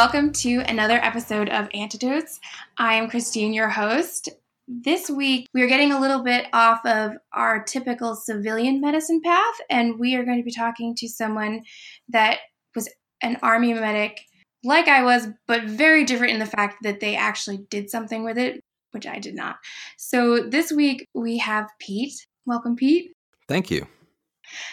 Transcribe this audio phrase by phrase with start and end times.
[0.00, 2.40] Welcome to another episode of Antidotes.
[2.78, 4.30] I am Christine, your host.
[4.66, 9.54] This week, we are getting a little bit off of our typical civilian medicine path,
[9.68, 11.64] and we are going to be talking to someone
[12.08, 12.38] that
[12.74, 12.88] was
[13.22, 14.22] an Army medic,
[14.64, 18.38] like I was, but very different in the fact that they actually did something with
[18.38, 18.58] it,
[18.92, 19.56] which I did not.
[19.98, 22.26] So this week, we have Pete.
[22.46, 23.12] Welcome, Pete.
[23.48, 23.86] Thank you.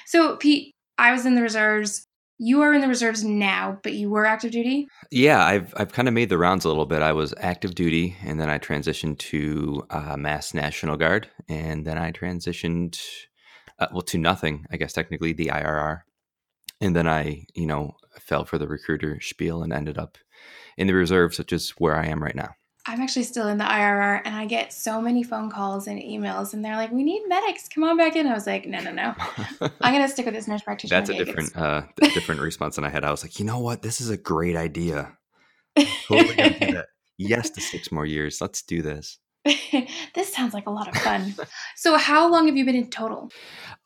[0.06, 2.07] So, Pete, I was in the reserves
[2.40, 4.88] you are in the reserves now, but you were active duty.
[5.12, 7.02] Yeah, I've I've kind of made the rounds a little bit.
[7.02, 11.98] I was active duty, and then I transitioned to uh, Mass National Guard, and then
[11.98, 13.00] I transitioned,
[13.80, 14.66] uh, well, to nothing.
[14.72, 16.02] I guess technically the IRR,
[16.80, 20.18] and then I, you know, fell for the recruiter spiel and ended up
[20.78, 22.52] in the reserves, which is where I am right now.
[22.88, 26.54] I'm actually still in the IRR and I get so many phone calls and emails
[26.54, 28.28] and they're like, we need medics, come on back in.
[28.28, 29.14] I was like, no, no, no.
[29.82, 31.02] I'm going to stick with this nurse practitioner.
[31.02, 33.04] That's a different, uh, different response than I had.
[33.04, 33.82] I was like, you know what?
[33.82, 35.18] This is a great idea.
[36.08, 36.84] Totally
[37.18, 38.40] yes to six more years.
[38.40, 39.18] Let's do this.
[40.14, 41.36] this sounds like a lot of fun.
[41.76, 43.32] so how long have you been in total?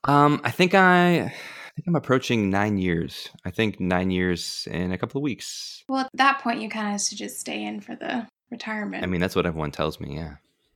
[0.04, 3.30] Um, I think I, I think I'm approaching nine years.
[3.46, 5.84] I think nine years in a couple of weeks.
[5.88, 9.04] Well, at that point, you kind of should just stay in for the retirement.
[9.04, 10.16] I mean, that's what everyone tells me.
[10.16, 10.36] Yeah.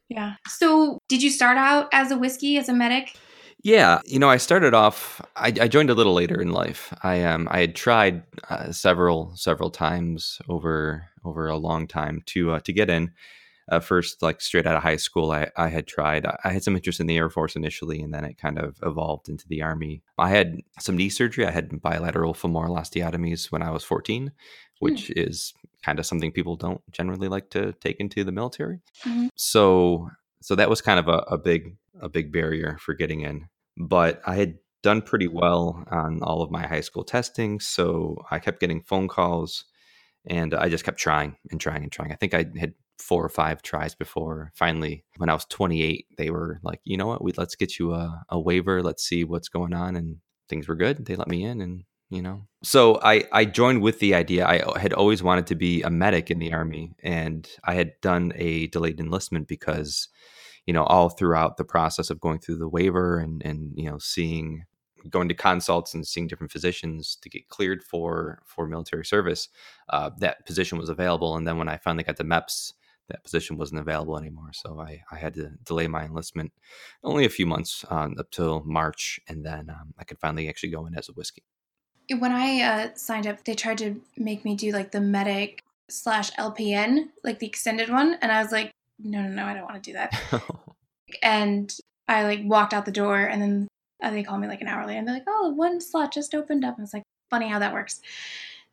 [0.09, 0.35] Yeah.
[0.47, 3.17] So, did you start out as a whiskey as a medic?
[3.65, 5.19] Yeah, you know, I started off.
[5.35, 6.93] I, I joined a little later in life.
[7.01, 12.51] I um, I had tried uh, several several times over over a long time to
[12.51, 13.11] uh, to get in.
[13.71, 16.27] Uh, first, like straight out of high school, I, I had tried.
[16.43, 19.27] I had some interest in the Air Force initially, and then it kind of evolved
[19.27, 20.03] into the Army.
[20.19, 21.47] I had some knee surgery.
[21.47, 24.31] I had bilateral femoral osteotomies when I was 14,
[24.77, 25.25] which mm.
[25.27, 25.55] is
[25.85, 28.79] kind of something people don't generally like to take into the military.
[29.06, 29.28] Mm-hmm.
[29.35, 30.09] So
[30.41, 33.47] so that was kind of a, a big a big barrier for getting in.
[33.78, 38.40] But I had done pretty well on all of my high school testing, so I
[38.40, 39.66] kept getting phone calls
[40.25, 42.12] and I just kept trying and trying and trying.
[42.12, 46.31] I think I had four or five tries before finally when I was 28 they
[46.31, 47.24] were like, "You know what?
[47.24, 48.81] We let's get you a, a waiver.
[48.81, 50.18] Let's see what's going on." And
[50.50, 51.06] things were good.
[51.06, 51.84] They let me in and
[52.15, 52.47] you know?
[52.63, 54.45] So i i joined with the idea.
[54.47, 58.31] I had always wanted to be a medic in the army and i had done
[58.35, 60.07] a delayed enlistment because
[60.65, 63.99] you know all throughout the process of going through the waiver and and you know
[63.99, 64.65] seeing
[65.09, 69.49] going to consults and seeing different physicians to get cleared for for military service
[69.89, 72.73] uh, that position was available and then when i finally got to meps
[73.09, 74.51] that position wasn't available anymore.
[74.53, 76.51] So i i had to delay my enlistment
[77.03, 80.69] only a few months um, up till march and then um, i could finally actually
[80.69, 81.43] go in as a whiskey
[82.19, 86.31] when I uh, signed up, they tried to make me do like the medic slash
[86.33, 89.83] LPN, like the extended one, and I was like, no, no, no, I don't want
[89.83, 90.41] to do that.
[91.23, 91.75] and
[92.07, 93.67] I like walked out the door, and then
[94.01, 96.35] uh, they called me like an hour later, and they're like, oh, one slot just
[96.35, 96.77] opened up.
[96.77, 98.01] And it's like funny how that works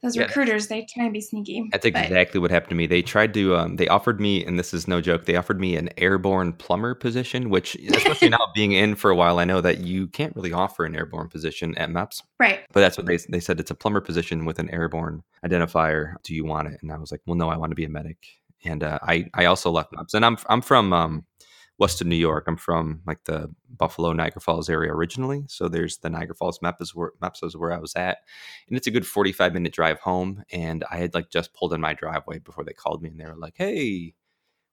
[0.03, 0.25] those yeah.
[0.25, 2.05] recruiters they try and be sneaky that's but.
[2.05, 2.87] exactly what happened to me.
[2.87, 5.77] They tried to um, they offered me and this is no joke they offered me
[5.77, 9.79] an airborne plumber position which especially now being in for a while i know that
[9.79, 12.61] you can't really offer an airborne position at meps right.
[12.73, 16.15] But that's what they, they said it's a plumber position with an airborne identifier.
[16.25, 16.81] Do you want it?
[16.83, 18.19] And i was like well no i want to be a medic.
[18.65, 21.25] And uh, I, I also left meps and i'm, I'm from um,
[21.83, 22.45] Western New York.
[22.47, 26.81] I'm from like the Buffalo Niagara Falls area originally, so there's the Niagara Falls MEPS
[26.81, 28.19] is where MEPS is where I was at,
[28.69, 30.45] and it's a good 45 minute drive home.
[30.53, 33.27] And I had like just pulled in my driveway before they called me, and they
[33.27, 34.15] were like, "Hey,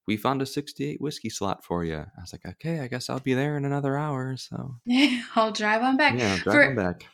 [0.06, 3.20] we found a 68 whiskey slot for you." I was like, "Okay, I guess I'll
[3.20, 4.76] be there in another hour." So
[5.36, 6.14] I'll drive on back.
[6.16, 7.08] Yeah, drive for, on back.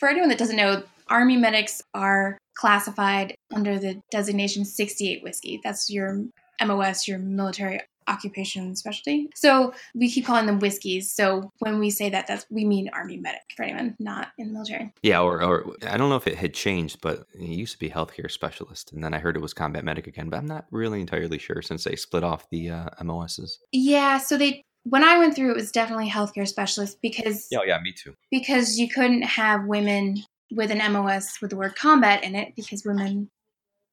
[0.00, 5.60] For anyone that doesn't know, Army medics are classified under the designation 68 whiskey.
[5.62, 6.24] That's your
[6.64, 9.28] MOS, your military occupation specialty.
[9.34, 11.12] So we keep calling them whiskeys.
[11.12, 14.52] So when we say that, that's we mean army medic for anyone not in the
[14.52, 14.92] military.
[15.02, 17.90] Yeah, or, or I don't know if it had changed, but it used to be
[17.90, 20.28] healthcare specialist, and then I heard it was combat medic again.
[20.28, 23.58] But I'm not really entirely sure since they split off the uh, MOSs.
[23.72, 27.48] Yeah, so they when I went through, it was definitely healthcare specialist because.
[27.54, 28.14] Oh yeah, me too.
[28.30, 30.22] Because you couldn't have women
[30.54, 33.28] with an MOS with the word combat in it because women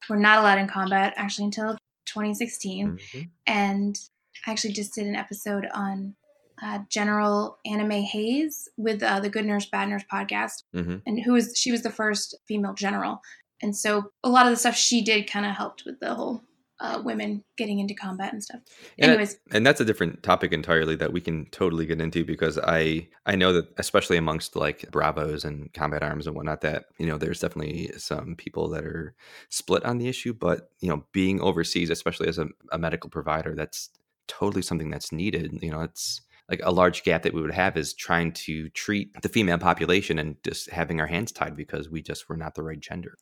[0.09, 1.77] were not allowed in combat actually until
[2.09, 2.87] 2016.
[2.87, 3.21] Mm-hmm.
[3.47, 3.99] And
[4.45, 6.15] I actually just did an episode on
[6.61, 10.97] uh, General Anna Mae Hays with uh, the Good Nurse Bad Nurse podcast, mm-hmm.
[11.05, 13.21] and who was she was the first female general,
[13.61, 16.41] and so a lot of the stuff she did kind of helped with the whole
[16.79, 18.61] uh, women getting into combat and stuff.
[18.97, 22.57] And Anyways, and that's a different topic entirely that we can totally get into because
[22.57, 27.05] I I know that especially amongst like bravos and combat arms and whatnot that you
[27.05, 29.13] know there's definitely some people that are
[29.49, 33.55] split on the issue, but you know being overseas, especially as a, a medical provider,
[33.55, 33.89] that's
[34.27, 35.59] totally something that's needed.
[35.61, 39.21] You know, it's like a large gap that we would have is trying to treat
[39.21, 42.63] the female population and just having our hands tied because we just were not the
[42.63, 43.17] right gender.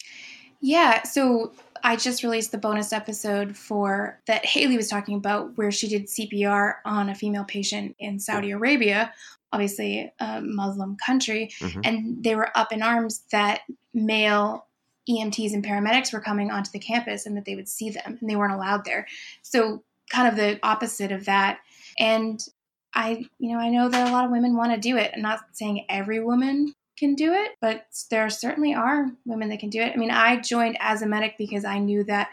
[0.60, 1.54] Yeah, so
[1.84, 6.08] I just released the bonus episode for that Haley was talking about where she did
[6.08, 9.14] CPR on a female patient in Saudi Arabia,
[9.52, 11.82] obviously a Muslim country, mm-hmm.
[11.84, 13.62] and they were up in arms that
[13.94, 14.66] male
[15.10, 18.30] EMTs and paramedics were coming onto the campus and that they would see them and
[18.30, 19.08] they weren't allowed there.
[19.42, 21.60] So kind of the opposite of that.
[21.98, 22.46] And
[22.94, 25.12] I, you know, I know that a lot of women want to do it.
[25.16, 29.70] I'm not saying every woman can do it, but there certainly are women that can
[29.70, 29.94] do it.
[29.94, 32.30] I mean, I joined as a medic because I knew that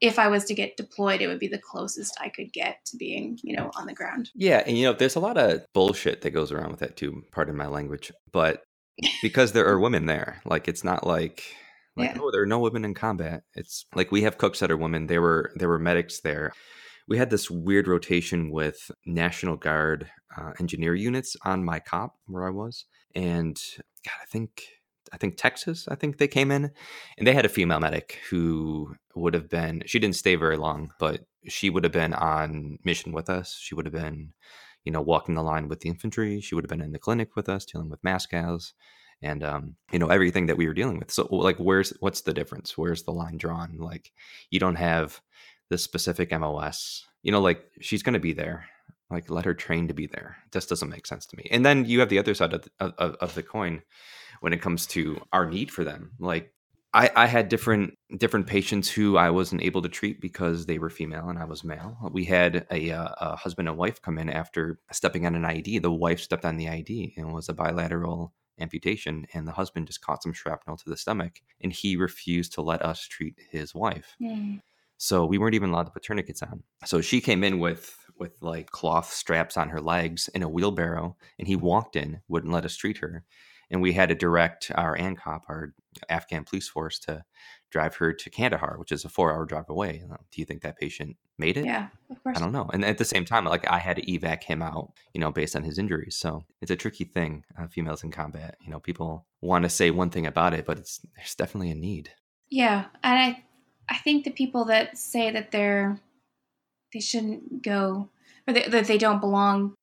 [0.00, 2.96] if I was to get deployed, it would be the closest I could get to
[2.96, 4.30] being, you know, on the ground.
[4.34, 7.22] Yeah, and you know, there's a lot of bullshit that goes around with that too.
[7.32, 8.62] Pardon my language, but
[9.22, 11.42] because there are women there, like it's not like
[11.96, 12.20] like yeah.
[12.20, 13.42] oh, there are no women in combat.
[13.54, 15.06] It's like we have cooks that are women.
[15.06, 16.52] There were there were medics there
[17.08, 22.46] we had this weird rotation with National Guard uh, engineer units on my cop where
[22.46, 22.84] I was,
[23.16, 23.60] and
[24.04, 24.64] God, I think
[25.12, 26.70] I think Texas, I think they came in,
[27.16, 29.82] and they had a female medic who would have been.
[29.86, 33.56] She didn't stay very long, but she would have been on mission with us.
[33.58, 34.32] She would have been,
[34.84, 36.40] you know, walking the line with the infantry.
[36.40, 38.72] She would have been in the clinic with us, dealing with MASCALs
[39.22, 41.10] and um, you know everything that we were dealing with.
[41.10, 42.76] So, like, where's what's the difference?
[42.76, 43.78] Where's the line drawn?
[43.78, 44.12] Like,
[44.50, 45.20] you don't have
[45.70, 47.06] this specific MOS.
[47.22, 48.66] You know, like she's going to be there.
[49.10, 50.36] Like let her train to be there.
[50.52, 51.48] This doesn't make sense to me.
[51.50, 53.82] And then you have the other side of the, of, of the coin
[54.40, 56.12] when it comes to our need for them.
[56.18, 56.52] Like
[56.92, 60.90] I, I had different different patients who I wasn't able to treat because they were
[60.90, 61.98] female and I was male.
[62.10, 65.82] We had a, uh, a husband and wife come in after stepping on an IED.
[65.82, 70.00] The wife stepped on the IED and was a bilateral amputation, and the husband just
[70.00, 74.16] caught some shrapnel to the stomach, and he refused to let us treat his wife.
[74.20, 74.62] Mm.
[74.96, 76.62] So we weren't even allowed to put tourniquets on.
[76.86, 81.16] So she came in with with like cloth straps on her legs in a wheelbarrow,
[81.38, 83.24] and he walked in, wouldn't let us treat her,
[83.70, 85.74] and we had to direct our ANCOP, our
[86.08, 87.24] Afghan police force, to
[87.70, 90.02] drive her to Kandahar, which is a four hour drive away.
[90.08, 91.64] Do you think that patient made it?
[91.64, 92.36] Yeah, of course.
[92.36, 92.70] I don't know.
[92.72, 95.56] And at the same time, like I had to evac him out, you know, based
[95.56, 96.16] on his injuries.
[96.16, 98.56] So it's a tricky thing, uh, females in combat.
[98.60, 101.74] You know, people want to say one thing about it, but it's there's definitely a
[101.74, 102.10] need.
[102.48, 103.44] Yeah, and I
[103.88, 106.00] I think the people that say that they're
[106.96, 108.08] they shouldn't go
[108.48, 109.74] or that, that they don't belong,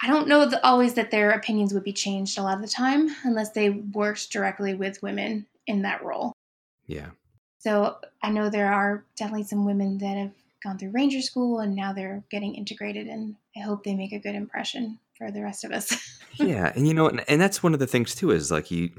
[0.00, 2.68] I don't know that always that their opinions would be changed a lot of the
[2.68, 6.32] time unless they worked directly with women in that role.
[6.86, 7.10] Yeah.
[7.58, 11.74] So I know there are definitely some women that have gone through ranger school and
[11.74, 15.64] now they're getting integrated and I hope they make a good impression for the rest
[15.64, 16.20] of us.
[16.34, 18.90] yeah, and you know and, and that's one of the things too is like you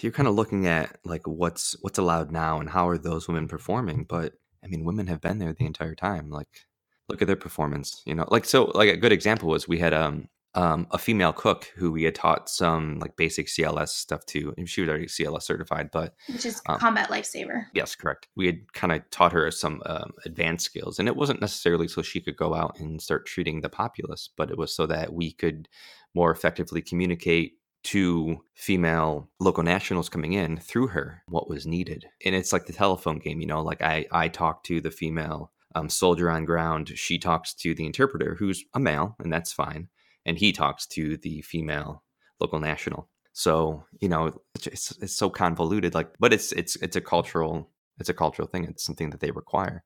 [0.00, 3.48] you're kind of looking at like what's what's allowed now and how are those women
[3.48, 4.34] performing but
[4.66, 6.66] i mean women have been there the entire time like
[7.08, 9.94] look at their performance you know like so like a good example was we had
[9.94, 14.54] um um, a female cook who we had taught some like basic CLS stuff to.
[14.56, 17.66] And she was already CLS certified, but which is um, combat lifesaver.
[17.74, 18.28] Yes, correct.
[18.36, 22.00] We had kind of taught her some um, advanced skills, and it wasn't necessarily so
[22.00, 25.32] she could go out and start treating the populace, but it was so that we
[25.32, 25.68] could
[26.14, 32.06] more effectively communicate to female local nationals coming in through her what was needed.
[32.24, 35.52] And it's like the telephone game, you know, like I, I talk to the female
[35.76, 36.88] um, soldier on ground.
[36.96, 39.88] She talks to the interpreter, who's a male, and that's fine.
[40.24, 42.02] And he talks to the female
[42.40, 43.08] local national.
[43.32, 48.08] So, you know, it's, it's so convoluted, like, but it's, it's, it's a cultural, it's
[48.08, 48.64] a cultural thing.
[48.64, 49.84] It's something that they require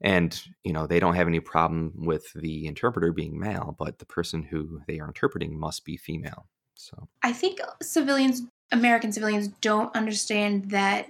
[0.00, 4.06] and you know they don't have any problem with the interpreter being male but the
[4.06, 6.46] person who they are interpreting must be female
[6.78, 7.08] so.
[7.22, 8.42] I think civilians,
[8.72, 11.08] American civilians, don't understand that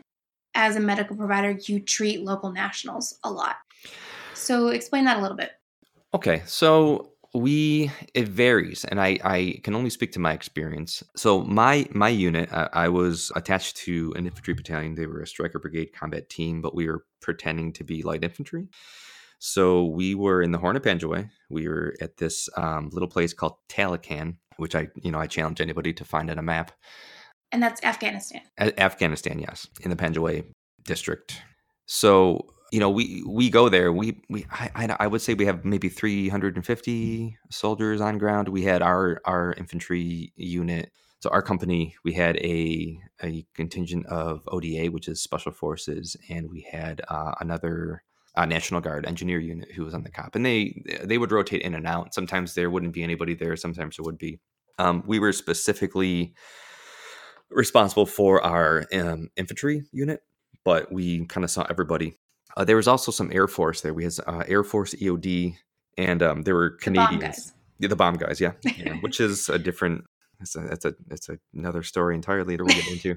[0.55, 3.57] as a medical provider, you treat local nationals a lot.
[4.35, 5.53] So explain that a little bit.
[6.15, 11.03] Okay, so we it varies and i i can only speak to my experience.
[11.15, 14.95] So my my unit I, I, was attached to an infantry battalion.
[14.95, 18.69] They were a Stryker brigade combat team but we were pretending to be light infantry.
[19.39, 23.35] So we were in the horn of panjwai we were at this um, little place
[23.35, 26.73] called taloqan which I, you know, I challenge anybody to find on a map.
[27.51, 28.43] And that's Afghanistan.
[28.59, 30.45] A- Afghanistan, yes, in the Panjwai
[30.85, 31.41] district.
[31.87, 33.93] So you know, we we go there.
[33.93, 38.49] We we I, I would say we have maybe 350 soldiers on ground.
[38.49, 40.93] We had our our infantry unit.
[41.21, 46.51] So our company, we had a a contingent of ODA, which is Special Forces, and
[46.51, 48.03] we had uh, another
[48.39, 51.63] uh, National Guard engineer unit who was on the cop, and they they would rotate
[51.63, 52.15] in and out.
[52.15, 53.57] Sometimes there wouldn't be anybody there.
[53.57, 54.39] Sometimes there would be.
[54.79, 56.35] Um, we were specifically
[57.51, 60.21] responsible for our um, infantry unit,
[60.65, 62.17] but we kind of saw everybody.
[62.57, 63.93] Uh, there was also some Air Force there.
[63.93, 65.57] We had uh, Air Force EOD,
[65.97, 67.55] and um, there were Canadians.
[67.81, 70.05] Yeah, the bomb guys, yeah, yeah which is a different.
[70.41, 73.17] It's a it's a it's another story entirely that we'll get into.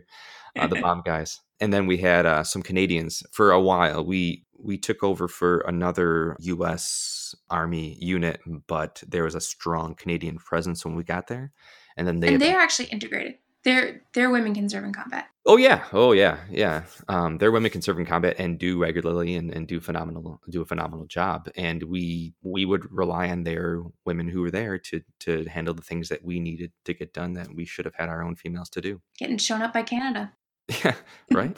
[0.57, 4.03] Uh, the bomb guys, and then we had uh, some Canadians for a while.
[4.03, 7.33] We we took over for another U.S.
[7.49, 11.51] Army unit, but there was a strong Canadian presence when we got there,
[11.95, 13.35] and then they and they're actually integrated.
[13.63, 15.27] They're they're women can serve in combat.
[15.45, 16.83] Oh yeah, oh yeah, yeah.
[17.07, 20.61] Um, they're women can serve in combat and do regularly and, and do phenomenal do
[20.61, 21.47] a phenomenal job.
[21.55, 25.83] And we we would rely on their women who were there to to handle the
[25.83, 28.69] things that we needed to get done that we should have had our own females
[28.71, 28.99] to do.
[29.19, 30.33] Getting shown up by Canada.
[30.83, 30.95] Yeah,
[31.31, 31.57] right.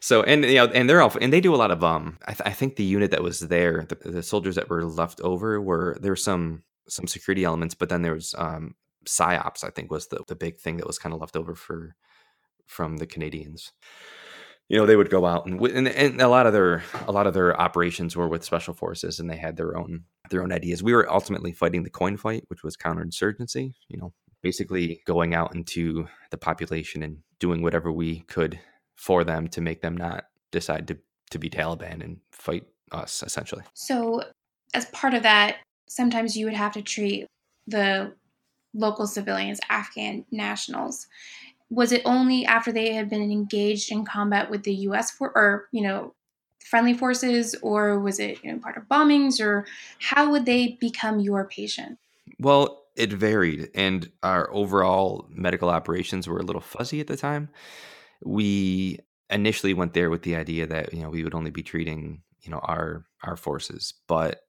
[0.00, 2.18] so and you know, and they're all and they do a lot of um.
[2.26, 5.20] I, th- I think the unit that was there, the, the soldiers that were left
[5.20, 8.74] over, were there were some some security elements, but then there was um
[9.06, 9.64] psyops.
[9.64, 11.94] I think was the the big thing that was kind of left over for
[12.66, 13.72] from the Canadians.
[14.68, 17.26] You know, they would go out and, and and a lot of their a lot
[17.26, 20.82] of their operations were with special forces, and they had their own their own ideas.
[20.82, 23.72] We were ultimately fighting the coin fight, which was counterinsurgency.
[23.88, 28.58] You know, basically going out into the population and doing whatever we could
[28.96, 30.98] for them to make them not decide to
[31.30, 33.62] to be Taliban and fight us essentially.
[33.74, 34.22] So,
[34.74, 35.56] as part of that,
[35.88, 37.26] sometimes you would have to treat
[37.66, 38.14] the
[38.74, 41.06] local civilians, Afghan nationals.
[41.70, 45.10] Was it only after they had been engaged in combat with the U.S.
[45.10, 46.14] for, or you know,
[46.64, 49.66] friendly forces, or was it you know, part of bombings, or
[50.00, 51.98] how would they become your patient?
[52.38, 57.48] Well, it varied, and our overall medical operations were a little fuzzy at the time.
[58.24, 58.98] We
[59.30, 62.50] initially went there with the idea that you know we would only be treating you
[62.50, 64.40] know our our forces, but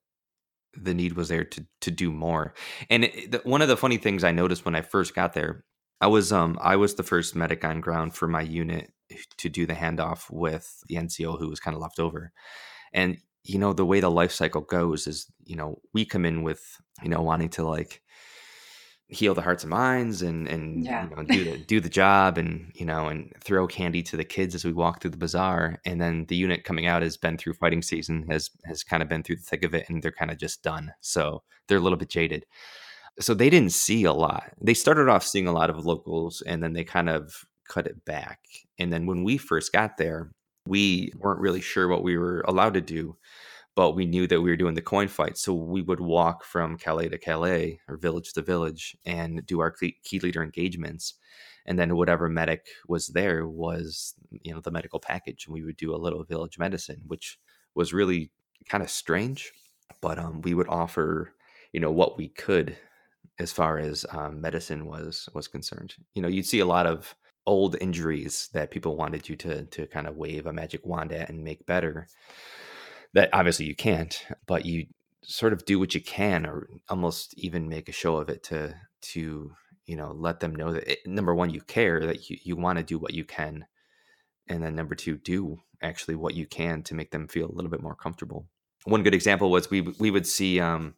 [0.73, 2.53] the need was there to to do more.
[2.89, 5.63] And it, the, one of the funny things I noticed when I first got there,
[6.01, 8.91] I was um I was the first medic on ground for my unit
[9.37, 12.31] to do the handoff with the NCO who was kind of left over.
[12.93, 16.43] And you know the way the life cycle goes is you know we come in
[16.43, 16.61] with
[17.03, 18.01] you know wanting to like
[19.09, 21.09] heal the hearts and minds and and yeah.
[21.09, 24.23] you know, do the do the job and you know and throw candy to the
[24.23, 25.81] kids as we walk through the bazaar.
[25.83, 29.09] And then the unit coming out has been through fighting season has has kind of
[29.09, 30.93] been through the thick of it and they're kind of just done.
[31.01, 32.45] So they're a little bit jaded.
[33.19, 34.51] So they didn't see a lot.
[34.61, 38.05] They started off seeing a lot of locals and then they kind of cut it
[38.05, 38.39] back.
[38.77, 40.31] And then when we first got there
[40.65, 43.17] we weren't really sure what we were allowed to do
[43.79, 45.37] but we knew that we were doing the coin fight.
[45.37, 49.71] So we would walk from qalat to qalat or village to village and do our
[49.71, 51.13] key leader engagements.
[51.65, 55.45] And then whatever medic was there was, you know, the medical package.
[55.45, 57.39] And we would do a little village medicine, which
[57.73, 58.31] was really
[58.67, 59.49] kind of strange.
[60.01, 61.33] But um, we would offer,
[61.71, 62.75] you know, what we could
[63.39, 65.95] as far as um, medicine was was concerned.
[66.15, 69.87] You know, you'd see a lot of old injuries that people wanted you to to
[69.87, 72.09] kind of wave a magic wand at and make better
[73.13, 74.87] that obviously you can't, but you
[75.23, 78.73] sort of do what you can or almost even make a show of it to
[79.01, 79.51] to
[79.85, 82.77] you know let them know that it, number one you care that you, you want
[82.77, 83.65] to do what you can
[84.47, 87.71] and then number two do actually what you can to make them feel a little
[87.71, 88.47] bit more comfortable.
[88.85, 90.95] One good example was we we would see um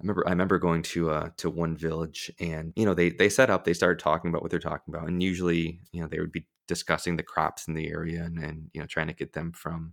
[0.00, 3.28] I remember I remember going to uh to one village and you know they they
[3.28, 6.20] set up they started talking about what they're talking about and usually you know they
[6.20, 9.34] would be discussing the crops in the area and, and you know trying to get
[9.34, 9.92] them from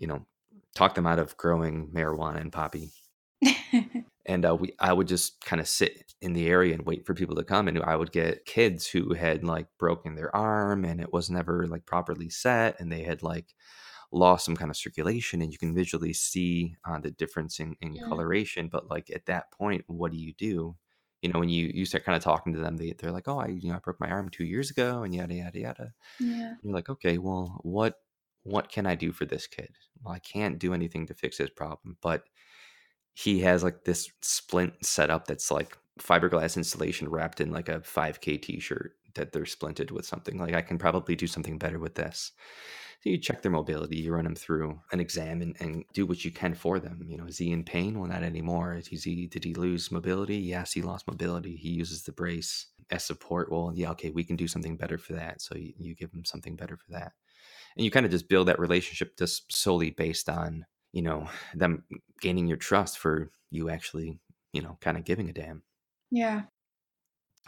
[0.00, 0.26] you know,
[0.74, 2.90] talk them out of growing marijuana and poppy.
[4.26, 7.14] and uh, we, I would just kind of sit in the area and wait for
[7.14, 7.68] people to come.
[7.68, 11.66] And I would get kids who had like broken their arm and it was never
[11.66, 13.54] like properly set, and they had like
[14.12, 17.94] lost some kind of circulation, and you can visually see uh, the difference in, in
[17.94, 18.04] yeah.
[18.08, 18.68] coloration.
[18.68, 20.76] But like at that point, what do you do?
[21.22, 23.38] You know, when you you start kind of talking to them, they they're like, "Oh,
[23.38, 25.92] I you know I broke my arm two years ago," and yada yada yada.
[26.18, 26.54] Yeah.
[26.62, 27.96] You're like, okay, well, what
[28.42, 29.70] what can I do for this kid?
[30.02, 32.24] Well, I can't do anything to fix his problem, but
[33.14, 38.40] he has like this splint setup that's like fiberglass insulation wrapped in like a 5K
[38.40, 40.38] t shirt that they're splinted with something.
[40.38, 42.32] Like, I can probably do something better with this.
[43.02, 46.24] So you check their mobility, you run them through an exam and, and do what
[46.24, 47.02] you can for them.
[47.06, 47.98] You know, is he in pain?
[47.98, 48.74] Well, not anymore.
[48.74, 50.36] Is he, did he lose mobility?
[50.36, 51.56] Yes, he lost mobility.
[51.56, 53.50] He uses the brace as support.
[53.50, 55.40] Well, yeah, okay, we can do something better for that.
[55.40, 57.12] So you, you give him something better for that
[57.76, 61.84] and you kind of just build that relationship just solely based on you know them
[62.20, 64.18] gaining your trust for you actually
[64.52, 65.62] you know kind of giving a damn.
[66.10, 66.42] Yeah.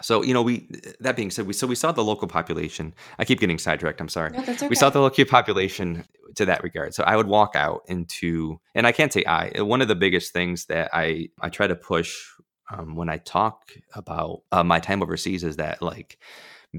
[0.00, 0.69] So you know we
[1.00, 4.09] that being said we so we saw the local population i keep getting sidetracked i'm
[4.09, 4.31] sorry.
[4.31, 4.69] No, okay.
[4.69, 8.87] we saw the local population to that regard so i would walk out into and
[8.87, 12.25] i can't say i one of the biggest things that i i try to push
[12.73, 16.19] um, when i talk about uh, my time overseas is that like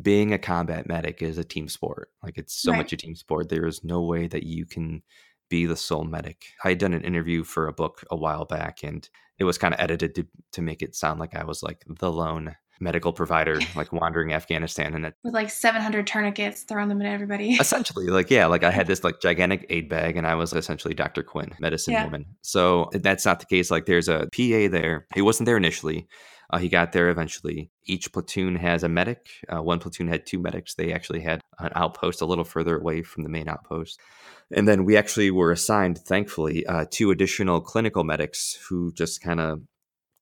[0.02, 2.10] being a combat medic is a team sport.
[2.24, 2.78] Like it's so right.
[2.78, 3.50] much a team sport.
[3.50, 5.04] There is no way that you can
[5.50, 6.46] be the sole medic.
[6.64, 9.08] I had done an interview for a book a while back, and
[9.38, 12.12] it was kind of edited to, to make it sound like I was like the
[12.12, 17.08] lone medical provider like wandering Afghanistan and it with like 700 tourniquets throwing them at
[17.08, 17.54] everybody.
[17.60, 20.94] essentially like yeah, like I had this like gigantic aid bag and I was essentially
[20.94, 21.24] Dr.
[21.24, 22.04] Quinn, medicine yeah.
[22.04, 22.26] woman.
[22.42, 25.08] So that's not the case like there's a PA there.
[25.16, 26.08] He wasn't there initially.
[26.50, 27.72] Uh, he got there eventually.
[27.86, 29.28] Each platoon has a medic.
[29.50, 30.76] Uh, one platoon had two medics.
[30.76, 34.00] They actually had an outpost a little further away from the main outpost.
[34.52, 39.40] And then we actually were assigned, thankfully, uh, two additional clinical medics who just kind
[39.40, 39.62] of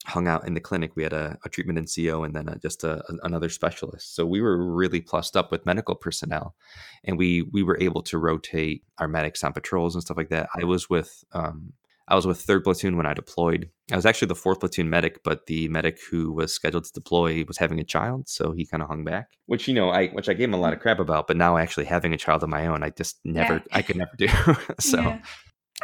[0.05, 0.95] hung out in the clinic.
[0.95, 4.15] We had a, a treatment NCO and then a, just a, another specialist.
[4.15, 6.55] So we were really plussed up with medical personnel,
[7.03, 10.49] and we we were able to rotate our medics on patrols and stuff like that.
[10.59, 11.73] I was with um,
[12.07, 13.69] I was with third platoon when I deployed.
[13.91, 17.45] I was actually the fourth platoon medic, but the medic who was scheduled to deploy
[17.47, 19.29] was having a child, so he kind of hung back.
[19.45, 21.57] Which you know, I which I gave him a lot of crap about, but now
[21.57, 23.61] actually having a child of my own, I just never, yeah.
[23.71, 24.27] I could never do.
[24.79, 24.99] so.
[25.01, 25.21] Yeah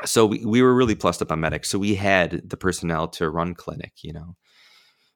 [0.06, 1.70] so we, we were really plussed up on medics.
[1.70, 4.36] So we had the personnel to run clinic, you know.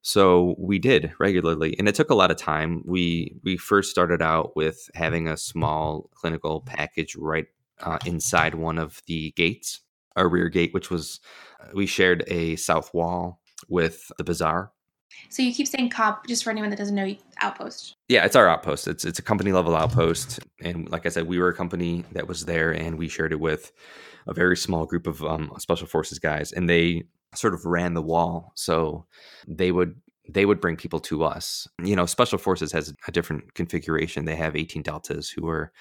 [0.01, 2.81] So we did regularly, and it took a lot of time.
[2.85, 7.45] We we first started out with having a small clinical package right
[7.81, 9.81] uh, inside one of the gates,
[10.15, 11.19] our rear gate, which was
[11.59, 14.71] uh, we shared a south wall with the bazaar.
[15.29, 17.95] So you keep saying cop just for anyone that doesn't know outpost.
[18.07, 18.87] Yeah, it's our outpost.
[18.87, 22.27] It's it's a company level outpost, and like I said, we were a company that
[22.27, 23.71] was there, and we shared it with
[24.27, 28.01] a very small group of um, special forces guys, and they sort of ran the
[28.01, 28.51] wall.
[28.55, 29.05] So
[29.47, 29.95] they would
[30.29, 31.67] they would bring people to us.
[31.83, 34.25] You know, special forces has a different configuration.
[34.25, 35.71] They have 18 deltas who are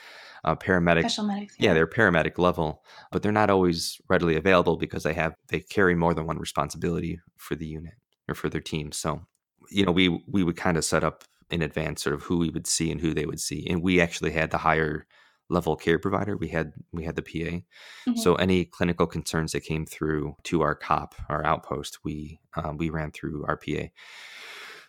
[0.44, 1.00] uh, paramedic.
[1.00, 1.56] Special medics.
[1.58, 1.68] Yeah.
[1.68, 2.82] yeah, they're paramedic level,
[3.12, 7.20] but they're not always readily available because they have they carry more than one responsibility
[7.36, 7.94] for the unit
[8.28, 8.92] or for their team.
[8.92, 9.20] So,
[9.70, 12.50] you know, we we would kind of set up in advance sort of who we
[12.50, 15.06] would see and who they would see, and we actually had the higher
[15.50, 16.36] level care provider.
[16.36, 17.28] We had we had the PA.
[17.28, 18.16] Mm-hmm.
[18.16, 22.88] So any clinical concerns that came through to our COP, our outpost, we um, we
[22.88, 23.88] ran through our PA.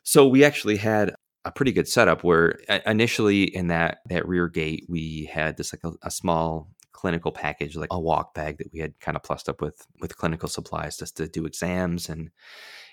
[0.03, 4.85] So we actually had a pretty good setup where initially in that that rear gate
[4.87, 8.79] we had this like a, a small clinical package like a walk bag that we
[8.79, 12.29] had kind of plussed up with with clinical supplies just to do exams and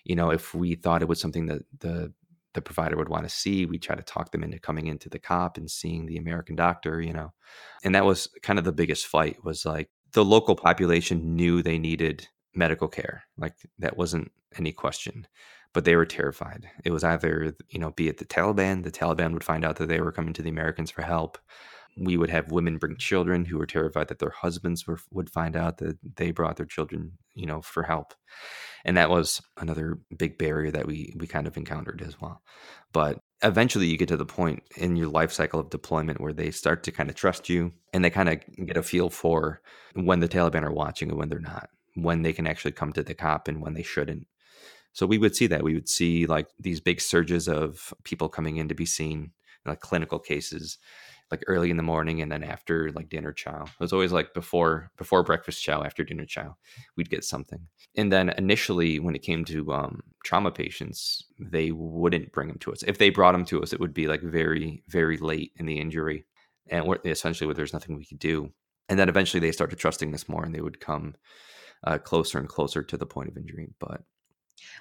[0.04, 2.11] you know if we thought it was something that the
[2.54, 3.66] the provider would want to see.
[3.66, 7.00] We try to talk them into coming into the cop and seeing the American doctor,
[7.00, 7.32] you know.
[7.84, 11.78] And that was kind of the biggest fight was like the local population knew they
[11.78, 13.24] needed medical care.
[13.37, 15.26] Like that wasn't any question.
[15.74, 16.68] But they were terrified.
[16.84, 19.88] It was either, you know, be it the Taliban, the Taliban would find out that
[19.88, 21.38] they were coming to the Americans for help.
[21.98, 25.56] We would have women bring children who were terrified that their husbands were, would find
[25.56, 28.14] out that they brought their children, you know, for help.
[28.84, 32.42] And that was another big barrier that we we kind of encountered as well.
[32.92, 36.50] But eventually you get to the point in your life cycle of deployment where they
[36.50, 39.61] start to kind of trust you and they kind of get a feel for
[39.94, 43.02] when the taliban are watching and when they're not when they can actually come to
[43.02, 44.26] the cop and when they shouldn't.
[44.92, 45.62] So we would see that.
[45.62, 49.32] We would see like these big surges of people coming in to be seen
[49.66, 50.78] like clinical cases
[51.30, 53.64] like early in the morning and then after like dinner chow.
[53.64, 56.56] It was always like before before breakfast chow, after dinner chow,
[56.96, 57.60] we'd get something.
[57.96, 62.72] And then initially, when it came to um, trauma patients, they wouldn't bring them to
[62.72, 62.82] us.
[62.82, 65.78] If they brought them to us, it would be like very very late in the
[65.78, 66.24] injury,
[66.68, 68.52] and essentially, where there's nothing we could do.
[68.88, 71.14] And then eventually, they started trusting us more, and they would come
[71.84, 73.68] uh, closer and closer to the point of injury.
[73.78, 74.02] But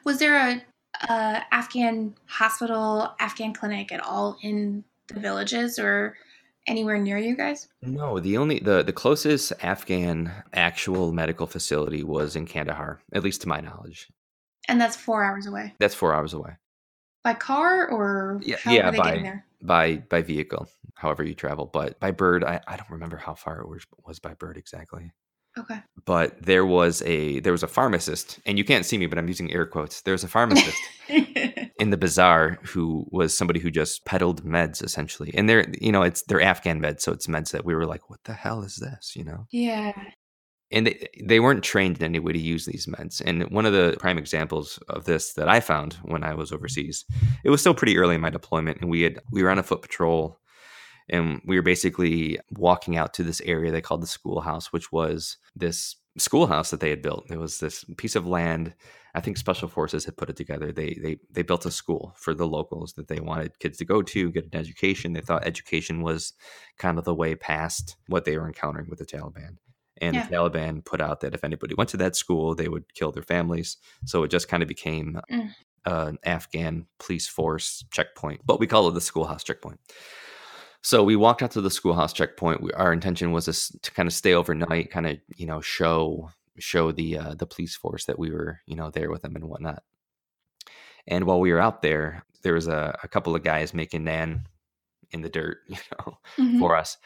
[0.06, 0.62] was there a,
[1.10, 6.16] a Afghan hospital, Afghan clinic at all in the villages, or
[6.68, 7.68] anywhere near you guys?
[7.82, 13.42] No, the only the the closest Afghan actual medical facility was in Kandahar, at least
[13.42, 14.08] to my knowledge.
[14.68, 15.74] And that's four hours away.
[15.80, 16.58] That's four hours away.
[17.24, 21.66] By car or yeah, yeah by by by vehicle, however you travel.
[21.66, 25.12] But by bird, I, I don't remember how far it was was by bird exactly.
[25.58, 25.80] Okay.
[26.06, 29.28] But there was a there was a pharmacist, and you can't see me, but I'm
[29.28, 30.02] using air quotes.
[30.02, 30.78] There was a pharmacist
[31.80, 35.32] in the bazaar who was somebody who just peddled meds essentially.
[35.34, 38.10] And they're you know, it's they're Afghan meds, so it's meds that we were like,
[38.10, 39.16] what the hell is this?
[39.16, 39.46] You know?
[39.52, 39.94] Yeah.
[40.70, 43.22] And they, they weren't trained in any way to use these meds.
[43.26, 47.06] And one of the prime examples of this that I found when I was overseas,
[47.46, 49.64] it was still pretty early in my deployment, and we had we were on a
[49.64, 50.40] foot patrol
[51.10, 55.38] and we were basically walking out to this area they called the schoolhouse, which was
[55.56, 57.30] this schoolhouse that they had built.
[57.30, 58.74] It was this piece of land.
[59.18, 60.72] I think special forces had put it together.
[60.72, 64.04] They they they built a school for the locals that they wanted kids to go
[64.04, 65.14] to, get an education.
[65.14, 66.34] They thought education was
[66.78, 69.58] kind of the way past what they were encountering with the Taliban.
[70.00, 70.28] And yeah.
[70.28, 73.24] the Taliban put out that if anybody went to that school, they would kill their
[73.24, 73.78] families.
[74.06, 75.50] So it just kind of became mm.
[75.86, 78.42] an Afghan police force checkpoint.
[78.46, 79.80] But we call it the schoolhouse checkpoint.
[80.84, 82.62] So we walked out to the schoolhouse checkpoint.
[82.62, 86.30] We, our intention was to, to kind of stay overnight, kind of you know show
[86.60, 89.46] show the uh, the police force that we were you know there with them and
[89.46, 89.84] whatnot.
[91.08, 94.48] And while we were out there, there was a, a couple of guys making nan
[95.12, 96.60] in the dirt, you know, mm-hmm.
[96.60, 96.98] for us,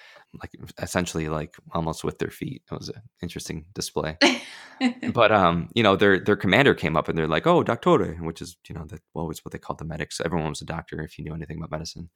[0.41, 2.63] like essentially like almost with their feet.
[2.71, 4.17] It was an interesting display.
[5.13, 8.41] but um, you know, their their commander came up and they're like, "Oh, doctore," which
[8.41, 10.21] is you know that always what they called the medics.
[10.23, 12.09] Everyone was a doctor if you knew anything about medicine.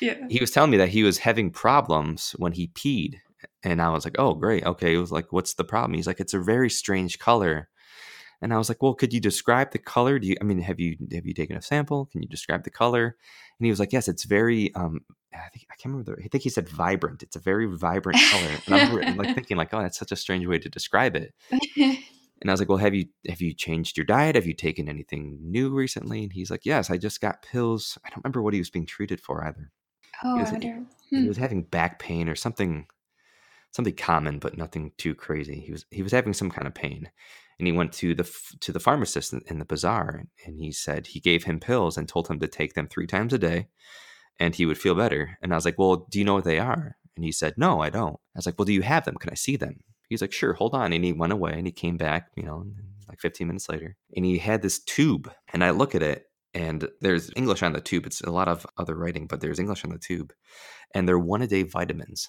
[0.00, 0.16] Yeah.
[0.28, 3.16] He was telling me that he was having problems when he peed,
[3.62, 6.20] and I was like, "Oh, great, okay." It was like, "What's the problem?" He's like,
[6.20, 7.68] "It's a very strange color."
[8.40, 10.18] And I was like, "Well, could you describe the color?
[10.18, 10.36] Do you?
[10.40, 12.06] I mean, have you have you taken a sample?
[12.06, 13.16] Can you describe the color?"
[13.58, 14.74] And he was like, "Yes, it's very.
[14.74, 15.00] Um,
[15.34, 16.16] I think I can't remember.
[16.16, 17.22] The, I think he said vibrant.
[17.22, 20.46] It's a very vibrant color." And I'm like thinking, like, "Oh, that's such a strange
[20.46, 21.34] way to describe it."
[21.76, 24.34] and I was like, "Well, have you have you changed your diet?
[24.34, 27.98] Have you taken anything new recently?" And he's like, "Yes, I just got pills.
[28.04, 29.70] I don't remember what he was being treated for either.
[30.24, 30.86] Oh, he was, I wonder.
[31.10, 31.28] He Hmm.
[31.28, 32.86] was having back pain or something."
[33.72, 35.60] Something common, but nothing too crazy.
[35.60, 37.10] He was he was having some kind of pain,
[37.58, 38.28] and he went to the
[38.60, 42.28] to the pharmacist in, the bazaar and he said he gave him pills and told
[42.28, 43.68] him to take them three times a day
[44.40, 45.38] and he would feel better.
[45.40, 46.96] And i was like well do you know what they are?
[47.14, 48.16] And he said no i don't.
[48.34, 49.14] I was like well do you have them?
[49.14, 49.80] Can i see them?
[50.08, 50.92] He's like sure hold on.
[50.92, 52.66] And he went away and he came back you know
[53.08, 56.88] like 15 minutes later and he had this tube and i look at it and
[57.00, 58.06] there's english on the tube.
[58.06, 60.32] It's a lot of other writing but there's english on the tube
[60.94, 62.28] and they're one a day vitamins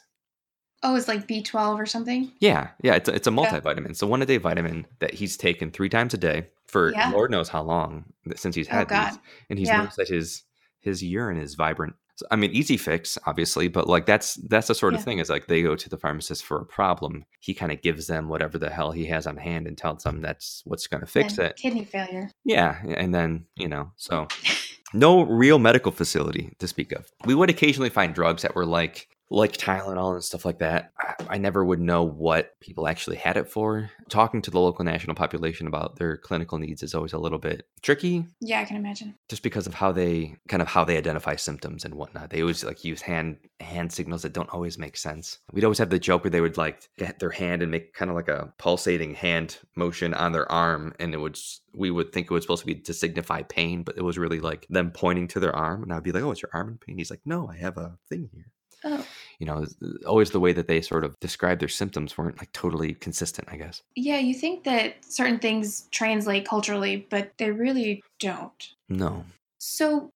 [0.83, 2.31] Oh, it's like B12 or something.
[2.39, 3.95] yeah, yeah, it's a, it's a multivitamin.
[3.95, 7.09] So one a day vitamin that he's taken three times a day for Yeah.
[7.11, 9.11] Lord knows how long since he's Oh, had God.
[9.11, 9.19] these,
[9.49, 9.77] and he's Yeah.
[9.77, 10.43] noticed that his
[10.81, 11.95] his urine is vibrant.
[12.15, 15.19] So, I mean, easy fix, obviously, but like that's that's the sort of thing.
[15.19, 17.25] Is like they go to the pharmacist for a problem.
[17.39, 20.21] He kind of gives them whatever the hell he has on hand and tells them
[20.21, 21.55] that's what's going to fix And it.
[21.55, 22.29] Kidney failure.
[22.43, 24.27] Yeah, and then you know, so
[24.93, 27.09] no real medical facility to speak of.
[27.25, 30.91] We would occasionally find drugs that were like like Tylenol and stuff like that.
[30.99, 33.89] I, I never would know what people actually had it for.
[34.09, 37.65] Talking to the local national population about their clinical needs is always a little bit
[37.81, 39.15] tricky, Yeah, I can imagine.
[39.29, 42.29] just because of how they kind of how they identify symptoms and whatnot.
[42.29, 45.39] They always like use hand hand signals that don't always make sense.
[45.51, 48.11] We'd always have the joke where they would like get their hand and make kind
[48.11, 51.39] of like a pulsating hand motion on their arm, and it would
[51.73, 54.39] we would think it was supposed to be to signify pain, but it was really
[54.41, 56.77] like them pointing to their arm, and I'd be like, "Oh, it's your arm in
[56.77, 58.51] pain?" He's like, "No, I have a thing here."
[58.83, 59.05] Oh,
[59.39, 59.65] You know,
[60.05, 63.47] always the way that they sort of describe their symptoms weren't like totally consistent.
[63.51, 63.81] I guess.
[63.95, 64.17] yeah.
[64.19, 68.69] You think that certain things translate culturally, but they really don't.
[68.89, 69.25] No.
[69.59, 70.09] So,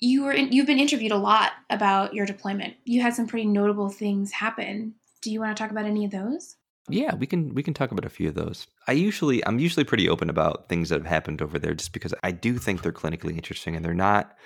[0.00, 2.74] you were in, you've been interviewed a lot about your deployment.
[2.84, 4.94] You had some pretty notable things happen.
[5.20, 6.56] Do you want to talk about any of those?
[6.88, 8.66] Yeah, we can we can talk about a few of those.
[8.88, 12.12] I usually I'm usually pretty open about things that have happened over there just because
[12.22, 14.36] I do think they're clinically interesting and they're not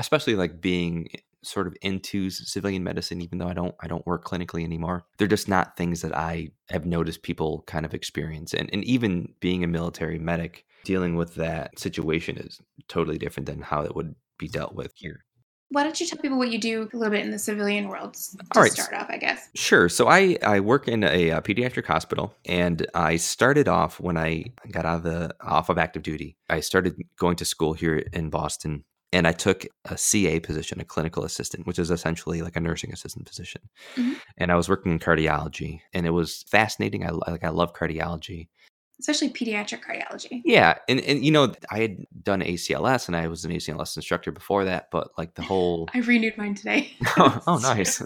[0.00, 1.08] especially like being
[1.42, 5.04] sort of into civilian medicine even though I don't I don't work clinically anymore.
[5.18, 9.32] They're just not things that I have noticed people kind of experience and and even
[9.38, 14.14] being a military medic dealing with that situation is totally different than how it would
[14.36, 15.24] be dealt with here.
[15.70, 18.14] Why don't you tell people what you do a little bit in the civilian world
[18.14, 18.70] to All right.
[18.72, 19.48] start off, I guess?
[19.54, 19.88] Sure.
[19.88, 24.44] So I, I work in a, uh pediatric hospital, and I started off when I
[24.70, 26.36] got out of the off of active duty.
[26.48, 30.84] I started going to school here in Boston, and I took a CA position, a
[30.84, 33.62] clinical assistant, which is essentially like a nursing assistant position.
[33.96, 34.16] Mhm.
[34.36, 37.04] And I was working in cardiology, and it was fascinating.
[37.06, 38.48] I like I love cardiology.
[39.00, 40.40] Especially pediatric cardiology.
[40.44, 44.30] Yeah, and and you know I had done ACLS, and I was an ACLS instructor
[44.32, 46.92] before that, but like the whole I renewed mine today.
[47.16, 48.00] Oh, oh nice.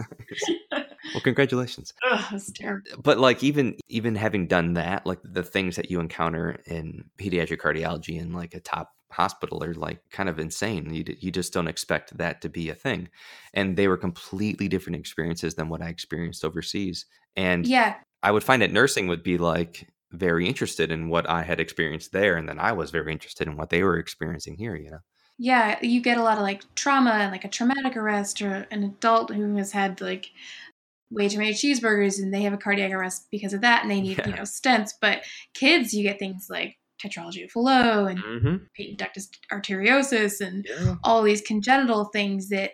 [1.14, 1.92] well, congratulations.
[2.10, 2.90] Ugh, it's terrible.
[3.02, 7.58] but like even even having done that like the things that you encounter in pediatric
[7.58, 11.50] cardiology in like a top hospital are like kind of insane you, d- you just
[11.54, 13.08] don't expect that to be a thing
[13.54, 18.44] and they were completely different experiences than what i experienced overseas and Yeah, i would
[18.44, 22.48] find that nursing would be like very interested in what i had experienced there and
[22.48, 25.00] then i was very interested in what they were experiencing here you know
[25.38, 25.78] yeah.
[25.80, 29.32] You get a lot of like trauma and like a traumatic arrest or an adult
[29.32, 30.30] who has had like
[31.10, 34.00] way too many cheeseburgers and they have a cardiac arrest because of that and they
[34.00, 34.90] need, you know, stents.
[35.00, 35.22] But
[35.54, 38.56] kids, you get things like tetralogy of Fallot and mm-hmm.
[38.76, 42.72] patent ductus arteriosus and yeah all these congenital things that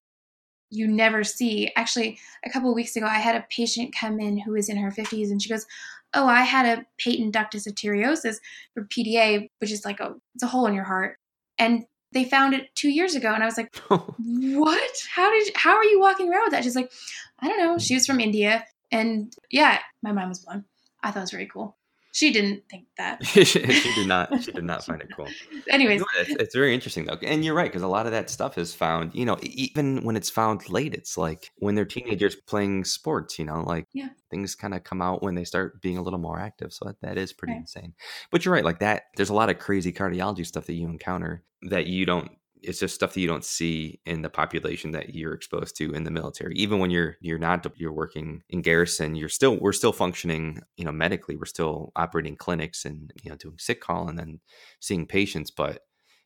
[0.71, 1.71] you never see.
[1.77, 4.79] Actually, a couple of weeks ago, I had a patient come in who was in
[4.79, 5.67] her 50s and she goes,
[6.15, 8.37] Oh, I had a patent ductus arteriosus
[8.73, 11.19] for PDA, which is like a, it's a hole in your heart.
[11.59, 13.33] And they found it two years ago.
[13.33, 14.15] And I was like, oh.
[14.19, 14.93] What?
[15.15, 16.65] How did, You, how are you walking around with that?
[16.65, 16.93] She's like,
[17.41, 17.79] I don't know.
[17.79, 18.65] She was from India.
[18.91, 20.65] And yeah, my mind was blown.
[21.03, 21.77] I thought it was very cool.
[22.15, 23.27] She didn't think that.
[23.27, 24.45] she, did not.
[24.45, 25.27] She did not find it cool.
[25.69, 28.57] Anyways, it's, it's, very interesting though, and you're right because a lot of that stuff
[28.57, 29.13] is found.
[29.17, 33.37] You know, even when it's found late, it's like when they're teenagers playing sports.
[33.37, 34.11] You know, like yeah.
[34.31, 36.73] things kind of come out when they start being a little more active.
[36.73, 37.63] So that, that is pretty right.
[37.63, 37.95] insane.
[38.31, 39.07] But you're right, like that.
[39.17, 42.31] There's a lot of crazy cardiology stuff that you encounter that you don't
[42.65, 46.05] it's just stuff that you don't see in the population that you're exposed to in
[46.05, 46.55] the military.
[46.57, 50.85] Even when you're you're not you're working in garrison you're still we're still functioning you
[50.85, 51.37] know medically.
[51.37, 54.41] We're still operating clinics and you know doing sick call and then
[54.81, 55.83] seeing patients but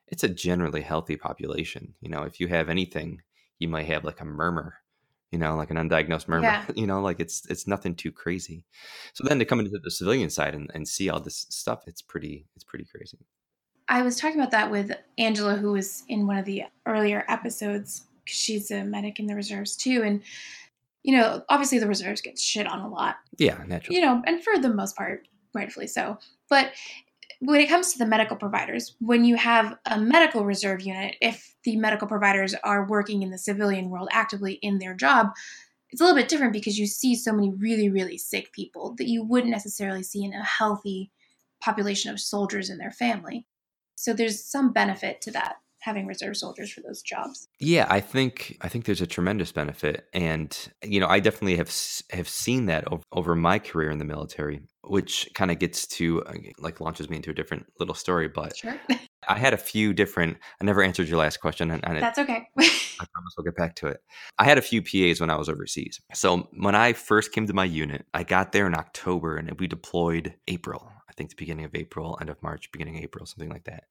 [0.07, 1.95] it's a generally healthy population.
[2.01, 3.23] You know if you have anything
[3.59, 4.75] you might have like a murmur
[5.31, 6.65] you know like an undiagnosed murmur yeah.
[6.75, 8.65] you know like it's it's nothing too crazy.
[9.13, 12.03] So then to come into the civilian side and, and see all this stuff it's
[12.03, 13.19] pretty it's pretty crazy
[13.89, 18.05] I was talking about that with Angela, who was in one of the earlier episodes.
[18.27, 20.23] She's a medic in the reserves too, and
[21.03, 23.17] you know, obviously the reserves get shit on a lot.
[23.39, 23.99] Yeah, naturally.
[23.99, 26.19] You know, and for the most part, rightfully so.
[26.51, 26.73] But
[27.41, 31.55] when it comes to the medical providers, when you have a medical reserve unit, if
[31.65, 35.29] the medical providers are working in the civilian world actively in their job,
[35.91, 39.09] it's a little bit different because you see so many really, really sick people that
[39.09, 41.11] you wouldn't necessarily see in a healthy
[41.63, 43.47] population of soldiers and their family.
[43.99, 47.49] So there's some benefit to that having reserve soldiers for those jobs.
[47.59, 51.75] Yeah, I think I think there's a tremendous benefit, and you know, I definitely have
[52.13, 56.23] have seen that over, over my career in the military, which kind of gets to
[56.23, 58.29] uh, like launches me into a different little story.
[58.29, 58.77] But sure.
[59.29, 60.39] I had a few different.
[60.61, 62.47] I never answered your last question, and, and that's okay.
[62.57, 64.01] I promise we'll get back to it.
[64.39, 66.01] I had a few PAs when I was overseas.
[66.15, 69.67] So when I first came to my unit, I got there in October, and we
[69.67, 73.65] deployed April think the beginning of April, end of March, beginning of April, something like
[73.65, 73.85] that.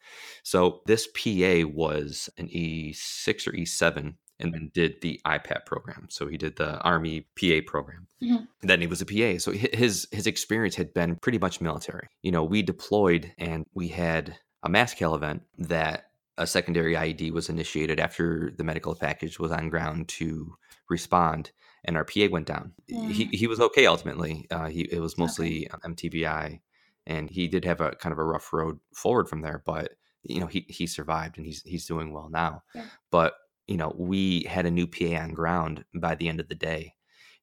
[0.44, 6.08] So this PA was an E6 or E7 and then did the IPAP program.
[6.10, 8.08] So he did the Army PA program.
[8.22, 8.44] Mm-hmm.
[8.62, 9.40] Then he was a PA.
[9.40, 12.08] So his his experience had been pretty much military.
[12.22, 16.06] You know, we deployed and we had a mass MASCAL event that
[16.38, 20.56] a secondary IED was initiated after the medical package was on ground to
[20.90, 21.52] respond,
[21.84, 22.74] and our PA went down.
[22.92, 23.12] Mm.
[23.12, 24.46] He he was okay ultimately.
[24.52, 25.90] Uh, he it was mostly okay.
[25.90, 26.60] MTBI
[27.08, 29.94] and he did have a kind of a rough road forward from there but
[30.28, 32.64] you know he he survived and he's he's doing well now.
[32.76, 32.86] Yeah.
[33.12, 33.34] but
[33.68, 36.94] you know we had a new pa on ground by the end of the day.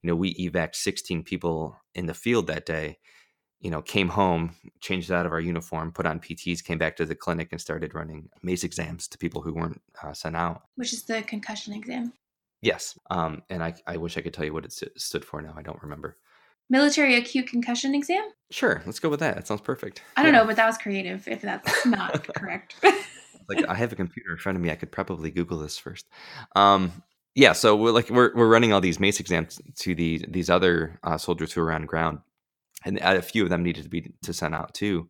[0.02, 2.98] You know we evac 16 people in the field that day
[3.60, 7.06] you know came home changed out of our uniform put on pts came back to
[7.06, 10.62] the clinic and started running mace exams to people who weren't uh, sent out.
[10.76, 12.12] Which is the concussion exam?
[12.60, 15.54] Yes um, and I, I wish i could tell you what it stood for now
[15.56, 16.18] i don't remember
[16.70, 18.24] military acute concussion exam?
[18.50, 19.36] Sure, let's go with that.
[19.36, 20.02] That sounds perfect.
[20.16, 20.40] I don't yeah.
[20.40, 22.76] know, but that was creative if that's not correct.
[23.48, 24.70] like I have a computer in front of me.
[24.70, 26.06] I could probably Google this first.
[26.56, 27.02] Um,
[27.34, 30.98] yeah, so we're like we're we're running all these mace exams to the these other
[31.02, 32.20] uh, soldiers who are on ground,
[32.84, 35.08] and a few of them needed to be to send out too.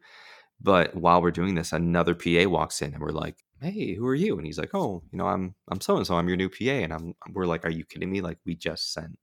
[0.61, 4.15] But while we're doing this, another PA walks in, and we're like, "Hey, who are
[4.15, 6.17] you?" And he's like, "Oh, you know, I'm I'm so and so.
[6.17, 8.23] I'm your new PA." And I'm we're like, "Are you kidding me?
[8.23, 9.19] Like, we just sent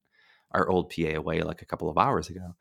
[0.54, 2.56] our old PA away like a couple of hours ago.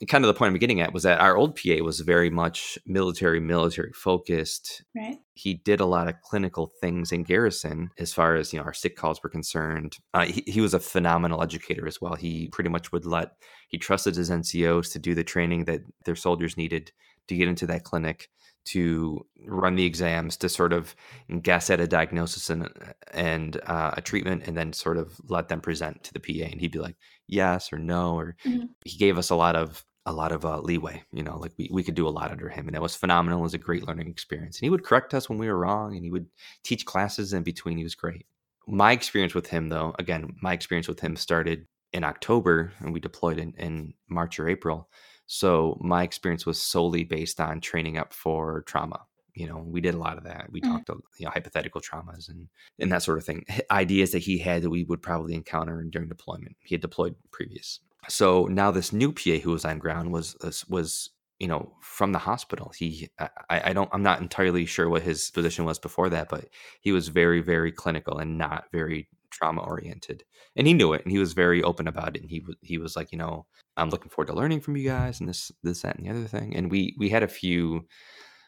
[0.00, 2.30] And kind of the point I'm getting at was that our old PA was very
[2.30, 4.82] much military, military focused.
[4.96, 5.18] Right.
[5.34, 8.72] He did a lot of clinical things in garrison as far as, you know, our
[8.72, 9.98] sick calls were concerned.
[10.14, 12.14] Uh, he, he was a phenomenal educator as well.
[12.14, 13.32] He pretty much would let,
[13.68, 16.92] he trusted his NCOs to do the training that their soldiers needed
[17.28, 18.30] to get into that clinic
[18.64, 20.94] to run the exams to sort of
[21.42, 22.68] guess at a diagnosis and
[23.12, 26.60] and uh, a treatment and then sort of let them present to the PA and
[26.60, 26.96] he'd be like
[27.26, 28.66] yes or no or mm-hmm.
[28.84, 31.68] he gave us a lot of a lot of uh, leeway you know like we,
[31.72, 33.40] we could do a lot under him and that was phenomenal.
[33.40, 35.94] It was a great learning experience and he would correct us when we were wrong
[35.94, 36.26] and he would
[36.64, 37.78] teach classes in between.
[37.78, 38.26] He was great.
[38.66, 43.00] My experience with him though again my experience with him started in october and we
[43.00, 44.88] deployed in, in march or april
[45.32, 49.02] so my experience was solely based on training up for trauma.
[49.32, 50.50] You know, we did a lot of that.
[50.50, 50.72] We mm-hmm.
[50.72, 50.88] talked,
[51.20, 52.48] you know, hypothetical traumas and
[52.80, 53.44] and that sort of thing.
[53.70, 56.56] Ideas that he had that we would probably encounter during deployment.
[56.64, 57.78] He had deployed previous.
[58.08, 60.36] So now this new PA who was on ground was
[60.68, 62.72] was you know from the hospital.
[62.76, 63.30] He I,
[63.66, 66.46] I don't I'm not entirely sure what his position was before that, but
[66.80, 69.06] he was very very clinical and not very
[69.40, 70.22] trauma oriented
[70.56, 72.96] and he knew it and he was very open about it and he he was
[72.96, 75.96] like you know i'm looking forward to learning from you guys and this this that
[75.96, 77.86] and the other thing and we we had a few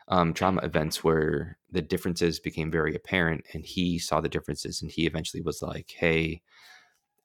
[0.09, 4.91] um, trauma events where the differences became very apparent and he saw the differences and
[4.91, 6.43] he eventually was like hey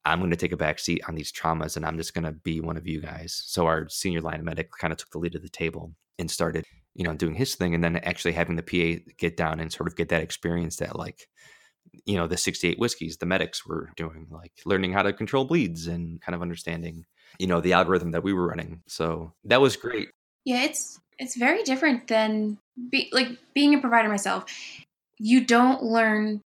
[0.05, 2.31] i'm going to take a back seat on these traumas and i'm just going to
[2.31, 3.43] be one of you guys.
[3.45, 6.65] So our senior line medic kind of took the lead of the table and started
[6.97, 9.87] you know doing his thing and then actually having the pa get down and sort
[9.87, 11.27] of get that experience that like
[12.05, 15.87] you know the 68 whiskeys the medics were doing like learning how to control bleeds
[15.87, 17.05] and kind of understanding
[17.39, 20.09] you know the algorithm that we were running so that was great
[20.47, 22.57] Yeah, it's it's very different than
[22.89, 24.45] be, like being a provider myself.
[25.17, 26.39] You don't learn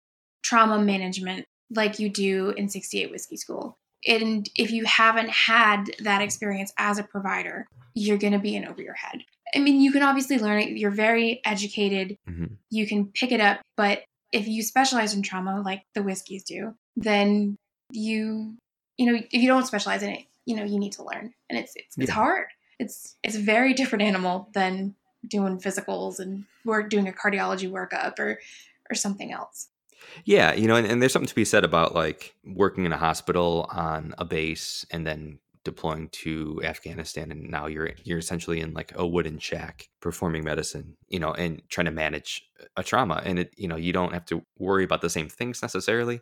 [0.43, 3.75] trauma management like you do in 68 Whiskey School.
[4.08, 8.67] And if you haven't had that experience as a provider, you're going to be in
[8.67, 9.21] over your head.
[9.54, 10.69] I mean, you can obviously learn it.
[10.69, 12.17] You're very educated.
[12.27, 12.56] Mm-hmm.
[12.71, 13.60] You can pick it up.
[13.77, 17.58] But if you specialize in trauma like the whiskeys do, then
[17.91, 18.56] you,
[18.98, 21.34] you know, if you don't specialize in it, you know, you need to learn.
[21.50, 22.04] And it's, it's, yeah.
[22.04, 22.48] it's hard.
[22.80, 24.96] It's, it's a very different animal than
[25.28, 28.39] doing physicals and work, doing a cardiology workup or,
[28.89, 29.67] or something else.
[30.26, 32.98] Yeah, you know, and, and, there's something to be said about like working in a
[32.98, 38.74] hospital on a base and then deploying to Afghanistan and now you're you're essentially in
[38.74, 42.43] like a wooden shack performing medicine, you know, and trying to manage
[42.78, 45.62] a trauma and it you know, you don't have to worry about the same things
[45.62, 46.21] necessarily.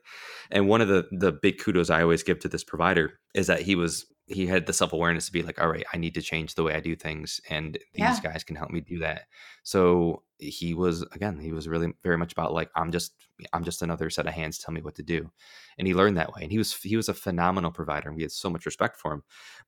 [0.51, 3.61] And one of the the big kudos I always give to this provider is that
[3.61, 6.53] he was he had the self-awareness to be like, all right, I need to change
[6.53, 8.19] the way I do things and these yeah.
[8.21, 9.23] guys can help me do that.
[9.63, 13.13] So he was again he was really very much about like i'm just
[13.51, 15.29] i'm just another set of hands tell me what to do
[15.77, 18.23] and he learned that way and he was he was a phenomenal provider and we
[18.23, 19.23] had so much respect for him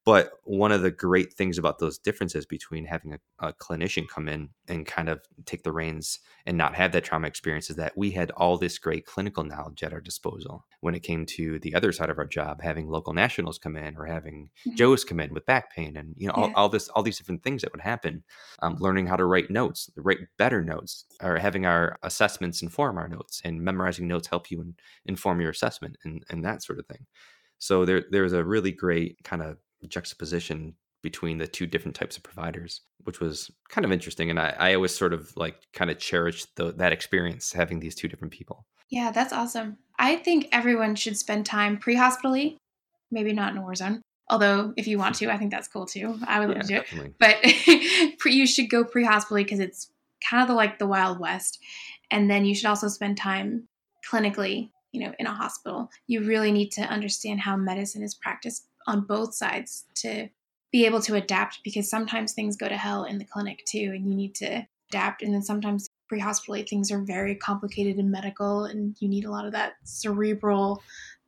[0.06, 4.30] but one of the great things about those differences between having a, a clinician come
[4.30, 7.98] in and kind of take the reins and not have that trauma experience is that
[7.98, 11.76] we had all this great clinical knowledge at our disposal when it came to the
[11.76, 13.14] other side of our job having local
[13.58, 14.76] come in or having mm-hmm.
[14.76, 16.44] joes come in with back pain and you know yeah.
[16.44, 18.24] all, all, this all these different things that would happen
[18.62, 23.08] um, learning how to write notes write better notes or having our assessments inform our
[23.08, 26.86] notes and memorizing notes help you and inform your assessment and, and that sort of
[26.88, 27.06] thing
[27.60, 32.24] so there there's a really great kind of juxtaposition between the two different types of
[32.24, 34.30] providers, which was kind of interesting.
[34.30, 37.96] And I, I always sort of like kind of cherished the, that experience having these
[37.96, 38.66] two different people.
[38.90, 39.78] Yeah, that's awesome.
[39.98, 42.58] I think everyone should spend time pre hospitally,
[43.12, 44.02] maybe not in a war zone.
[44.30, 46.18] Although, if you want to, I think that's cool too.
[46.26, 47.16] I would love yeah, to do it.
[47.20, 49.90] But you should go pre hospitally because it's
[50.28, 51.60] kind of the, like the Wild West.
[52.12, 53.68] And then you should also spend time
[54.10, 55.90] clinically, you know, in a hospital.
[56.08, 60.30] You really need to understand how medicine is practiced on both sides to
[60.72, 64.08] be able to adapt because sometimes things go to hell in the clinic too and
[64.08, 68.96] you need to adapt and then sometimes pre-hospitally things are very complicated and medical and
[69.00, 70.82] you need a lot of that cerebral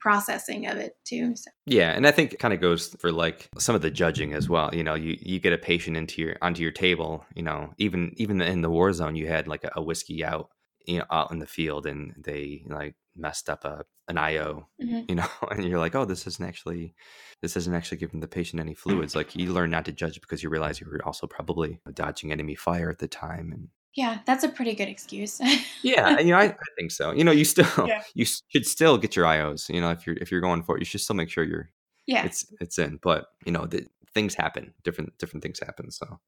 [0.04, 1.50] processing of it too so.
[1.66, 4.50] yeah and i think it kind of goes for like some of the judging as
[4.50, 7.74] well you know you you get a patient into your onto your table you know
[7.78, 10.50] even even in the war zone you had like a, a whiskey out
[10.86, 15.02] you know out in the field and they like messed up a an IO, mm-hmm.
[15.08, 16.94] you know, and you're like, oh, this isn't actually
[17.42, 19.16] this isn't actually giving the patient any fluids.
[19.16, 22.56] Like you learn not to judge because you realize you were also probably dodging enemy
[22.56, 25.40] fire at the time and yeah, that's a pretty good excuse.
[25.84, 27.12] yeah, you know, I, I, think so.
[27.12, 28.02] You know, you still yeah.
[28.14, 29.70] you should still get your IOs.
[29.70, 31.70] You know, if you're if you're going for it, you should still make sure you're
[32.08, 33.00] yeah it's it's in.
[33.02, 34.74] But you know, the, things happen.
[34.84, 35.92] Different different things happen.
[35.92, 36.20] So,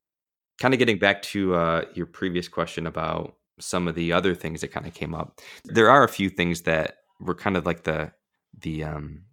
[0.59, 4.61] kind of getting back to uh, your previous question about some of the other things
[4.61, 5.41] that kind of came up.
[5.63, 8.11] There are a few things that were kind of like the
[8.61, 9.23] the um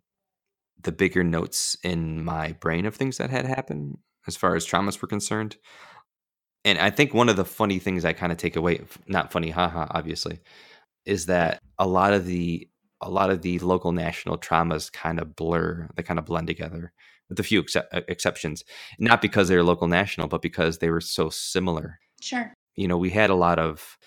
[0.82, 5.00] the bigger notes in my brain of things that had happened as far as traumas
[5.00, 5.56] were concerned.
[6.64, 9.50] And I think one of the funny things I kind of take away, not funny,
[9.50, 10.40] haha, obviously,
[11.04, 12.68] is that a lot of the
[13.04, 16.92] a lot of the local national traumas kind of blur, they kind of blend together,
[17.28, 18.62] with a few uh, exceptions.
[19.00, 21.98] Not because they're local national, but because they were so similar.
[22.20, 23.98] Sure you know, we had a lot of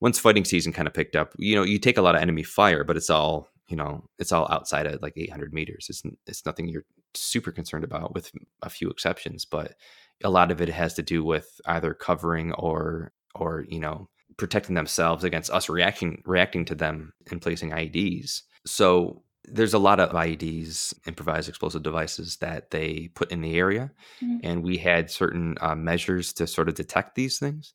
[0.00, 1.32] once fighting season kind of picked up.
[1.38, 4.32] You know, you take a lot of enemy fire, but it's all you know, it's
[4.32, 5.86] all outside of like 800 meters.
[5.88, 8.30] It's it's nothing you're super concerned about, with
[8.62, 9.44] a few exceptions.
[9.44, 9.74] But
[10.22, 14.74] a lot of it has to do with either covering or or you know protecting
[14.74, 18.42] themselves against us reacting reacting to them and placing IEDs.
[18.66, 23.90] So there's a lot of IEDs, improvised explosive devices, that they put in the area,
[24.22, 24.38] mm-hmm.
[24.42, 27.72] and we had certain uh, measures to sort of detect these things.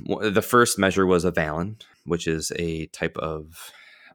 [0.00, 3.72] The first measure was a Vallon, which is a type of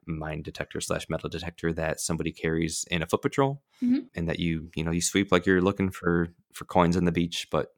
[0.08, 4.00] mine detector slash metal detector that somebody carries in a foot patrol, mm-hmm.
[4.14, 7.12] and that you you know you sweep like you're looking for for coins on the
[7.12, 7.68] beach, but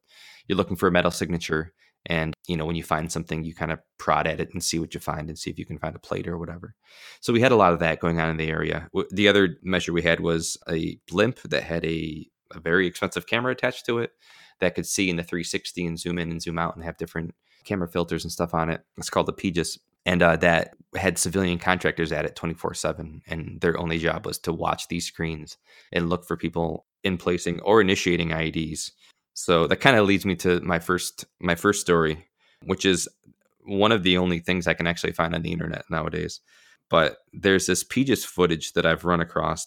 [0.46, 1.72] you're looking for a metal signature.
[2.07, 4.78] And you know when you find something, you kind of prod at it and see
[4.78, 6.74] what you find, and see if you can find a plate or whatever.
[7.20, 8.88] So we had a lot of that going on in the area.
[9.11, 13.52] The other measure we had was a blimp that had a, a very expensive camera
[13.52, 14.12] attached to it
[14.61, 17.34] that could see in the 360 and zoom in and zoom out and have different
[17.64, 18.82] camera filters and stuff on it.
[18.96, 19.78] It's called the PGIS.
[20.07, 23.22] And uh, that had civilian contractors at it 24 7.
[23.26, 25.57] And their only job was to watch these screens
[25.92, 28.92] and look for people in placing or initiating IEDs.
[29.34, 32.26] So that kind of leads me to my first my first story,
[32.64, 33.09] which is
[33.64, 36.40] one of the only things I can actually find on the internet nowadays.
[36.88, 39.66] But there's this PGIS footage that I've run across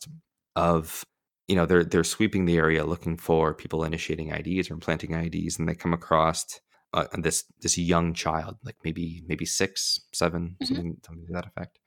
[0.55, 1.05] of
[1.47, 5.57] you know they're they're sweeping the area looking for people initiating IDs or implanting IDs,
[5.57, 6.59] and they come across
[6.93, 10.65] uh, this this young child, like maybe maybe six, seven, mm-hmm.
[10.65, 11.79] something, something to that effect,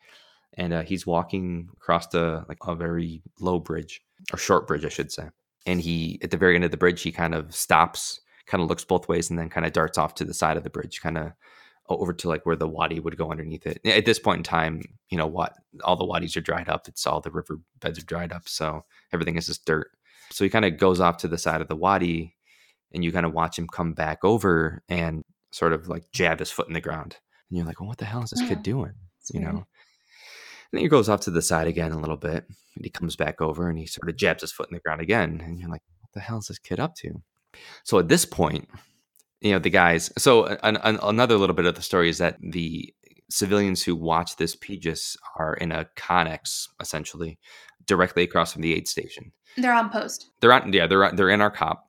[0.54, 4.02] and uh, he's walking across the like a very low bridge
[4.32, 5.28] or short bridge, I should say.
[5.66, 8.68] And he at the very end of the bridge, he kind of stops, kind of
[8.68, 11.00] looks both ways, and then kind of darts off to the side of the bridge,
[11.00, 11.32] kind of
[11.88, 13.80] over to like where the wadi would go underneath it.
[13.86, 15.54] At this point in time, you know what,
[15.84, 16.88] all the wadis are dried up.
[16.88, 19.90] It's all the river beds are dried up, so everything is just dirt.
[20.30, 22.35] So he kind of goes off to the side of the wadi,
[22.92, 26.50] and you kind of watch him come back over and sort of like jab his
[26.50, 27.16] foot in the ground,
[27.50, 28.94] and you're like, well, what the hell is this kid doing?
[29.32, 29.48] You know.
[29.48, 29.66] And
[30.72, 33.40] then he goes off to the side again a little bit, and he comes back
[33.40, 35.82] over and he sort of jabs his foot in the ground again, and you're like,
[36.00, 37.22] what the hell is this kid up to?
[37.84, 38.68] So at this point,
[39.40, 42.36] you know the guys so an, an, another little bit of the story is that
[42.40, 42.92] the
[43.28, 47.38] civilians who watch this PGIS are in a connex essentially
[47.86, 51.40] directly across from the aid station they're on post they're on yeah they're they're in
[51.40, 51.88] our COP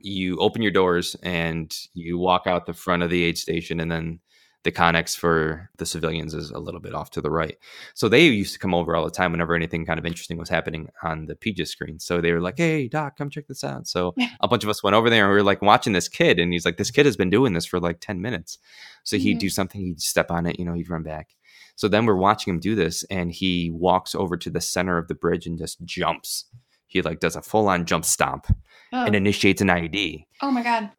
[0.00, 3.90] you open your doors and you walk out the front of the aid station and
[3.90, 4.20] then
[4.64, 7.56] the connex for the civilians is a little bit off to the right.
[7.94, 10.48] So they used to come over all the time whenever anything kind of interesting was
[10.48, 11.98] happening on the PGIS screen.
[12.00, 14.82] So they were like, "Hey, doc, come check this out." So a bunch of us
[14.82, 17.06] went over there and we were like watching this kid, and he's like, "This kid
[17.06, 18.58] has been doing this for like ten minutes."
[19.04, 19.38] So he'd mm-hmm.
[19.38, 21.30] do something, he'd step on it, you know, he'd run back.
[21.76, 25.06] So then we're watching him do this, and he walks over to the center of
[25.06, 26.46] the bridge and just jumps.
[26.88, 28.46] He like does a full on jump stomp
[28.92, 29.04] oh.
[29.04, 30.24] and initiates an IED.
[30.42, 30.90] Oh my god!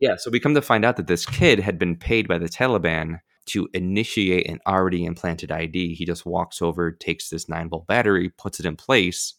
[0.00, 2.48] Yeah, so we come to find out that this kid had been paid by the
[2.48, 5.94] Taliban to initiate an already implanted ID.
[5.94, 9.34] He just walks over, takes this nine volt battery, puts it in place,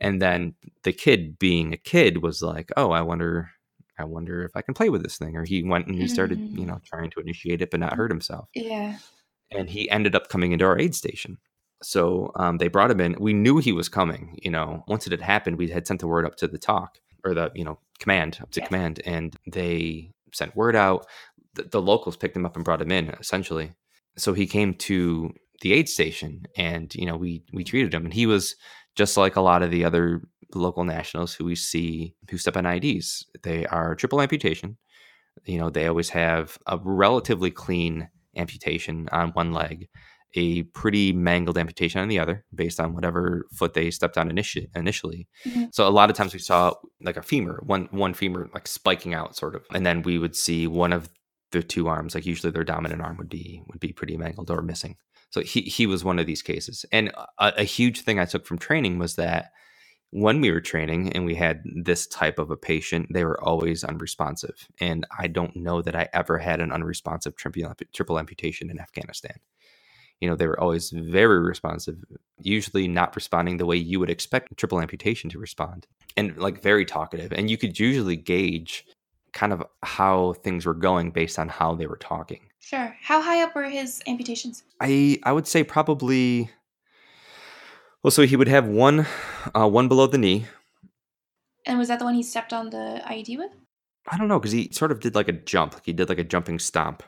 [0.00, 3.50] and then the kid, being a kid, was like, "Oh, I wonder,
[3.98, 6.38] I wonder if I can play with this thing." Or he went and he started,
[6.38, 6.58] mm-hmm.
[6.58, 8.48] you know, trying to initiate it, but not hurt himself.
[8.54, 8.98] Yeah.
[9.50, 11.38] And he ended up coming into our aid station.
[11.82, 13.16] So um, they brought him in.
[13.18, 14.38] We knew he was coming.
[14.42, 16.98] You know, once it had happened, we had sent the word up to the TOC
[17.24, 18.66] or the you know command up to yeah.
[18.66, 21.06] command, and they sent word out.
[21.54, 23.72] The, the, locals picked him up and brought him in essentially.
[24.16, 28.14] So he came to the aid station, and you know we we treated him, and
[28.14, 28.54] he was
[28.94, 30.22] just like a lot of the other
[30.54, 33.26] local nationals who we see who step on IDs.
[33.42, 34.76] They are triple amputation.
[35.44, 39.88] You know they always have a relatively clean amputation on one leg
[40.34, 44.68] a pretty mangled amputation on the other based on whatever foot they stepped on initi-
[44.74, 45.28] initially.
[45.44, 45.64] Mm-hmm.
[45.72, 49.14] So a lot of times we saw like a femur, one one femur like spiking
[49.14, 49.64] out sort of.
[49.74, 51.08] And then we would see one of
[51.50, 54.62] the two arms, like usually their dominant arm would be would be pretty mangled or
[54.62, 54.96] missing.
[55.30, 56.84] So he he was one of these cases.
[56.92, 59.50] And a, a huge thing I took from training was that
[60.10, 63.82] when we were training and we had this type of a patient, they were always
[63.82, 64.68] unresponsive.
[64.78, 69.36] And I don't know that I ever had an unresponsive triple, triple amputation in Afghanistan
[70.22, 71.96] you know, they were always very responsive,
[72.40, 76.84] usually not responding the way you would expect triple amputation to respond, and like very
[76.84, 77.32] talkative.
[77.32, 78.86] And you could usually gauge
[79.32, 82.38] kind of how things were going based on how they were talking.
[82.60, 82.96] Sure.
[83.02, 84.62] How high up were his amputations?
[84.80, 86.50] I I would say probably.
[88.04, 89.06] Well, so he would have one,
[89.56, 90.46] uh, one below the knee.
[91.66, 93.50] And was that the one he stepped on the IED with?
[94.08, 95.74] I don't know because he sort of did like a jump.
[95.74, 97.02] Like he did like a jumping stomp.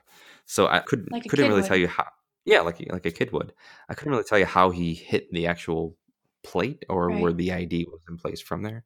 [0.46, 1.68] So I could like couldn't really would.
[1.68, 2.06] tell you how.
[2.45, 3.53] Yeah, like like a kid would.
[3.88, 5.97] I couldn't really tell you how he hit the actual
[6.42, 7.20] plate or right.
[7.20, 8.84] where the ID was in place from there.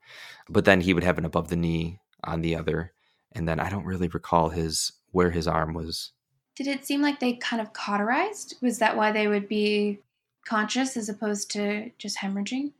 [0.49, 2.93] But then he would have an above the knee on the other,
[3.33, 6.13] and then I don't really recall his where his arm was.
[6.57, 8.57] Did it seem like they kind of cauterized?
[8.61, 10.01] Was that why they would be
[10.45, 12.73] conscious as opposed to just hemorrhaging?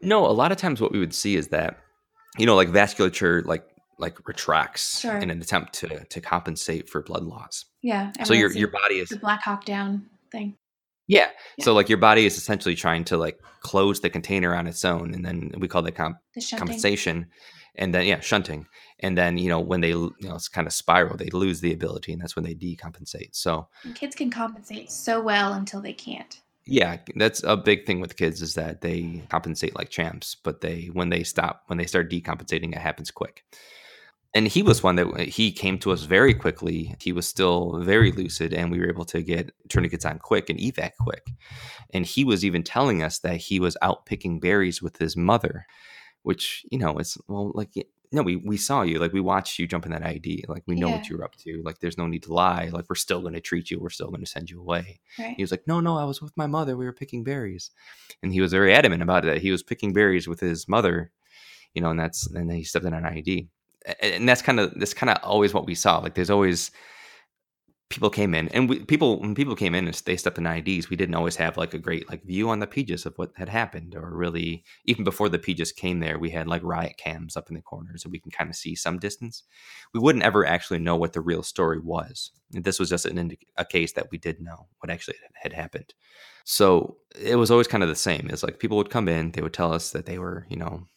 [0.00, 1.78] No, a lot of times what we would see is that
[2.38, 3.66] you know, like vasculature, like
[3.98, 5.16] like retracts sure.
[5.16, 7.64] in an attempt to to compensate for blood loss.
[7.82, 8.12] Yeah.
[8.24, 10.56] So your your body is the Black Hawk Down thing.
[11.08, 11.28] Yeah.
[11.56, 11.64] yeah.
[11.64, 15.14] So like your body is essentially trying to like close the container on its own,
[15.14, 16.18] and then we call that comp-
[16.56, 17.26] compensation,
[17.76, 18.66] and then yeah, shunting,
[19.00, 21.72] and then you know when they you know it's kind of spiral, they lose the
[21.72, 23.34] ability, and that's when they decompensate.
[23.34, 26.40] So and kids can compensate so well until they can't.
[26.68, 30.90] Yeah, that's a big thing with kids is that they compensate like champs, but they
[30.92, 33.44] when they stop when they start decompensating, it happens quick
[34.36, 36.94] and he was one that uh, he came to us very quickly.
[37.00, 40.58] He was still very lucid, and we were able to get tourniquets on quick and
[40.58, 41.28] evac quick.
[41.94, 45.66] And he was even telling us that he was out picking berries with his mother,
[46.22, 47.70] which you know it's well like
[48.12, 50.74] no, we we saw you, like we watched you jump in that ID, like we
[50.74, 50.96] know yeah.
[50.96, 53.40] what you're up to, like there's no need to lie, like we're still going to
[53.40, 55.00] treat you, we're still going to send you away.
[55.18, 55.34] Right.
[55.34, 57.70] He was like, no, no, I was with my mother, we were picking berries,
[58.22, 59.40] and he was very adamant about it.
[59.40, 61.10] He was picking berries with his mother,
[61.74, 63.48] you know, and that's and then he stepped in an ID
[64.00, 65.98] and that's kind of that's kind of always what we saw.
[65.98, 66.70] Like there's always
[67.88, 70.90] people came in and we, people when people came in and they stepped in IEDs,
[70.90, 73.48] we didn't always have like a great like view on the PGIS of what had
[73.48, 77.48] happened or really even before the PGIS came there, we had like riot cams up
[77.48, 79.44] in the corners so we can kind of see some distance.
[79.94, 82.32] We wouldn't ever actually know what the real story was.
[82.50, 85.94] This was just an a case that we did know what actually had happened.
[86.44, 88.28] So it was always kind of the same.
[88.30, 90.88] It's like people would come in, they would tell us that they were, you know,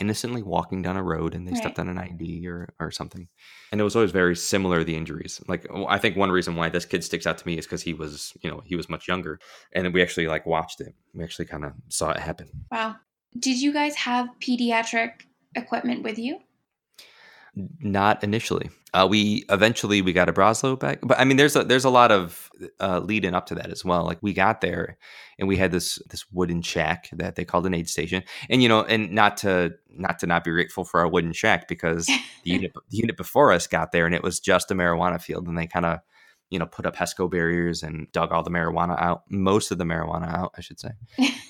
[0.00, 1.60] innocently walking down a road and they right.
[1.60, 3.28] stepped on an ID or or something.
[3.70, 5.40] And it was always very similar the injuries.
[5.46, 7.94] Like I think one reason why this kid sticks out to me is because he
[7.94, 9.38] was, you know, he was much younger,
[9.72, 10.94] and we actually like watched it.
[11.14, 12.48] We actually kind of saw it happen.
[12.70, 12.96] Wow.
[13.38, 15.12] Did you guys have pediatric
[15.54, 16.40] equipment with you?
[17.54, 18.70] Not initially.
[18.92, 21.90] Uh, we eventually we got a Broselow bag, but I mean, there's a there's a
[21.90, 24.04] lot of uh, leading up to that as well.
[24.04, 24.98] Like we got there,
[25.38, 28.68] and we had this this wooden shack that they called an aid station, and you
[28.68, 32.06] know, and not to not to not be grateful for our wooden shack because
[32.44, 35.46] the unit the unit before us got there, and it was just a marijuana field,
[35.46, 35.98] and they kind of
[36.50, 39.84] you know put up HESCO barriers and dug all the marijuana out, most of the
[39.84, 40.90] marijuana out, I should say,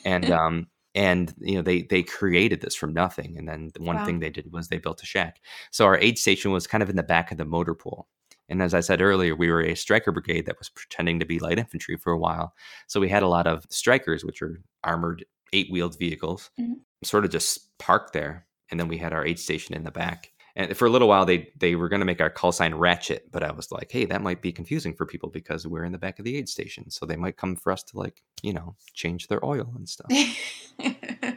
[0.05, 3.97] and um and you know they they created this from nothing and then the one
[3.97, 4.05] wow.
[4.05, 6.91] thing they did was they built a shack so our aid station was kind of
[6.91, 8.09] in the back of the motor pool
[8.49, 11.39] and as i said earlier we were a Stryker brigade that was pretending to be
[11.39, 12.55] light infantry for a while
[12.89, 16.75] so we had a lot of Strykers which are armored eight-wheeled vehicles mm-hmm.
[17.05, 20.33] sort of just parked there and then we had our aid station in the back
[20.57, 23.31] and for a little while they they were going to make our call sign ratchet
[23.31, 25.99] but i was like hey that might be confusing for people because we're in the
[25.99, 28.77] back of the aid station so they might come for us to like you know
[28.95, 30.11] change their oil and stuff.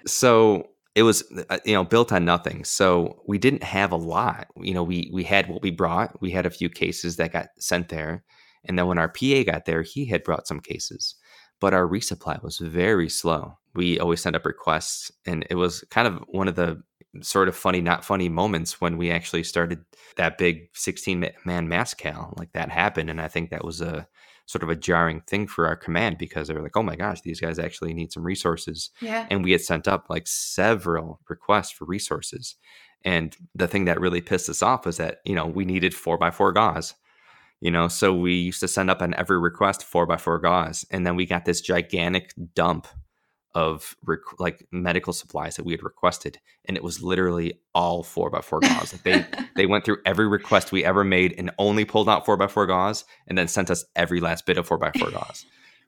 [0.06, 2.64] So it was uh, you know built on nothing.
[2.64, 4.48] So we didn't have a lot.
[4.58, 6.22] You know we we had what we brought.
[6.22, 8.24] We had a few cases that got sent there
[8.66, 11.16] and then when our pa got there he had brought some cases
[11.60, 16.08] but our resupply was very slow we always sent up requests and it was kind
[16.08, 16.82] of one of the
[17.22, 19.84] sort of funny, not funny moments when we actually started
[20.16, 22.38] that big 16 man MASCAL.
[22.38, 23.10] Like that happened.
[23.10, 24.08] And I think that was a
[24.46, 27.22] sort of a jarring thing for our command because they were like, oh my gosh,
[27.22, 28.90] these guys actually need some resources.
[29.00, 29.28] Yeah.
[29.30, 32.56] And we had sent up like several requests for resources.
[33.06, 36.18] And the thing that really pissed us off was that, you know, we needed four
[36.18, 36.94] by four gauze.
[37.64, 40.86] You know, so we used to send up on every request four by four gauze.
[40.92, 42.88] And then we got this gigantic dump
[43.56, 48.30] of rec- like medical supplies that we had requested, and it was literally all four
[48.30, 48.92] by four gauze.
[48.92, 52.36] Like they they went through every request we ever made and only pulled out four
[52.36, 55.46] by four gauze, and then sent us every last bit of four by four gauze.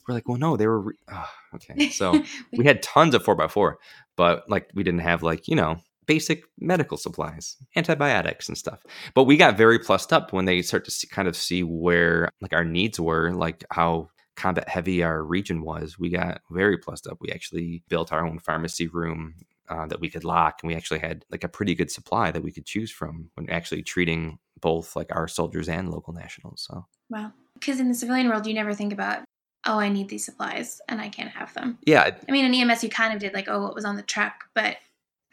[0.07, 1.89] We're like, well, no, they were re- oh, okay.
[1.89, 2.23] So
[2.53, 3.79] we had tons of four by four,
[4.15, 8.83] but like we didn't have like you know basic medical supplies, antibiotics and stuff.
[9.13, 12.29] But we got very plussed up when they start to see, kind of see where
[12.41, 17.07] like our needs were, like how combat heavy our region was, we got very plussed
[17.07, 17.17] up.
[17.21, 19.35] We actually built our own pharmacy room
[19.69, 22.43] uh, that we could lock, and we actually had like a pretty good supply that
[22.43, 26.65] we could choose from when actually treating both like our soldiers and local nationals.
[26.67, 29.23] So wow, because in the civilian world, you never think about
[29.67, 31.79] oh, I need these supplies and I can't have them.
[31.87, 34.03] Yeah, I mean, in EMS, you kind of did like oh, what was on the
[34.03, 34.77] truck, but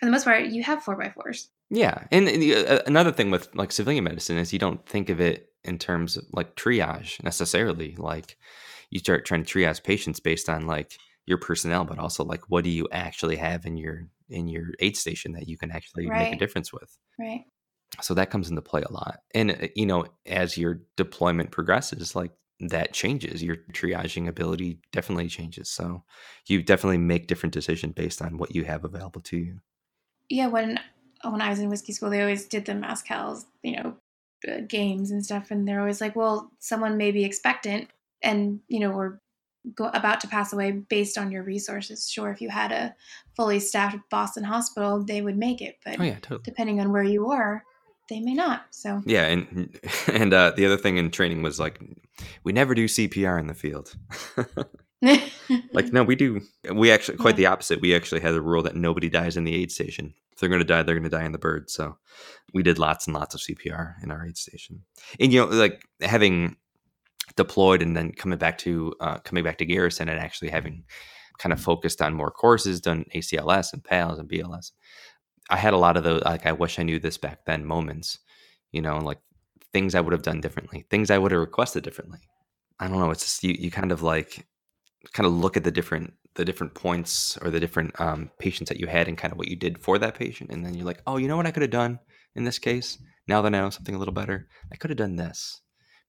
[0.02, 1.48] for the most part, you have four by fours.
[1.70, 5.20] Yeah, and, and uh, another thing with like civilian medicine is you don't think of
[5.20, 8.36] it in terms of like triage necessarily, like
[8.90, 12.64] you start trying to triage patients based on like your personnel, but also like what
[12.64, 16.24] do you actually have in your in your aid station that you can actually right.
[16.24, 16.98] make a difference with.
[17.16, 17.44] Right.
[18.00, 19.20] So that comes into play a lot.
[19.36, 23.40] And uh, you know, as your deployment progresses, like that changes.
[23.42, 25.70] Your triaging ability definitely changes.
[25.70, 26.02] So
[26.46, 29.60] you definitely make different decisions based on what you have available to you.
[30.32, 30.80] Yeah, when
[31.22, 33.96] when I was in whiskey school, they always did the MASCALs, you know,
[34.48, 37.90] uh, games and stuff, and they're always like, "Well, someone may be expectant,
[38.22, 39.18] and you know we're
[39.76, 42.08] go, about to pass away based on your resources.
[42.10, 42.94] Sure, if you had a
[43.36, 46.40] fully staffed Boston hospital, they would make it, but oh, yeah, totally.
[46.44, 47.62] depending on where you are,
[48.08, 48.64] they may not.
[48.70, 49.78] So yeah, and
[50.08, 51.78] and uh, the other thing in training was like
[52.42, 53.94] we never do CPR in the field.
[55.72, 56.40] like no, we do.
[56.72, 57.80] We actually quite the opposite.
[57.80, 60.14] We actually had a rule that nobody dies in the aid station.
[60.32, 61.68] If they're going to die, they're going to die in the bird.
[61.70, 61.98] So
[62.54, 64.82] we did lots and lots of CPR in our aid station.
[65.18, 66.56] And you know, like having
[67.36, 70.84] deployed and then coming back to uh, coming back to Garrison and actually having
[71.38, 74.70] kind of focused on more courses, done ACLS and PALS and BLS.
[75.50, 78.18] I had a lot of those like I wish I knew this back then moments,
[78.70, 79.18] you know, like
[79.72, 82.20] things I would have done differently, things I would have requested differently.
[82.78, 83.10] I don't know.
[83.10, 84.46] It's just you, you kind of like
[85.12, 88.80] kind of look at the different the different points or the different um, patients that
[88.80, 91.02] you had and kind of what you did for that patient, and then you're like,
[91.06, 91.98] oh, you know what I could have done
[92.34, 92.98] in this case.
[93.28, 95.62] Now that I know something a little better, I could have done this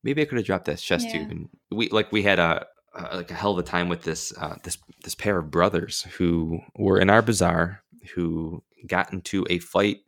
[0.03, 1.19] maybe I could have dropped that chest yeah.
[1.19, 1.31] tube.
[1.31, 4.33] And we like we had a, a, like a hell of a time with this
[4.37, 7.83] uh, this this pair of brothers who were in our bazaar
[8.15, 9.99] who got into a fight.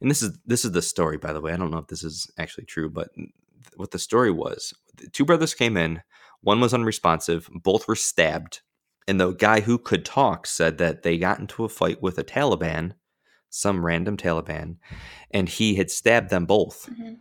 [0.00, 1.52] And this is this is the story, by the way.
[1.52, 3.10] I don't know if this is actually true, but
[3.76, 4.74] what the story was,
[5.12, 6.02] two brothers came in.
[6.40, 7.48] One was unresponsive.
[7.52, 8.60] Both were stabbed.
[9.06, 12.24] And the guy who could talk said that they got into a fight with a
[12.24, 12.92] Taliban,
[13.48, 14.76] some random Taliban,
[15.30, 16.88] and he had stabbed them both.
[16.90, 17.14] Mm-hmm.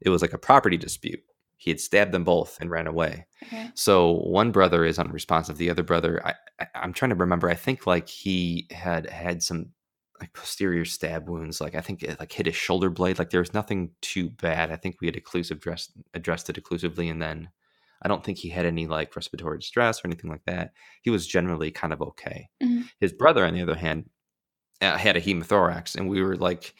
[0.00, 1.20] It was like a property dispute.
[1.58, 3.26] He had stabbed them both and ran away.
[3.42, 3.70] Okay.
[3.74, 5.58] So one brother is unresponsive.
[5.58, 7.50] The other brother, I, I, I'm trying to remember.
[7.50, 9.66] I think like he had had some
[10.20, 11.60] like posterior stab wounds.
[11.60, 13.18] Like I think it like hit his shoulder blade.
[13.18, 14.70] Like there was nothing too bad.
[14.70, 17.50] I think we had occlusive addressed addressed it occlusively, and then
[18.02, 20.72] I don't think he had any like respiratory distress or anything like that.
[21.02, 22.48] He was generally kind of okay.
[22.62, 22.82] Mm-hmm.
[22.98, 24.08] His brother, on the other hand,
[24.80, 26.74] uh, had a hemothorax, and we were like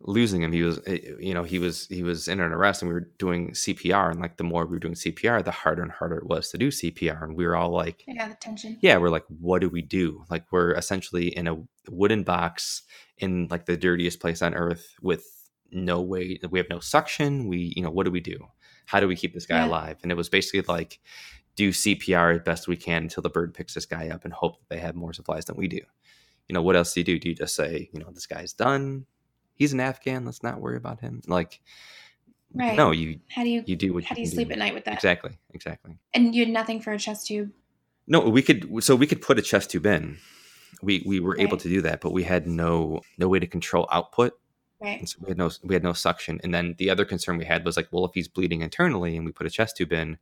[0.00, 0.52] losing him.
[0.52, 3.10] He was, eh, you know, he was he was in an arrest, and we were
[3.18, 6.26] doing CPR, and like the more we were doing CPR, the harder and harder it
[6.26, 8.78] was to do CPR, and we were all like, yeah, the tension.
[8.80, 10.24] Yeah, we're like, what do we do?
[10.30, 12.82] Like we're essentially in a wooden box
[13.18, 15.26] in like the dirtiest place on earth with
[15.70, 16.38] no way.
[16.50, 17.46] We have no suction.
[17.46, 18.46] We, you know, what do we do?
[18.86, 19.66] How do we keep this guy yeah.
[19.66, 19.98] alive?
[20.02, 21.00] And it was basically like
[21.56, 24.58] do CPR as best we can until the bird picks this guy up and hope
[24.58, 25.80] that they have more supplies than we do.
[26.48, 27.18] You know, what else do you do?
[27.18, 29.06] Do you just say, you know, this guy's done?
[29.54, 30.24] He's an Afghan.
[30.24, 31.20] Let's not worry about him.
[31.26, 31.60] Like,
[32.54, 32.76] right.
[32.76, 33.20] no, you.
[33.30, 33.62] How do you?
[33.66, 34.04] You do what.
[34.04, 34.52] How do you sleep do.
[34.52, 34.94] at night with that?
[34.94, 35.38] Exactly.
[35.54, 35.98] Exactly.
[36.14, 37.50] And you had nothing for a chest tube.
[38.06, 38.82] No, we could.
[38.82, 40.18] So we could put a chest tube in.
[40.82, 41.40] We we were right.
[41.40, 44.32] able to do that, but we had no no way to control output
[44.82, 45.08] Right.
[45.08, 46.40] So we had no we had no suction.
[46.42, 49.24] And then the other concern we had was like, well, if he's bleeding internally and
[49.24, 50.18] we put a chest tube in,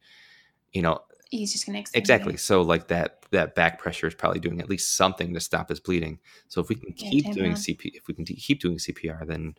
[0.73, 1.01] you know,
[1.31, 2.37] he's just gonna exactly.
[2.37, 5.81] So like that that back pressure is probably doing at least something to stop his
[5.81, 6.19] bleeding.
[6.49, 9.55] So if we can keep yeah, doing CP, if we can keep doing CPR, then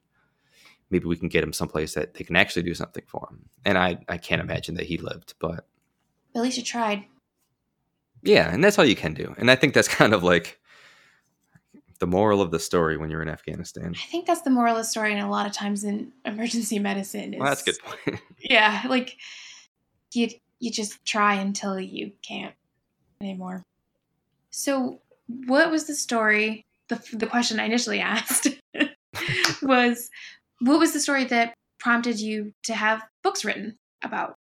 [0.91, 3.49] maybe we can get him someplace that they can actually do something for him.
[3.65, 5.65] And I I can't imagine that he lived, but
[6.35, 7.05] at least you tried.
[8.21, 9.33] Yeah, and that's all you can do.
[9.39, 10.60] And I think that's kind of like
[12.01, 13.93] the moral of the story when you're in Afghanistan.
[13.95, 16.79] I think that's the moral of the story, and a lot of times in emergency
[16.79, 17.35] medicine.
[17.35, 17.75] Is, well, that's good.
[17.79, 18.19] point.
[18.39, 19.15] yeah, like
[20.11, 20.27] you
[20.59, 22.55] you just try until you can't
[23.21, 23.63] anymore.
[24.49, 24.99] So,
[25.45, 26.65] what was the story?
[26.89, 28.49] The the question I initially asked
[29.61, 30.09] was,
[30.59, 34.35] what was the story that prompted you to have books written about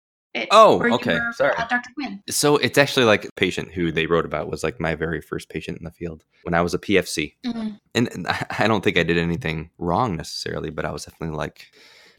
[0.51, 1.19] Oh, okay.
[1.33, 1.55] Sorry.
[1.57, 1.91] Dr.
[1.95, 2.23] Quinn.
[2.29, 5.49] So it's actually like a patient who they wrote about was like my very first
[5.49, 7.35] patient in the field when I was a PFC.
[7.45, 7.69] Mm-hmm.
[7.95, 8.27] And, and
[8.59, 11.67] I don't think I did anything wrong necessarily, but I was definitely like,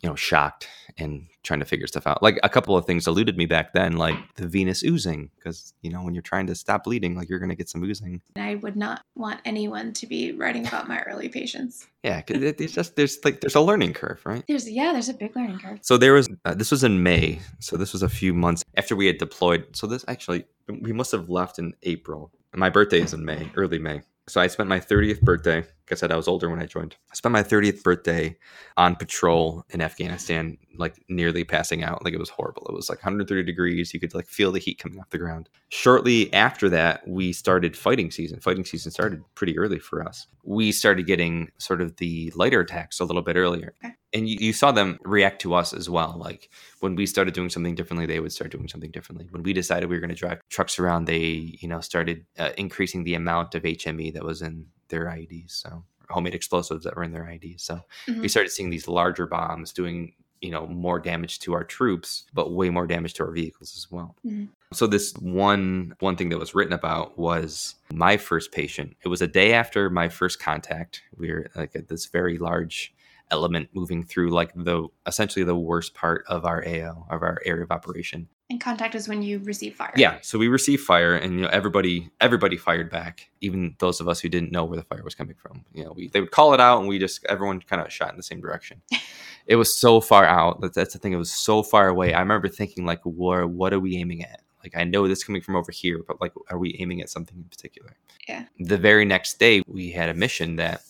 [0.01, 0.67] you know, shocked
[0.99, 2.21] and trying to figure stuff out.
[2.21, 5.89] Like a couple of things eluded me back then, like the venous oozing, because you
[5.89, 8.21] know when you're trying to stop bleeding, like you're going to get some oozing.
[8.35, 11.87] I would not want anyone to be writing about my early patients.
[12.03, 14.43] Yeah, cause it's just there's like there's a learning curve, right?
[14.47, 15.79] There's yeah, there's a big learning curve.
[15.81, 18.95] So there was uh, this was in May, so this was a few months after
[18.95, 19.75] we had deployed.
[19.75, 22.31] So this actually we must have left in April.
[22.55, 24.01] My birthday is in May, early May.
[24.27, 25.65] So I spent my 30th birthday.
[25.89, 26.95] Like I said, I was older when I joined.
[27.11, 28.37] I spent my 30th birthday
[28.77, 32.05] on patrol in Afghanistan, like nearly passing out.
[32.05, 32.67] Like it was horrible.
[32.69, 33.91] It was like 130 degrees.
[33.91, 35.49] You could like feel the heat coming off the ground.
[35.69, 38.39] Shortly after that, we started fighting season.
[38.39, 40.27] Fighting season started pretty early for us.
[40.43, 43.73] We started getting sort of the lighter attacks a little bit earlier.
[43.83, 46.15] Okay and you, you, saw them react to us as well.
[46.17, 49.27] Like when we started doing something differently, they would start doing something differently.
[49.29, 52.51] When we decided we were going to drive trucks around, they you know started uh,
[52.57, 57.03] increasing the amount of HME that was in their IEDs, so homemade explosives that were
[57.03, 57.61] in their IEDs.
[57.61, 58.21] So mm-hmm.
[58.21, 62.53] we started seeing these larger bombs doing you know more damage to our troops, but
[62.53, 64.15] way more damage to our vehicles as well.
[64.25, 64.45] Mm-hmm.
[64.73, 68.95] So this one one thing that was written about was my first patient.
[69.03, 71.01] It was a day after my first contact.
[71.17, 72.93] We were like at this very large
[73.31, 77.63] element moving through like the essentially the worst part of our AO of our area
[77.63, 78.27] of operation.
[78.49, 79.93] And contact is when you receive fire.
[79.95, 84.07] Yeah, so we received fire, and you know everybody everybody fired back, even those of
[84.07, 85.63] us who didn't know where the fire was coming from.
[85.71, 88.09] You know, we they would call it out, and we just everyone kind of shot
[88.09, 88.81] in the same direction.
[89.45, 90.61] it was so far out.
[90.61, 91.13] That's, that's the thing.
[91.13, 92.13] It was so far away.
[92.13, 95.41] I remember thinking like, "What what are we aiming at?" Like I know this coming
[95.41, 97.95] from over here, but like, are we aiming at something in particular?
[98.27, 98.45] Yeah.
[98.59, 100.81] The very next day, we had a mission that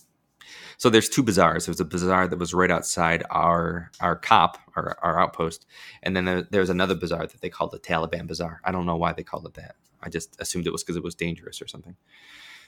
[0.79, 1.65] so there's two bazaars.
[1.65, 5.65] There was a bazaar that was right outside our our COP, our, our outpost,
[6.01, 8.61] and then there, was another bazaar that they called the Taliban Bazaar.
[8.63, 9.75] I don't know why they called it that.
[10.01, 11.97] I just assumed it was because it was dangerous or something.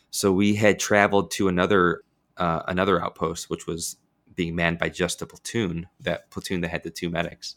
[0.09, 2.01] So we had traveled to another
[2.35, 3.95] uh, another outpost, which was
[4.35, 5.87] being manned by just a platoon.
[6.01, 7.55] That platoon that had the two medics.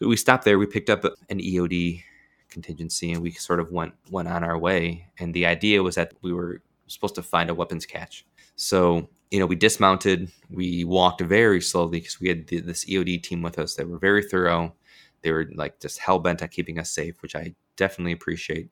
[0.00, 0.58] We stopped there.
[0.58, 2.02] We picked up an EOD
[2.50, 5.06] contingency, and we sort of went went on our way.
[5.18, 6.60] And the idea was that we were
[6.92, 8.24] supposed to find a weapons cache.
[8.56, 10.30] So you know, we dismounted.
[10.50, 13.74] We walked very slowly because we had the, this EOD team with us.
[13.74, 14.74] They were very thorough.
[15.22, 18.70] They were like just hell bent on keeping us safe, which I definitely appreciate.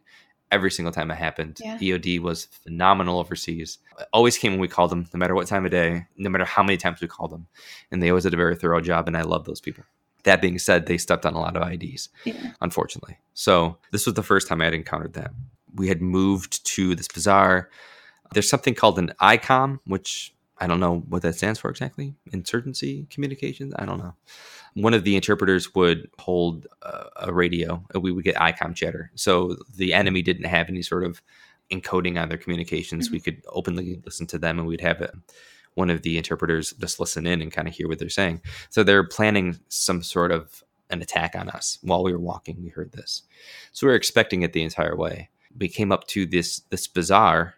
[0.50, 1.76] Every single time it happened, yeah.
[1.76, 3.78] EOD was phenomenal overseas.
[4.14, 6.62] Always came when we called them, no matter what time of day, no matter how
[6.62, 7.46] many times we called them,
[7.92, 9.06] and they always did a very thorough job.
[9.06, 9.84] And I love those people
[10.24, 12.52] That being said, they stepped on a lot of IDs, yeah.
[12.62, 13.18] unfortunately.
[13.34, 15.32] So this was the first time I had encountered that.
[15.74, 17.68] We had moved to this bazaar.
[18.32, 22.14] There's something called an ICOM, which I don't know what that stands for exactly.
[22.32, 23.74] Insurgency communications.
[23.78, 24.14] I don't know.
[24.74, 27.84] One of the interpreters would hold a, a radio.
[27.94, 29.10] And we would get ICOM chatter.
[29.14, 31.22] So the enemy didn't have any sort of
[31.70, 33.06] encoding on their communications.
[33.06, 33.14] Mm-hmm.
[33.14, 35.10] We could openly listen to them, and we'd have
[35.74, 38.42] one of the interpreters just listen in and kind of hear what they're saying.
[38.70, 42.62] So they're planning some sort of an attack on us while we were walking.
[42.62, 43.22] We heard this,
[43.72, 45.28] so we were expecting it the entire way.
[45.58, 47.54] We came up to this this bazaar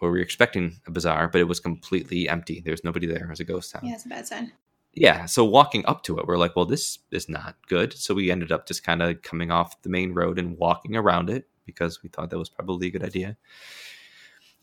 [0.00, 2.60] where we were expecting a bazaar, but it was completely empty.
[2.60, 3.24] There was nobody there.
[3.24, 3.82] It was a ghost town.
[3.84, 4.52] Yeah, it's a bad sign.
[4.92, 7.92] Yeah, so walking up to it, we're like, well, this is not good.
[7.92, 11.30] So we ended up just kind of coming off the main road and walking around
[11.30, 13.36] it because we thought that was probably a good idea.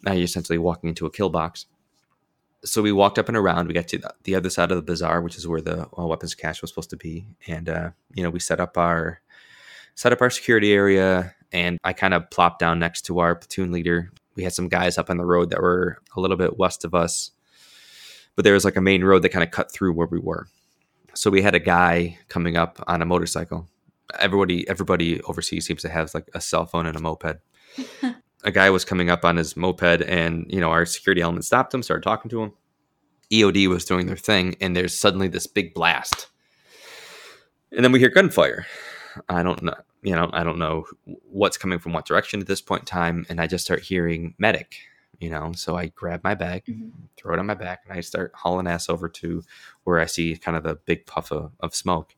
[0.04, 1.66] Now you're essentially walking into a kill box
[2.66, 3.68] so we walked up and around.
[3.68, 6.36] We got to the other side of the bazaar, which is where the uh, weapons
[6.36, 9.22] cache was supposed to be, and uh, you know we set up our
[9.96, 13.72] set up our security area, and I kind of plopped down next to our platoon
[13.72, 14.12] leader.
[14.38, 16.96] We had some guys up on the road that were a little bit west of
[16.96, 17.32] us,
[18.36, 20.48] but there was like a main road that kind of cut through where we were.
[21.16, 23.68] So we had a guy coming up on a motorcycle.
[24.20, 27.40] Everybody, everybody overseas seems to have like a cell phone and a moped.
[28.44, 31.74] a guy was coming up on his moped and you know our security element stopped
[31.74, 32.54] him started talking to him
[33.32, 36.28] eod was doing their thing and there's suddenly this big blast
[37.72, 38.66] and then we hear gunfire
[39.30, 42.62] i don't know you know i don't know what's coming from what direction at this
[42.62, 44.78] point in time and i just start hearing medic
[45.20, 46.89] you know so i grab my bag mm-hmm.
[47.16, 49.43] throw it on my back and i start hauling ass over to
[49.84, 52.16] where i see kind of the big puff of, of smoke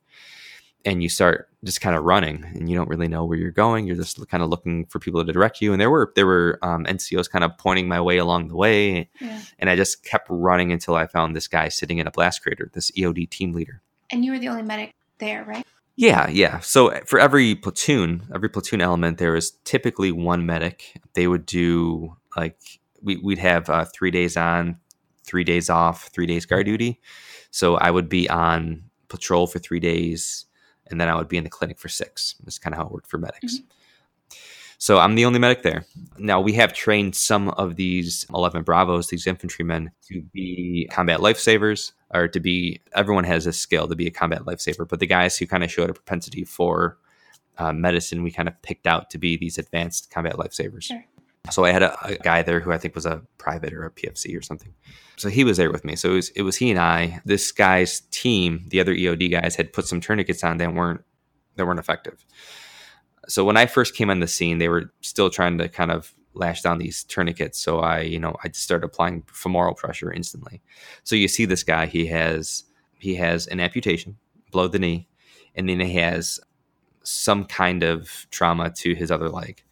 [0.85, 3.85] and you start just kind of running and you don't really know where you're going
[3.85, 6.57] you're just kind of looking for people to direct you and there were there were
[6.61, 9.41] um, ncos kind of pointing my way along the way yeah.
[9.59, 12.69] and i just kept running until i found this guy sitting in a blast crater
[12.73, 15.65] this eod team leader and you were the only medic there right
[15.99, 21.27] yeah yeah so for every platoon every platoon element there was typically one medic they
[21.27, 22.57] would do like
[23.01, 24.77] we, we'd have uh, three days on
[25.23, 26.99] three days off three days guard duty
[27.51, 30.45] so i would be on patrol for three days
[30.89, 32.35] and then I would be in the clinic for six.
[32.43, 33.57] That's kind of how it worked for medics.
[33.57, 33.78] Mm-hmm.
[34.79, 35.85] So I'm the only medic there.
[36.17, 41.91] Now we have trained some of these 11 Bravos, these infantrymen, to be combat lifesavers,
[42.13, 42.81] or to be.
[42.95, 45.71] Everyone has a skill to be a combat lifesaver, but the guys who kind of
[45.71, 46.97] showed a propensity for
[47.57, 50.83] uh, medicine, we kind of picked out to be these advanced combat lifesavers.
[50.83, 51.03] Sure.
[51.51, 53.91] So I had a, a, guy there who I think was a private or a
[53.91, 54.73] PFC or something.
[55.17, 55.95] So he was there with me.
[55.95, 57.21] So it was, it was he and I.
[57.25, 61.01] This guy's team, the other EOD guys, had put some tourniquets on that weren't
[61.55, 62.25] that weren't effective.
[63.29, 66.13] So when I first came on the scene, they were still trying to kind of
[66.33, 67.59] lash down these tourniquets.
[67.59, 70.61] So I, you know, I started applying femoral pressure instantly.
[71.03, 72.63] So you see this guy, he has
[72.97, 74.17] he has an amputation
[74.51, 75.07] below the knee,
[75.55, 76.39] and then he has
[77.03, 79.63] some kind of trauma to his other leg.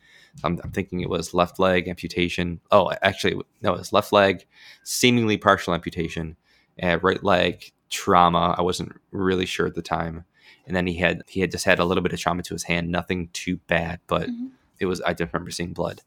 [0.43, 2.61] I'm, I'm, thinking it was left leg amputation.
[2.71, 4.45] Oh, actually, no, it was left leg,
[4.83, 6.37] seemingly partial amputation,
[6.77, 8.55] and right leg trauma.
[8.57, 10.25] I wasn't really sure at the time.
[10.67, 12.63] And then he had he had just had a little bit of trauma to his
[12.63, 14.47] hand, nothing too bad, but mm-hmm.
[14.79, 16.01] it was I didn't remember seeing blood.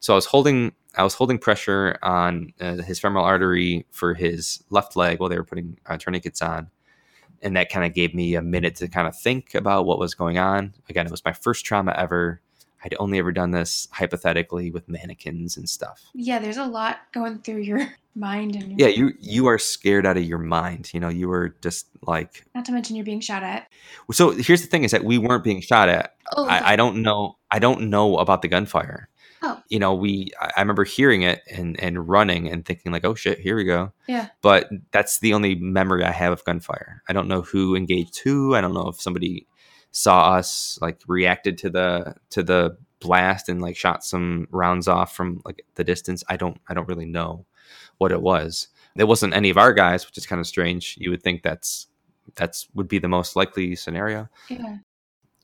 [0.00, 4.62] So I was holding I was holding pressure on uh, his femoral artery for his
[4.70, 6.70] left leg while they were putting uh, tourniquets on.
[7.40, 10.14] And that kind of gave me a minute to kind of think about what was
[10.14, 10.74] going on.
[10.88, 12.40] Again, it was my first trauma ever
[12.84, 16.02] I'd only ever done this hypothetically with mannequins and stuff.
[16.14, 20.06] Yeah, there's a lot going through your mind and your yeah, you you are scared
[20.06, 20.92] out of your mind.
[20.92, 23.68] You know, you were just like not to mention you're being shot at.
[24.10, 26.16] So here's the thing: is that we weren't being shot at.
[26.36, 27.36] Oh, I, I don't know.
[27.50, 29.08] I don't know about the gunfire.
[29.44, 29.60] Oh.
[29.68, 33.40] You know, we I remember hearing it and and running and thinking like, oh shit,
[33.40, 33.92] here we go.
[34.06, 34.28] Yeah.
[34.40, 37.02] But that's the only memory I have of gunfire.
[37.08, 38.54] I don't know who engaged who.
[38.54, 39.46] I don't know if somebody
[39.92, 45.14] saw us like reacted to the to the blast and like shot some rounds off
[45.14, 46.24] from like the distance.
[46.28, 47.44] I don't I don't really know
[47.98, 48.68] what it was.
[48.96, 50.96] It wasn't any of our guys, which is kind of strange.
[50.98, 51.86] You would think that's
[52.34, 54.28] that's would be the most likely scenario.
[54.48, 54.78] Yeah.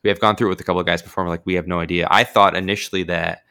[0.03, 1.28] We have gone through it with a couple of guys before.
[1.28, 2.09] like we have no idea.
[2.11, 3.42] I thought initially that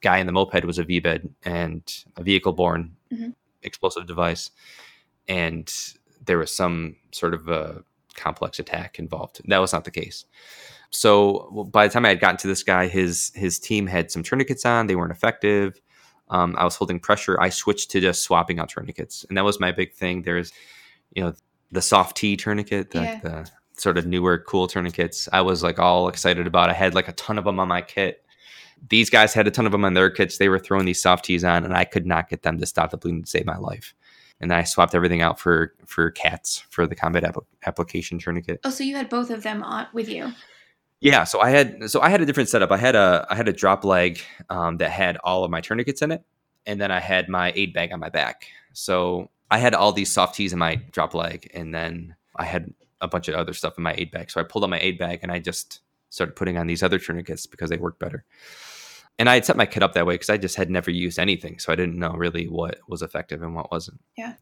[0.00, 3.30] guy in the moped was a VBIED and a vehicle borne mm-hmm.
[3.62, 4.50] explosive device,
[5.28, 5.72] and
[6.24, 7.84] there was some sort of a
[8.14, 9.40] complex attack involved.
[9.46, 10.24] That was not the case.
[10.90, 14.22] So by the time I had gotten to this guy, his his team had some
[14.22, 14.86] tourniquets on.
[14.86, 15.80] They weren't effective.
[16.28, 17.40] Um, I was holding pressure.
[17.40, 20.22] I switched to just swapping out tourniquets, and that was my big thing.
[20.22, 20.52] There's,
[21.14, 21.34] you know,
[21.72, 23.20] the soft T tourniquet, the, yeah.
[23.20, 25.28] the sort of newer, cool tourniquets.
[25.32, 26.70] I was like all excited about.
[26.70, 28.24] I had like a ton of them on my kit.
[28.88, 30.38] These guys had a ton of them on their kits.
[30.38, 32.90] They were throwing these soft tees on, and I could not get them to stop
[32.90, 33.94] the bleeding to save my life.
[34.40, 37.36] And then I swapped everything out for for cats for the combat app-
[37.66, 38.60] application tourniquet.
[38.64, 40.32] Oh, so you had both of them on with you?
[41.00, 42.70] Yeah, so I had so I had a different setup.
[42.70, 46.02] I had a I had a drop leg um, that had all of my tourniquets
[46.02, 46.22] in it,
[46.66, 48.46] and then I had my aid bag on my back.
[48.72, 52.72] So I had all these soft tees in my drop leg, and then I had
[53.00, 54.30] a bunch of other stuff in my aid bag.
[54.30, 55.80] So I pulled out my aid bag and I just
[56.10, 58.24] started putting on these other tourniquets because they worked better.
[59.20, 61.18] And I had set my kit up that way because I just had never used
[61.18, 61.58] anything.
[61.58, 64.00] So I didn't know really what was effective and what wasn't.
[64.16, 64.32] Yeah.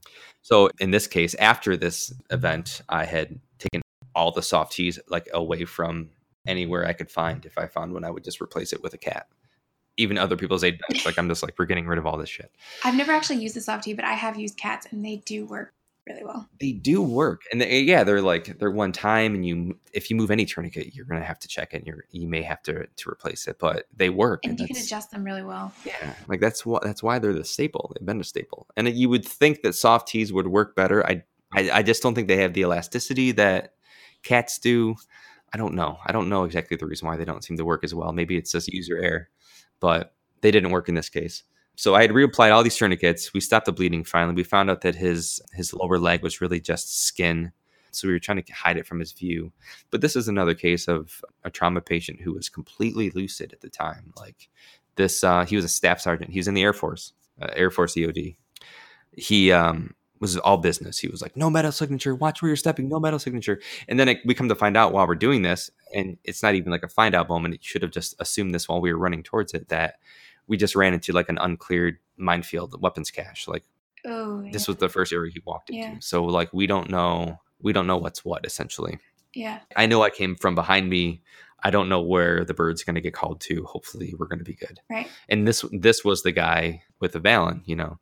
[0.43, 3.83] So in this case, after this event, I had taken
[4.15, 6.11] all the soft tees like away from
[6.47, 7.45] anywhere I could find.
[7.45, 9.27] If I found one, I would just replace it with a cat.
[9.97, 11.05] Even other people's aid bags.
[11.05, 12.53] Like I'm just like, we're getting rid of all this shit.
[12.85, 15.45] I've never actually used the soft tee, but I have used cats and they do
[15.45, 15.73] work
[16.09, 16.49] really well.
[16.61, 20.17] They do work, and they, yeah, they're like they're one time, and you if you
[20.17, 21.87] move any tourniquet, you're gonna have to check it.
[21.87, 24.83] You're you may have to to replace it, but they work, and, and you can
[24.83, 25.73] adjust them really well.
[25.85, 27.93] Yeah, like that's what that's why they're the staple.
[27.95, 31.07] They've been a staple, and you would think that soft tees would work better.
[31.07, 33.75] I, I I just don't think they have the elasticity that
[34.23, 34.97] cats do.
[35.53, 35.99] I don't know.
[36.05, 38.13] I don't know exactly the reason why they don't seem to work as well.
[38.13, 39.29] Maybe it's just user error,
[39.81, 41.43] but they didn't work in this case
[41.79, 43.33] so I had reapplied all these tourniquets.
[43.33, 44.35] We stopped the bleeding finally.
[44.35, 47.53] We found out that his his lower leg was really just skin.
[47.93, 49.53] So we were trying to hide it from his view.
[49.93, 53.69] But this is another case of a trauma patient who was completely lucid at the
[53.69, 54.13] time.
[54.17, 54.49] Like
[54.97, 56.33] this, uh, he was a staff sergeant.
[56.33, 58.35] He was in the Air Force, uh, Air Force EOD.
[59.13, 60.99] He um, was all business.
[60.99, 62.13] He was like, no metal signature.
[62.13, 62.89] Watch where you're stepping.
[62.89, 63.61] No metal signature.
[63.87, 66.57] And then it, we come to find out while we're doing this, and it's not
[66.57, 67.55] even like a find out moment.
[67.55, 70.01] It should have just assumed this while we were running towards it that
[70.49, 73.47] we just ran into like an uncleared minefield weapons cache.
[73.47, 73.65] Like
[74.05, 74.51] oh, yeah.
[74.51, 75.81] this was the first area he walked into.
[75.81, 75.97] Yeah.
[76.01, 78.99] So like we don't know we don't know what's what essentially.
[79.35, 79.61] Yeah.
[79.77, 81.23] I know I came from behind me.
[81.63, 83.65] I don't know where the bird's going to get called to.
[83.65, 84.81] Hopefully, we're going to be good.
[84.89, 85.09] Right.
[85.29, 87.99] And this this was the guy with the Vallon, you know.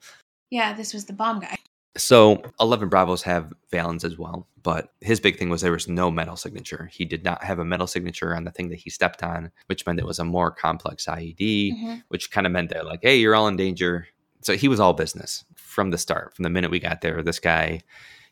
[0.51, 1.57] Yeah, this was the bomb guy.
[1.97, 6.11] So 11 Bravos have Vallons as well, but his big thing was there was no
[6.11, 6.91] metal signature.
[6.93, 9.87] He did not have a metal signature on the thing that he stepped on, which
[9.87, 11.95] meant it was a more complex IED, mm-hmm.
[12.09, 14.09] which kind of meant that like, hey, you're all in danger.
[14.43, 16.35] So he was all business from the start.
[16.35, 17.81] From the minute we got there, this guy,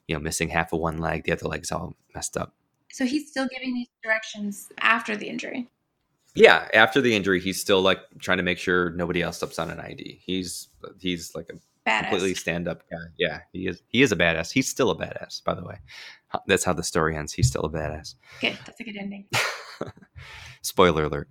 [0.06, 2.54] you know, missing half of one leg, the other leg's all messed up.
[2.90, 5.68] So he's still giving these directions after the injury.
[6.34, 9.70] Yeah, after the injury, he's still like trying to make sure nobody else steps on
[9.70, 10.20] an ID.
[10.24, 12.00] He's he's like a badass.
[12.00, 12.98] completely stand up guy.
[13.18, 13.82] Yeah, he is.
[13.88, 14.52] He is a badass.
[14.52, 15.78] He's still a badass, by the way.
[16.46, 17.32] That's how the story ends.
[17.32, 18.14] He's still a badass.
[18.40, 18.58] Good.
[18.66, 19.26] That's a good ending.
[20.62, 21.28] Spoiler alert.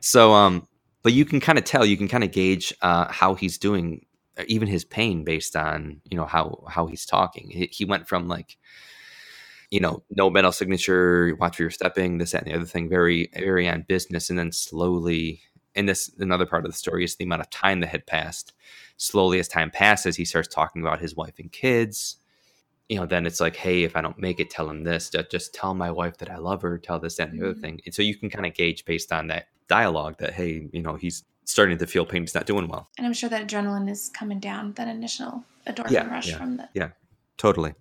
[0.00, 0.66] so, um,
[1.02, 4.06] but you can kind of tell, you can kind of gauge uh, how he's doing,
[4.38, 7.50] uh, even his pain, based on you know how how he's talking.
[7.50, 8.56] He, he went from like
[9.70, 12.88] you know, no metal signature, watch where you're stepping, this, that, and the other thing,
[12.88, 14.28] very, very on business.
[14.28, 15.42] And then slowly,
[15.74, 18.52] and this, another part of the story is the amount of time that had passed
[19.00, 22.16] slowly as time passes, he starts talking about his wife and kids.
[22.88, 25.10] You know, then it's like, hey, if I don't make it, tell him this.
[25.30, 26.76] Just tell my wife that I love her.
[26.76, 27.60] Tell this and the other mm-hmm.
[27.60, 27.80] thing.
[27.86, 30.96] And so you can kind of gauge based on that dialogue that, hey, you know,
[30.96, 32.22] he's starting to feel pain.
[32.22, 32.90] He's not doing well.
[32.98, 34.72] And I'm sure that adrenaline is coming down.
[34.72, 36.88] That initial endorphin yeah, rush yeah, from the yeah.
[37.38, 37.72] Totally.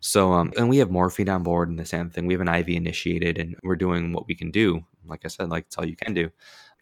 [0.00, 2.26] So, um, and we have morphine on board and the same thing.
[2.26, 4.84] We have an IV initiated, and we're doing what we can do.
[5.06, 6.30] Like I said, like it's all you can do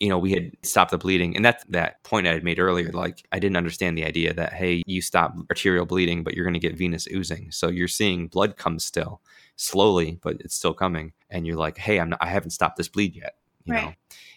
[0.01, 1.37] you know, we had stopped the bleeding.
[1.37, 2.91] And that's that point I had made earlier.
[2.93, 6.55] Like, I didn't understand the idea that, hey, you stop arterial bleeding, but you're going
[6.55, 7.51] to get venous oozing.
[7.53, 9.21] So you're seeing blood come still
[9.57, 11.13] slowly, but it's still coming.
[11.31, 13.37] And you're like, hey, I'm not, I haven't stopped this bleed yet.
[13.65, 13.85] You right.
[13.85, 13.93] know?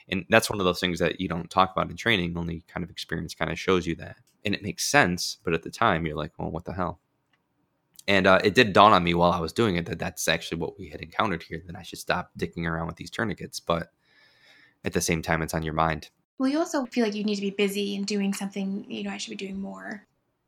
[0.09, 2.83] And that's one of those things that you don't talk about in training, only kind
[2.83, 4.17] of experience kind of shows you that.
[4.45, 5.37] And it makes sense.
[5.43, 6.99] But at the time, you're like, well, what the hell?
[8.07, 10.59] And uh, it did dawn on me while I was doing it that that's actually
[10.59, 11.61] what we had encountered here.
[11.65, 13.59] That I should stop dicking around with these tourniquets.
[13.59, 13.91] But
[14.87, 16.09] at the same time it's on your mind.
[16.39, 19.11] Well, you also feel like you need to be busy and doing something, you know,
[19.11, 20.05] I should be doing more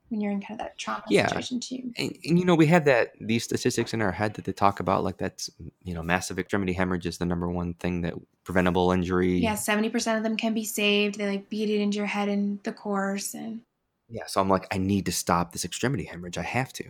[0.08, 1.28] when you're in kind of that trauma yeah.
[1.28, 1.92] situation too.
[1.96, 4.80] And, and, you know, we have that these statistics in our head that they talk
[4.80, 5.50] about, like that's
[5.84, 9.38] you know, massive extremity hemorrhage is the number one thing that preventable injury.
[9.38, 11.16] Yeah, seventy percent of them can be saved.
[11.16, 13.60] They like beat it into your head in the course, and
[14.08, 14.26] yeah.
[14.26, 16.38] So I'm like, I need to stop this extremity hemorrhage.
[16.38, 16.84] I have to.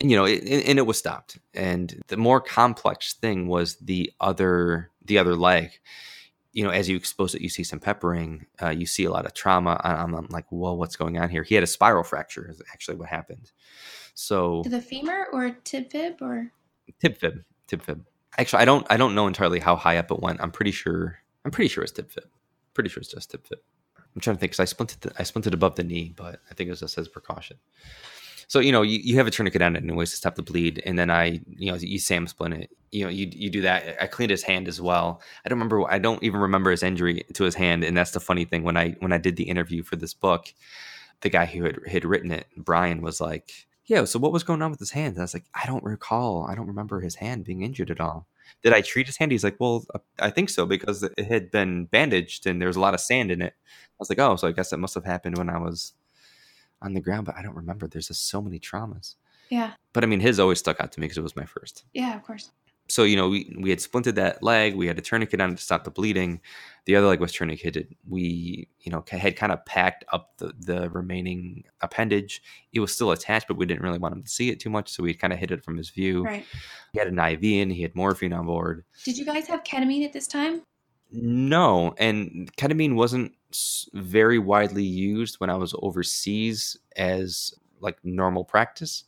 [0.00, 1.38] And, you know, it, and it was stopped.
[1.54, 5.70] And the more complex thing was the other the other leg
[6.54, 9.26] you know, as you expose it, you see some peppering, uh, you see a lot
[9.26, 9.78] of trauma.
[9.82, 11.42] I'm, I'm, like, whoa, what's going on here?
[11.42, 13.50] He had a spiral fracture, is actually what happened.
[14.14, 16.52] So to the femur or tib fib or
[17.00, 18.06] tib fib, tib fib.
[18.38, 20.40] Actually, I don't, I don't know entirely how high up it went.
[20.40, 22.28] I'm pretty sure, I'm pretty sure it's tib fib.
[22.72, 23.58] Pretty sure it's just tib fib.
[23.98, 26.54] I'm trying to think because I splinted, the, I splinted above the knee, but I
[26.54, 27.56] think it was just as precaution.
[28.48, 30.82] So you know, you, you have a tourniquet on it anyways to stop the bleed,
[30.84, 32.70] and then I, you know, you Sam splint it.
[32.92, 34.02] You know, you you do that.
[34.02, 35.20] I cleaned his hand as well.
[35.44, 35.90] I don't remember.
[35.90, 38.62] I don't even remember his injury to his hand, and that's the funny thing.
[38.62, 40.52] When I when I did the interview for this book,
[41.20, 43.50] the guy who had had written it, Brian, was like,
[43.86, 45.14] yeah, so what was going on with his hand?
[45.14, 46.46] And I was like, I don't recall.
[46.48, 48.26] I don't remember his hand being injured at all.
[48.62, 49.32] Did I treat his hand?
[49.32, 52.76] He's like, well, uh, I think so because it had been bandaged and there was
[52.76, 53.54] a lot of sand in it.
[53.56, 55.92] I was like, oh, so I guess that must have happened when I was
[56.84, 57.88] on the ground, but I don't remember.
[57.88, 59.16] There's just so many traumas.
[59.48, 59.72] Yeah.
[59.92, 61.84] But I mean, his always stuck out to me because it was my first.
[61.92, 62.50] Yeah, of course.
[62.88, 64.74] So you know we, we had splinted that leg.
[64.74, 66.40] We had a tourniquet on it to stop the bleeding.
[66.84, 67.96] The other leg was tourniqueted.
[68.06, 72.42] We you know had kind of packed up the, the remaining appendage.
[72.74, 74.90] It was still attached but we didn't really want him to see it too much
[74.90, 76.24] so we kind of hid it from his view.
[76.24, 76.44] Right.
[76.92, 78.84] He had an iv in he had morphine on board.
[79.04, 80.62] Did you guys have ketamine at this time?
[81.10, 83.32] No and ketamine wasn't
[83.92, 89.04] very widely used when i was overseas as like normal practice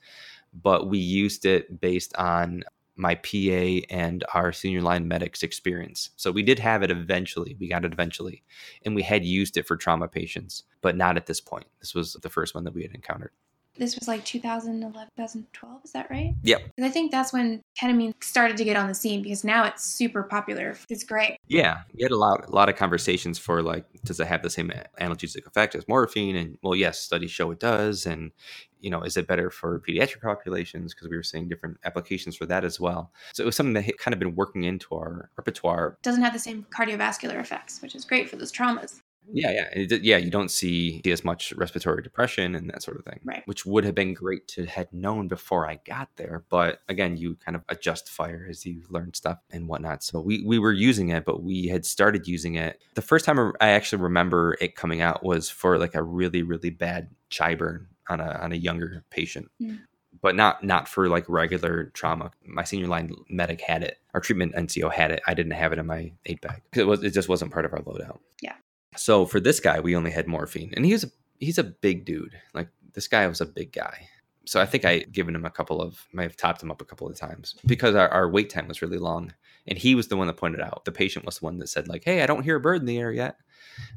[0.62, 2.62] but we used it based on
[2.96, 6.10] my PA and our senior line medics experience.
[6.16, 7.56] So we did have it eventually.
[7.60, 8.42] We got it eventually.
[8.84, 11.66] And we had used it for trauma patients, but not at this point.
[11.80, 13.32] This was the first one that we had encountered
[13.78, 16.34] this was like 2011 2012 is that right?
[16.42, 16.62] Yep.
[16.76, 19.84] And i think that's when ketamine started to get on the scene because now it's
[19.84, 20.76] super popular.
[20.88, 21.38] It's great.
[21.46, 21.80] Yeah.
[21.94, 24.70] We had a lot a lot of conversations for like does it have the same
[25.00, 26.36] analgesic effect as morphine?
[26.36, 28.06] And well yes studies show it does.
[28.06, 28.32] And
[28.80, 30.94] you know is it better for pediatric populations?
[30.94, 33.12] Because we were seeing different applications for that as well.
[33.34, 35.98] So it was something that had kind of been working into our repertoire.
[36.02, 39.00] Doesn't have the same cardiovascular effects which is great for those traumas
[39.32, 40.16] yeah, yeah, it, yeah.
[40.16, 43.42] You don't see as much respiratory depression and that sort of thing, right?
[43.46, 46.44] Which would have been great to had known before I got there.
[46.48, 50.02] But again, you kind of adjust fire as you learn stuff and whatnot.
[50.02, 52.80] So we we were using it, but we had started using it.
[52.94, 56.70] The first time I actually remember it coming out was for like a really really
[56.70, 59.50] bad chai burn on a on a younger patient.
[59.60, 59.80] Mm
[60.20, 62.30] but not not for like regular trauma.
[62.44, 63.98] My senior line medic had it.
[64.14, 65.22] Our treatment NCO had it.
[65.26, 66.62] I didn't have it in my aid bag.
[66.74, 68.18] It was it just wasn't part of our loadout.
[68.40, 68.54] Yeah.
[68.96, 72.04] So for this guy, we only had morphine, and he was a, he's a big
[72.04, 72.38] dude.
[72.54, 74.08] Like this guy was a big guy.
[74.46, 76.84] So I think I given him a couple of, might have topped him up a
[76.84, 79.34] couple of times because our, our wait time was really long,
[79.66, 80.84] and he was the one that pointed out.
[80.84, 82.86] The patient was the one that said like, "Hey, I don't hear a bird in
[82.86, 83.36] the air yet,"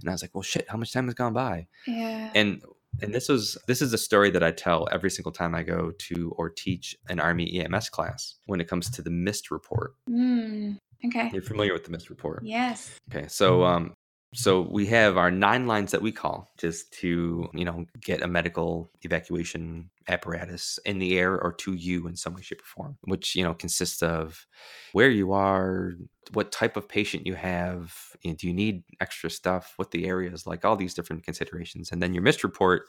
[0.02, 2.32] and I was like, "Well, shit, how much time has gone by?" Yeah.
[2.34, 2.64] And
[3.02, 5.92] and this was this is a story that I tell every single time I go
[5.92, 9.94] to or teach an Army EMS class when it comes to the MIST report.
[10.10, 11.30] Mm, okay.
[11.32, 12.44] You're familiar with the MIST report?
[12.44, 12.98] Yes.
[13.14, 13.94] Okay, so um,
[14.34, 18.28] so we have our nine lines that we call just to, you know, get a
[18.28, 22.98] medical evacuation apparatus in the air or to you in some way, shape, or form,
[23.06, 24.46] which, you know, consists of
[24.94, 25.94] where you are,
[26.34, 30.06] what type of patient you have, you know, do you need extra stuff, what the
[30.06, 31.92] area is like, all these different considerations.
[31.92, 32.84] And then your MIST report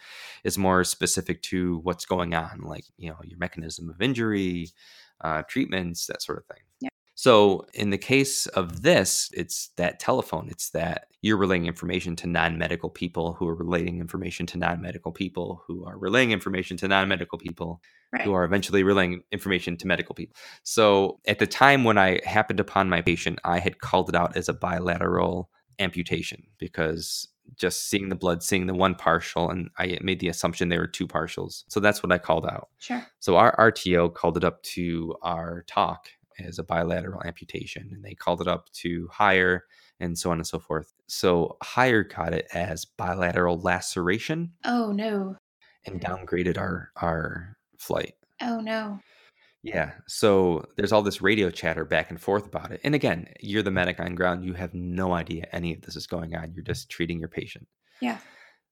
[0.44, 4.68] is more specific to what's going on, like, you know, your mechanism of injury,
[5.22, 6.64] uh, treatments, that sort of thing.
[6.80, 6.90] Yeah.
[7.20, 10.48] So in the case of this, it's that telephone.
[10.48, 15.62] It's that you're relaying information to non-medical people who are relating information to non-medical people
[15.66, 18.22] who are relaying information to non-medical people right.
[18.22, 20.34] who are eventually relaying information to medical people.
[20.62, 24.34] So at the time when I happened upon my patient, I had called it out
[24.34, 29.98] as a bilateral amputation because just seeing the blood, seeing the one partial, and I
[30.00, 31.64] made the assumption there were two partials.
[31.68, 32.70] So that's what I called out.
[32.78, 33.04] Sure.
[33.18, 36.08] So our RTO called it up to our TOC
[36.46, 39.64] as a bilateral amputation, and they called it up to higher
[40.00, 40.92] and so on and so forth.
[41.06, 44.52] So higher got it as bilateral laceration.
[44.64, 45.36] Oh no.
[45.86, 48.14] And downgraded our our flight.
[48.40, 48.98] Oh no.
[49.62, 49.92] Yeah.
[50.06, 52.80] So there's all this radio chatter back and forth about it.
[52.82, 54.44] And again, you're the medic on ground.
[54.44, 56.52] You have no idea any of this is going on.
[56.54, 57.68] You're just treating your patient.
[58.00, 58.18] Yeah.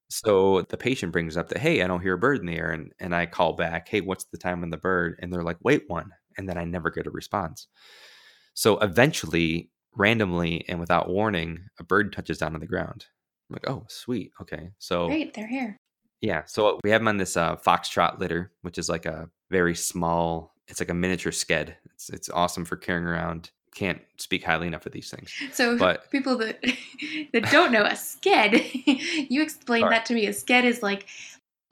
[0.09, 2.71] So the patient brings up that, hey, I don't hear a bird in the air.
[2.71, 5.19] And, and I call back, hey, what's the time on the bird?
[5.21, 7.67] And they're like, wait one and then I never get a response.
[8.55, 13.07] So eventually, randomly and without warning, a bird touches down on the ground.
[13.49, 14.33] I'm like, oh, sweet.
[14.41, 14.71] Okay.
[14.79, 15.77] So great, they're here.
[16.21, 16.43] Yeah.
[16.47, 20.55] So we have them on this uh, foxtrot litter, which is like a very small.
[20.69, 21.75] It's like a miniature sked.
[21.95, 23.51] It's it's awesome for carrying around.
[23.75, 25.33] Can't speak highly enough of these things.
[25.53, 26.61] So, but people that
[27.33, 28.71] that don't know a sked,
[29.31, 29.91] you explained right.
[29.91, 30.27] that to me.
[30.27, 31.07] A sked is like,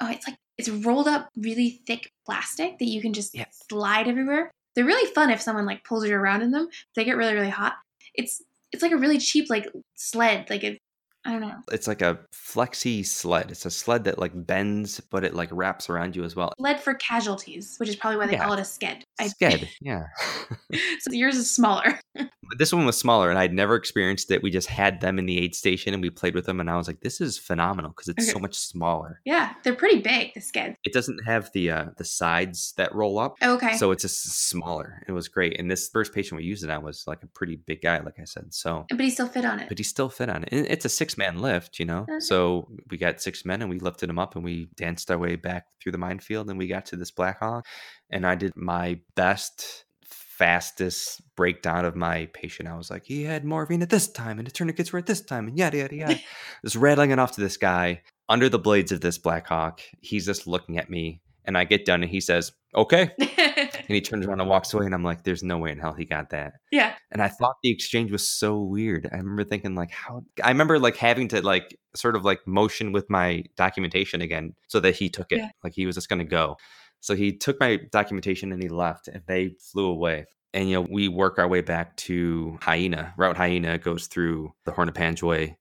[0.01, 3.45] oh, it's like it's rolled up really thick plastic that you can just yeah.
[3.69, 4.51] slide everywhere.
[4.77, 6.69] They're really fun if someone like pulls you around in them.
[6.95, 7.75] They get really really hot.
[8.15, 9.67] It's it's like a really cheap like
[9.97, 10.49] sled.
[10.51, 10.79] Like it,
[11.27, 11.57] I don't know.
[11.73, 13.51] It's like a flexi sled.
[13.51, 16.53] It's a sled that like bends, but it like wraps around you as well.
[16.59, 18.45] Sled for casualties, which is probably why they Yeah.
[18.45, 19.03] call it a sked.
[19.19, 20.05] I, Sked, yeah.
[21.01, 21.99] so yours is smaller.
[22.59, 24.43] this one was smaller and I'd never experienced it.
[24.43, 26.77] We just had them in the aid station and we played with them and I
[26.77, 28.33] was like, this is phenomenal because it's okay.
[28.33, 29.21] so much smaller.
[29.25, 30.75] Yeah, they're pretty big, the skeds.
[30.85, 33.35] It doesn't have the uh the sides that roll up.
[33.43, 33.77] Okay.
[33.77, 35.03] So it's just smaller.
[35.09, 35.59] It was great.
[35.59, 38.19] And this first patient we used it on was like a pretty big guy, like
[38.21, 38.55] I said.
[38.55, 39.69] So But he still fit on it.
[39.69, 40.49] But he still fit on it.
[40.53, 42.03] And it's a six man lift, you know?
[42.09, 42.21] Okay.
[42.21, 45.37] So we got six men and we lifted him up and we danced our way
[45.37, 47.65] back through the minefield and we got to this Blackhawk.
[48.11, 49.87] And I did my best
[50.37, 52.69] fastest breakdown of my patient.
[52.69, 55.23] I was like, he had morphine at this time, and the tourniquets were at this
[55.23, 56.21] time, and yada yada yada.
[56.65, 59.81] just rattling it off to this guy under the blades of this Blackhawk.
[60.01, 63.13] He's just looking at me, and I get done, and he says, "Okay,"
[63.89, 65.95] and he turns around and walks away, and I'm like, "There's no way in hell
[65.95, 66.95] he got that." Yeah.
[67.11, 69.09] And I thought the exchange was so weird.
[69.13, 70.23] I remember thinking like, how?
[70.43, 74.81] I remember like having to like sort of like motion with my documentation again so
[74.81, 75.51] that he took it, yeah.
[75.63, 76.57] like he was just going to go.
[77.01, 80.27] So he took my documentation and he left, and they flew away.
[80.53, 83.15] And you know, we work our way back to Hyena.
[83.17, 85.57] Route Hyena goes through the Horn of Panjwai.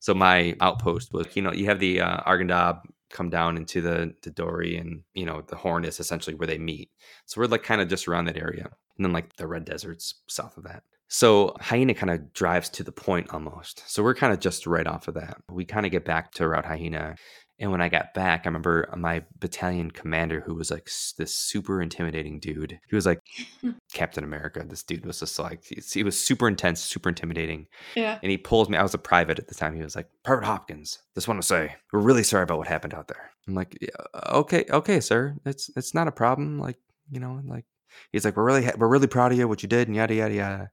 [0.00, 2.80] So my outpost was, you know, you have the uh, Arghandab
[3.10, 6.58] come down into the the Dori, and you know, the Horn is essentially where they
[6.58, 6.90] meet.
[7.26, 10.14] So we're like kind of just around that area, and then like the Red Deserts
[10.28, 10.82] south of that.
[11.12, 13.82] So Hyena kind of drives to the point almost.
[13.90, 15.38] So we're kind of just right off of that.
[15.50, 17.16] We kind of get back to Route Hyena
[17.60, 20.88] and when I got back, I remember my battalion commander, who was like
[21.18, 22.80] this super intimidating dude.
[22.88, 23.20] He was like
[23.92, 24.64] Captain America.
[24.66, 27.66] This dude was just like, he was super intense, super intimidating.
[27.94, 28.18] Yeah.
[28.22, 29.76] And he pulls me, I was a private at the time.
[29.76, 32.94] He was like, Private Hopkins, just want to say, we're really sorry about what happened
[32.94, 33.30] out there.
[33.46, 35.36] I'm like, yeah, uh, okay, okay, sir.
[35.44, 36.58] It's, it's not a problem.
[36.58, 36.78] Like,
[37.10, 37.66] you know, like,
[38.10, 40.34] he's like, we're really, we're really proud of you, what you did, and yada, yada,
[40.34, 40.70] yada.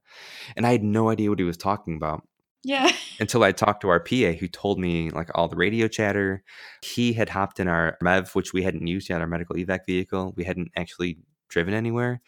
[0.56, 2.26] And I had no idea what he was talking about.
[2.64, 2.90] Yeah.
[3.20, 6.42] Until I talked to our PA who told me like all the radio chatter.
[6.82, 10.34] He had hopped in our MEV, which we hadn't used yet, our medical evac vehicle.
[10.36, 12.20] We hadn't actually driven anywhere.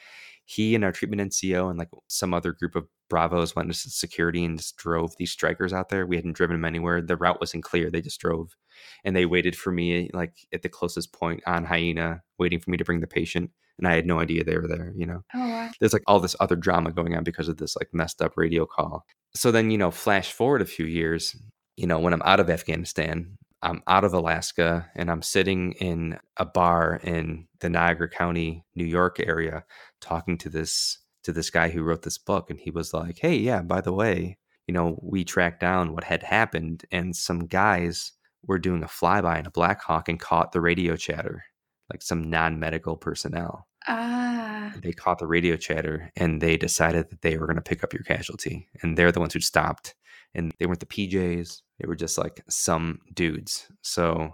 [0.51, 4.45] He and our treatment NCO and like some other group of Bravos went into security
[4.45, 6.07] and just drove these Strykers out there.
[6.07, 7.01] We hadn't driven them anywhere.
[7.01, 7.91] The route wasn't clear.
[7.91, 8.57] They just drove
[9.05, 12.79] and they waited for me like at the closest point on Hyena, waiting for me
[12.79, 13.51] to bring the patient.
[13.79, 15.23] And I had no idea they were there, you know?
[15.35, 15.71] Oh, wow.
[15.79, 18.67] There's like all this other drama going on because of this like messed up radio
[18.67, 21.37] call so then you know flash forward a few years
[21.77, 26.19] you know when i'm out of afghanistan i'm out of alaska and i'm sitting in
[26.37, 29.65] a bar in the niagara county new york area
[30.01, 33.37] talking to this to this guy who wrote this book and he was like hey
[33.37, 34.37] yeah by the way
[34.67, 38.13] you know we tracked down what had happened and some guys
[38.47, 41.45] were doing a flyby in a black hawk and caught the radio chatter
[41.91, 44.73] like some non-medical personnel Ah.
[44.83, 47.93] They caught the radio chatter and they decided that they were going to pick up
[47.93, 48.69] your casualty.
[48.83, 49.95] And they're the ones who stopped.
[50.35, 53.67] And they weren't the PJs, they were just like some dudes.
[53.83, 54.33] So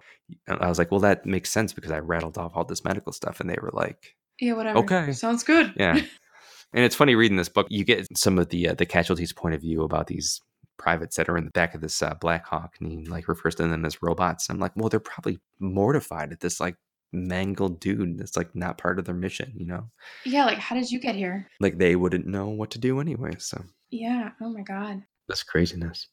[0.48, 3.40] I was like, well, that makes sense because I rattled off all this medical stuff.
[3.40, 4.78] And they were like, yeah, whatever.
[4.80, 5.12] Okay.
[5.12, 5.72] Sounds good.
[5.76, 5.94] Yeah.
[6.74, 9.54] and it's funny reading this book, you get some of the, uh, the casualties' point
[9.54, 10.40] of view about these
[10.78, 13.54] privates that are in the back of this uh, Black Hawk, and he like refers
[13.54, 14.48] to them as robots.
[14.48, 16.76] And I'm like, well, they're probably mortified at this like
[17.12, 19.88] mangled dude that's like not part of their mission, you know?
[20.24, 21.48] Yeah, like how did you get here?
[21.60, 23.32] Like they wouldn't know what to do anyway.
[23.38, 24.30] So Yeah.
[24.40, 25.02] Oh my god.
[25.28, 26.08] That's craziness.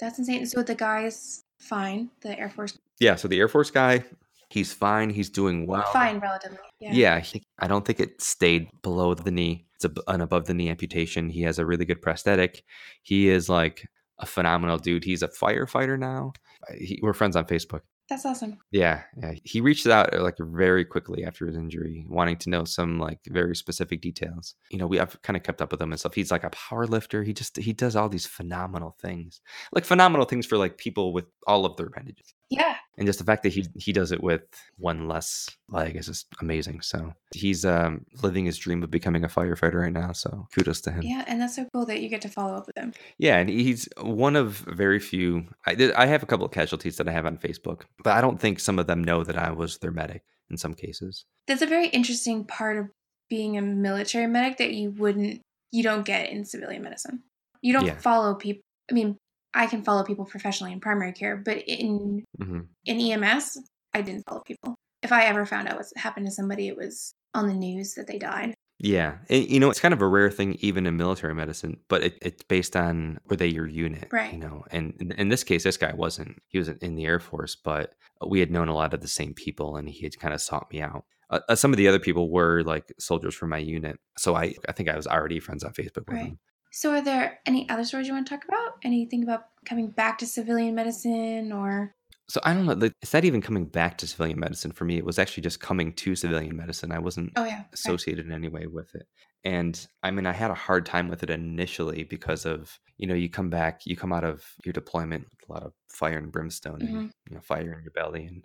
[0.00, 0.46] That's insane.
[0.46, 2.78] So the guy's fine, the Air Force.
[3.00, 3.16] Yeah.
[3.16, 4.04] So the Air Force guy,
[4.50, 5.10] he's fine.
[5.10, 5.90] He's doing well.
[5.92, 6.58] Fine, relatively.
[6.80, 6.92] Yeah.
[6.92, 7.20] Yeah.
[7.20, 9.66] He, I don't think it stayed below the knee.
[9.76, 11.30] It's a, an above the knee amputation.
[11.30, 12.64] He has a really good prosthetic.
[13.02, 13.86] He is like
[14.18, 15.04] a phenomenal dude.
[15.04, 16.32] He's a firefighter now.
[16.76, 17.80] He, we're friends on Facebook.
[18.10, 18.58] That's awesome.
[18.70, 19.32] Yeah, yeah.
[19.44, 23.20] He reached out uh, like very quickly after his injury, wanting to know some like
[23.28, 24.54] very specific details.
[24.70, 26.14] You know, we have kind of kept up with him and stuff.
[26.14, 27.22] He's like a power lifter.
[27.22, 29.40] He just he does all these phenomenal things,
[29.72, 32.33] like phenomenal things for like people with all of their appendages.
[32.50, 32.76] Yeah.
[32.96, 34.42] And just the fact that he he does it with
[34.76, 36.82] one less leg is just amazing.
[36.82, 40.12] So he's um, living his dream of becoming a firefighter right now.
[40.12, 41.02] So kudos to him.
[41.02, 42.92] Yeah, and that's so cool that you get to follow up with him.
[43.18, 45.46] Yeah, and he's one of very few.
[45.66, 48.40] I I have a couple of casualties that I have on Facebook, but I don't
[48.40, 51.24] think some of them know that I was their medic in some cases.
[51.48, 52.90] That's a very interesting part of
[53.28, 55.40] being a military medic that you wouldn't
[55.72, 57.22] you don't get in civilian medicine.
[57.62, 57.96] You don't yeah.
[57.96, 58.62] follow people.
[58.88, 59.16] I mean,
[59.54, 62.60] I can follow people professionally in primary care, but in mm-hmm.
[62.86, 63.58] in EMS,
[63.92, 64.74] I didn't follow people.
[65.02, 68.06] If I ever found out what happened to somebody, it was on the news that
[68.06, 68.54] they died.
[68.78, 72.02] Yeah, and, you know it's kind of a rare thing even in military medicine, but
[72.02, 74.32] it, it's based on were they your unit, right?
[74.32, 76.42] You know, and in, in this case, this guy wasn't.
[76.48, 77.94] He was in the Air Force, but
[78.26, 80.70] we had known a lot of the same people, and he had kind of sought
[80.72, 81.04] me out.
[81.30, 84.54] Uh, uh, some of the other people were like soldiers from my unit, so I
[84.68, 86.24] I think I was already friends on Facebook with right.
[86.24, 86.38] them.
[86.76, 88.78] So, are there any other stories you want to talk about?
[88.82, 91.94] Anything about coming back to civilian medicine or?
[92.28, 92.72] so I don't know.
[92.72, 94.96] Like, it's not even coming back to civilian medicine for me.
[94.96, 96.90] It was actually just coming to civilian medicine.
[96.90, 97.62] I wasn't oh, yeah.
[97.72, 98.34] associated right.
[98.36, 99.06] in any way with it.
[99.44, 103.14] And I mean, I had a hard time with it initially because of, you know,
[103.14, 106.32] you come back, you come out of your deployment with a lot of fire and
[106.32, 106.96] brimstone mm-hmm.
[106.96, 108.44] and, you know, fire in your belly and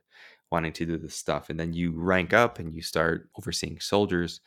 [0.51, 1.49] wanting to do this stuff.
[1.49, 4.41] And then you rank up and you start overseeing soldiers.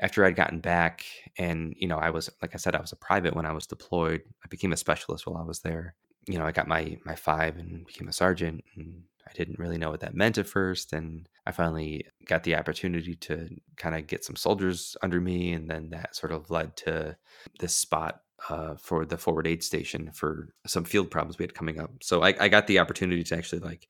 [0.00, 1.04] After I'd gotten back,
[1.38, 3.66] and, you know, I was, like I said, I was a private when I was
[3.66, 4.22] deployed.
[4.44, 5.94] I became a specialist while I was there
[6.28, 9.78] you know, I got my my five and became a sergeant, and I didn't really
[9.78, 10.92] know what that meant at first.
[10.92, 15.68] And I finally got the opportunity to kind of get some soldiers under me, and
[15.68, 17.16] then that sort of led to
[17.58, 21.80] this spot uh, for the forward aid station for some field problems we had coming
[21.80, 21.90] up.
[22.02, 23.88] So I, I got the opportunity to actually like,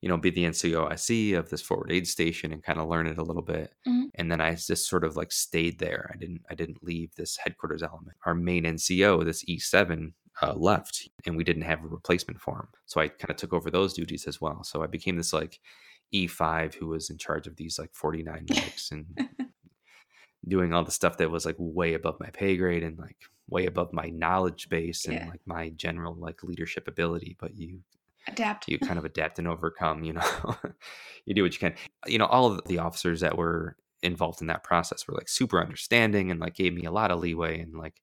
[0.00, 3.18] you know, be the NCOIC of this forward aid station and kind of learn it
[3.18, 3.74] a little bit.
[3.86, 4.06] Mm-hmm.
[4.14, 6.10] And then I just sort of like stayed there.
[6.12, 8.16] I didn't I didn't leave this headquarters element.
[8.24, 10.12] Our main NCO, this E7,
[10.42, 12.68] uh, left and we didn't have a replacement for him.
[12.86, 14.64] So I kind of took over those duties as well.
[14.64, 15.60] So I became this like
[16.14, 19.28] E5 who was in charge of these like 49 mics and
[20.48, 23.18] doing all the stuff that was like way above my pay grade and like
[23.48, 25.28] way above my knowledge base and yeah.
[25.28, 27.36] like my general like leadership ability.
[27.38, 27.80] But you
[28.26, 30.56] adapt, you kind of adapt and overcome, you know,
[31.24, 31.74] you do what you can.
[32.06, 35.60] You know, all of the officers that were involved in that process were like super
[35.60, 38.00] understanding and like gave me a lot of leeway and like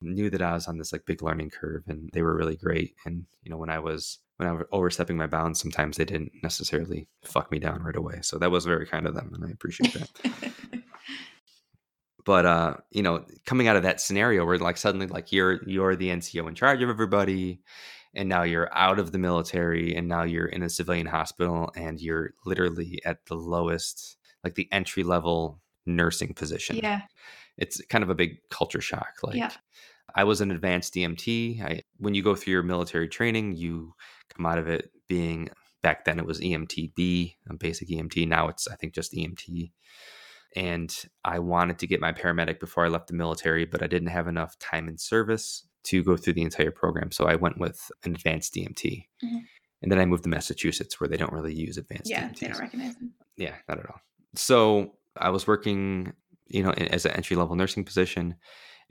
[0.00, 2.94] knew that I was on this like big learning curve and they were really great.
[3.04, 6.32] And, you know, when I was when I was overstepping my bounds, sometimes they didn't
[6.42, 8.18] necessarily fuck me down right away.
[8.22, 10.52] So that was very kind of them and I appreciate that.
[12.24, 15.96] but uh, you know, coming out of that scenario where like suddenly like you're you're
[15.96, 17.60] the NCO in charge of everybody
[18.14, 22.00] and now you're out of the military and now you're in a civilian hospital and
[22.00, 26.76] you're literally at the lowest like the entry level nursing position.
[26.76, 27.02] Yeah.
[27.56, 29.14] It's kind of a big culture shock.
[29.22, 29.50] Like yeah.
[30.14, 31.62] I was an advanced EMT.
[31.62, 33.94] I, when you go through your military training, you
[34.34, 35.48] come out of it being
[35.82, 38.28] back then it was EMTB, a basic EMT.
[38.28, 39.72] Now it's I think just EMT.
[40.56, 44.08] And I wanted to get my paramedic before I left the military, but I didn't
[44.08, 47.12] have enough time in service to go through the entire program.
[47.12, 49.06] So I went with an advanced EMT.
[49.24, 49.38] Mm-hmm.
[49.82, 52.10] And then I moved to Massachusetts where they don't really use advanced EMT.
[52.10, 52.38] yeah, EMTs.
[52.38, 53.12] they don't recognize them.
[53.36, 54.00] Yeah, not at all.
[54.34, 56.12] So I was working,
[56.46, 58.36] you know, as an entry level nursing position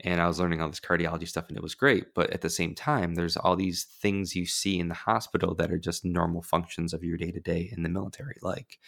[0.00, 2.14] and I was learning all this cardiology stuff and it was great.
[2.14, 5.70] But at the same time, there's all these things you see in the hospital that
[5.70, 8.78] are just normal functions of your day to day in the military, like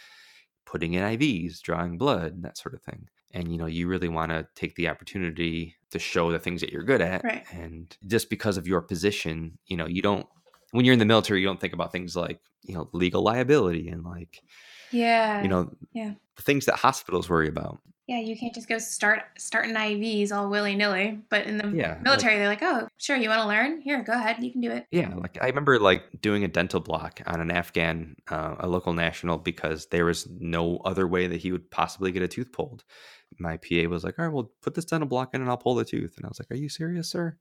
[0.64, 3.08] putting in IVs, drawing blood, that sort of thing.
[3.32, 6.70] And you know, you really want to take the opportunity to show the things that
[6.70, 7.24] you're good at.
[7.24, 7.44] Right.
[7.52, 10.26] And just because of your position, you know, you don't
[10.72, 13.88] when you're in the military, you don't think about things like, you know, legal liability
[13.88, 14.42] and like
[14.92, 15.42] yeah.
[15.42, 16.14] You know, yeah.
[16.36, 17.80] the things that hospitals worry about.
[18.06, 21.18] Yeah, you can't just go start starting IVs all willy nilly.
[21.28, 23.80] But in the yeah, military, like, they're like, "Oh, sure, you want to learn?
[23.80, 26.78] Here, go ahead, you can do it." Yeah, like I remember like doing a dental
[26.78, 31.40] block on an Afghan, uh, a local national, because there was no other way that
[31.40, 32.84] he would possibly get a tooth pulled.
[33.38, 35.74] My PA was like, "All right, well, put this dental block in, and I'll pull
[35.74, 37.36] the tooth." And I was like, "Are you serious, sir?"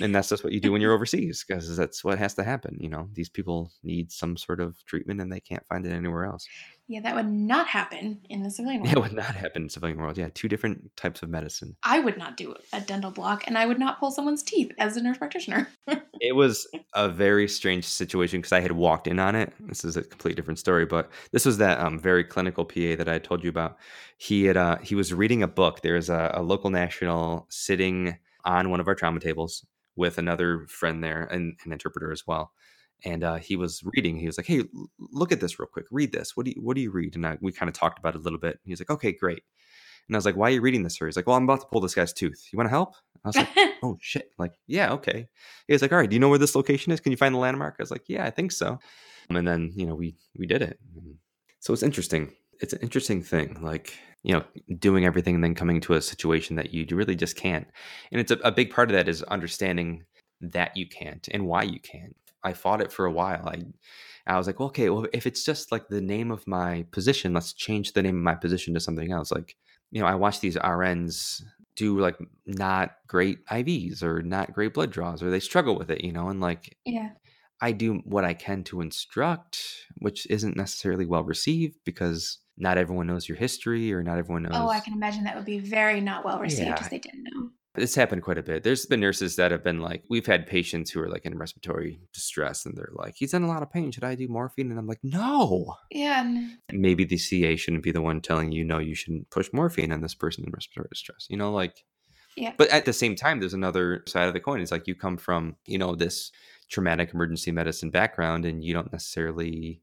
[0.00, 2.76] and that's just what you do when you're overseas, because that's what has to happen.
[2.80, 6.26] You know, these people need some sort of treatment, and they can't find it anywhere
[6.26, 6.46] else.
[6.88, 8.96] Yeah, that would not happen in the civilian world.
[8.96, 10.16] It would not happen in the civilian world.
[10.16, 11.76] Yeah, two different types of medicine.
[11.82, 14.96] I would not do a dental block, and I would not pull someone's teeth as
[14.96, 15.68] a nurse practitioner.
[16.20, 19.52] it was a very strange situation because I had walked in on it.
[19.60, 23.08] This is a completely different story, but this was that um, very clinical PA that
[23.08, 23.78] I told you about.
[24.18, 25.82] He had uh, he was reading a book.
[25.82, 31.02] There's a, a local national sitting on one of our trauma tables with another friend
[31.02, 32.52] there and an interpreter as well
[33.04, 34.18] and uh, he was reading.
[34.18, 34.64] He was like, "Hey,
[34.98, 35.86] look at this real quick.
[35.90, 36.36] Read this.
[36.36, 38.20] What do you What do you read?" And I, we kind of talked about it
[38.20, 38.58] a little bit.
[38.64, 39.42] He's like, "Okay, great."
[40.08, 41.06] And I was like, "Why are you reading this?" Sir?
[41.06, 42.48] He's like, "Well, I'm about to pull this guy's tooth.
[42.52, 42.94] You want to help?"
[43.24, 43.48] I was like,
[43.82, 45.28] "Oh shit!" like, yeah, okay.
[45.66, 47.00] He was like, "All right, do you know where this location is?
[47.00, 48.78] Can you find the landmark?" I was like, "Yeah, I think so."
[49.28, 50.78] And then you know we we did it.
[51.60, 52.32] So it's interesting.
[52.60, 54.44] It's an interesting thing, like you know,
[54.78, 57.68] doing everything and then coming to a situation that you really just can't.
[58.10, 60.04] And it's a, a big part of that is understanding
[60.40, 62.16] that you can't and why you can't
[62.46, 63.48] I fought it for a while.
[63.48, 63.64] I
[64.26, 67.32] I was like, well, okay, well, if it's just like the name of my position,
[67.32, 69.30] let's change the name of my position to something else.
[69.30, 69.56] Like,
[69.92, 71.42] you know, I watch these RNs
[71.76, 72.16] do like
[72.46, 76.28] not great IVs or not great blood draws, or they struggle with it, you know,
[76.28, 77.10] and like, yeah,
[77.60, 79.62] I do what I can to instruct,
[79.98, 84.52] which isn't necessarily well received because not everyone knows your history or not everyone knows.
[84.54, 86.80] Oh, I can imagine that would be very not well received yeah.
[86.80, 87.50] if they didn't know.
[87.78, 88.62] It's happened quite a bit.
[88.62, 92.00] There's been nurses that have been like, we've had patients who are like in respiratory
[92.12, 93.90] distress and they're like, he's in a lot of pain.
[93.90, 94.70] Should I do morphine?
[94.70, 95.74] And I'm like, no.
[95.90, 96.48] Yeah.
[96.72, 100.00] Maybe the CA shouldn't be the one telling you, no, you shouldn't push morphine on
[100.00, 101.26] this person in respiratory distress.
[101.28, 101.84] You know, like,
[102.36, 102.52] Yeah.
[102.56, 104.60] But at the same time, there's another side of the coin.
[104.60, 106.30] It's like you come from, you know, this
[106.68, 109.80] traumatic emergency medicine background and you don't necessarily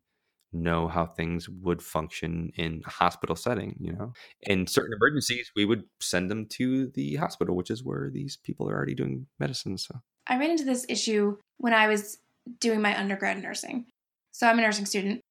[0.54, 4.14] know how things would function in a hospital setting, you know.
[4.42, 8.70] In certain emergencies, we would send them to the hospital, which is where these people
[8.70, 9.78] are already doing medicine.
[9.78, 9.96] So
[10.28, 12.18] I ran into this issue when I was
[12.60, 13.86] doing my undergrad nursing.
[14.32, 15.22] So I'm a nursing student.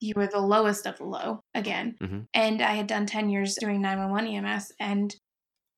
[0.00, 1.96] You were the lowest of the low again.
[2.00, 2.26] Mhm.
[2.32, 4.72] And I had done 10 years doing 911 EMS.
[4.80, 5.14] And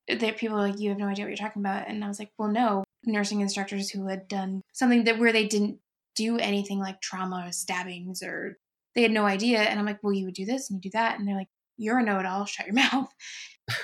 [0.07, 1.87] there, people were like, you have no idea what you're talking about.
[1.87, 2.83] And I was like, well, no.
[3.05, 5.79] Nursing instructors who had done something that where they didn't
[6.15, 8.57] do anything like trauma or stabbings or
[8.95, 9.61] they had no idea.
[9.61, 11.17] And I'm like, well, you would do this and you do that.
[11.19, 12.45] And they're like, you're a know-it-all.
[12.45, 13.09] Shut your mouth.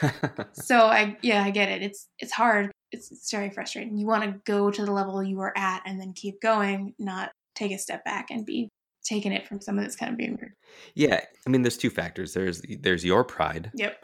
[0.53, 1.81] So I, yeah, I get it.
[1.81, 2.71] It's, it's hard.
[2.91, 3.97] It's, it's very frustrating.
[3.97, 7.31] You want to go to the level you were at and then keep going, not
[7.55, 8.67] take a step back and be
[9.03, 10.53] taking it from someone that's kind of being weird.
[10.95, 12.33] yeah, I mean, there's two factors.
[12.33, 14.03] There's there's your pride, Yep.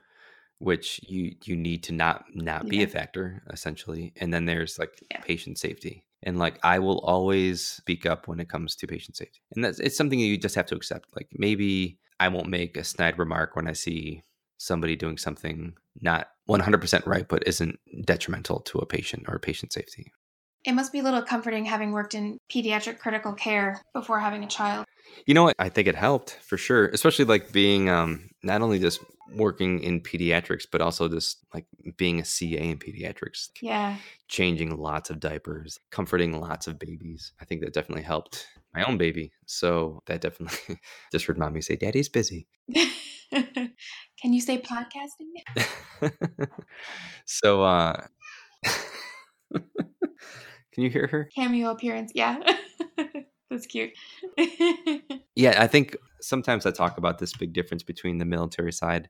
[0.59, 2.83] which you you need to not not be Yeah.
[2.83, 5.19] a factor essentially, and then there's like Yeah.
[5.21, 6.05] patient safety.
[6.25, 9.79] And like I will always speak up when it comes to patient safety, and that's
[9.79, 11.09] it's something you just have to accept.
[11.15, 14.23] Like maybe I won't make a snide remark when I see
[14.57, 20.11] somebody doing something not 100% right, but isn't detrimental to a patient or patient safety.
[20.65, 24.47] It must be a little comforting having worked in pediatric critical care before having a
[24.47, 24.85] child.
[25.27, 25.55] You know what?
[25.59, 28.99] I think it helped for sure, especially like being um, not only just
[29.35, 31.65] working in pediatrics, but also just like
[31.97, 33.97] being a CA in pediatrics, Yeah.
[34.27, 37.33] changing lots of diapers, comforting lots of babies.
[37.39, 39.31] I think that definitely helped my own baby.
[39.45, 40.79] So that definitely
[41.11, 42.47] just heard mommy say, Daddy's busy.
[43.31, 46.09] Can you say podcasting?
[47.25, 48.07] so, uh,
[50.75, 51.29] can you hear her?
[51.33, 52.11] Cameo appearance.
[52.13, 52.37] Yeah.
[53.49, 53.93] That's cute.
[55.37, 59.09] Yeah, I think sometimes I talk about this big difference between the military side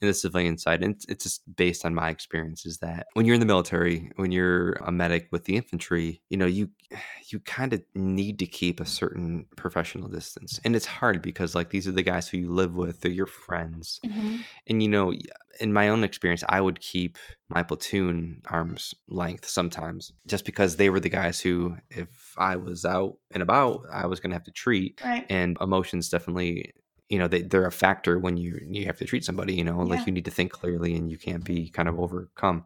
[0.00, 0.82] and the civilian side.
[0.82, 4.10] And it's, it's just based on my experience is that when you're in the military,
[4.16, 6.70] when you're a medic with the infantry, you know, you
[7.30, 10.58] you kind of need to keep a certain professional distance.
[10.64, 13.26] And it's hard because like these are the guys who you live with, they're your
[13.26, 14.00] friends.
[14.06, 14.40] Mhm.
[14.66, 15.12] And you know,
[15.60, 17.18] in my own experience, I would keep
[17.48, 22.84] my platoon arms length sometimes just because they were the guys who if I was
[22.84, 25.26] out and about, I was going to have to treat Right.
[25.28, 26.72] and emotions definitely
[27.08, 29.78] you know they, they're a factor when you you have to treat somebody you know
[29.80, 32.64] like you need to think clearly and you can't be kind of overcome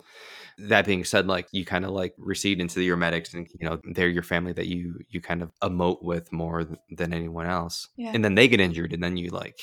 [0.59, 3.81] that being said like you kind of like recede into your medics and you know
[3.95, 7.89] they're your family that you you kind of emote with more th- than anyone else
[7.97, 8.11] Yeah.
[8.15, 9.59] and then they get injured and then you like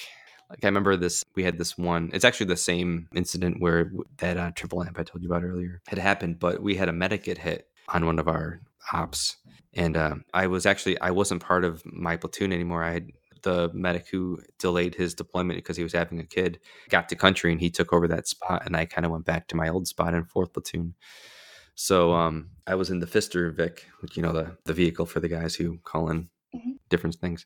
[0.50, 1.24] like I remember this.
[1.36, 2.10] We had this one.
[2.12, 5.80] It's actually the same incident where that uh, triple amp I told you about earlier
[5.88, 8.60] had happened, but we had a medic get hit on one of our
[8.92, 9.38] ops,
[9.76, 12.84] and uh, I was actually I wasn't part of my platoon anymore.
[12.84, 13.12] I had
[13.44, 16.60] the medic who delayed his deployment because he was having a kid
[16.90, 19.48] got to country and he took over that spot, and I kind of went back
[19.50, 20.96] to my old spot in fourth platoon.
[21.76, 25.20] So um, I was in the Fister Vic, which you know the the vehicle for
[25.20, 26.80] the guys who call in Mhm.
[26.90, 27.46] different things.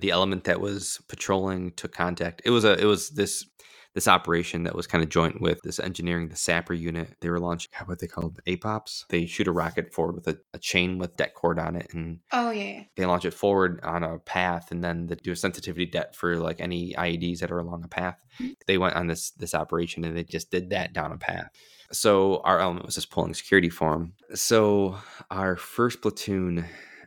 [0.00, 2.42] The element that was patrolling took contact.
[2.44, 3.46] It was a it was this
[3.94, 7.14] this operation that was kind of joint with this engineering, the Sapper unit.
[7.20, 9.04] They were launching how what they called APOBS.
[9.08, 12.20] They shoot a rocket forward with a, a chain with det cord on it, and
[12.32, 12.62] Oh yeah.
[12.64, 12.82] yeah.
[12.96, 16.36] they launch it forward on a path, and then they do a sensitivity det for
[16.36, 18.18] like any IEDs that are along a path.
[18.40, 18.54] Mhm.
[18.66, 21.50] They went on this this operation, and they just did that down a path.
[21.92, 24.14] So our element was just pulling security for them.
[24.34, 24.96] So
[25.30, 26.64] our first platoon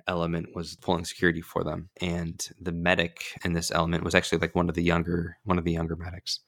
[0.07, 4.55] element was pulling security for them and the medic in this element was actually like
[4.55, 6.39] one of the younger one of the younger medics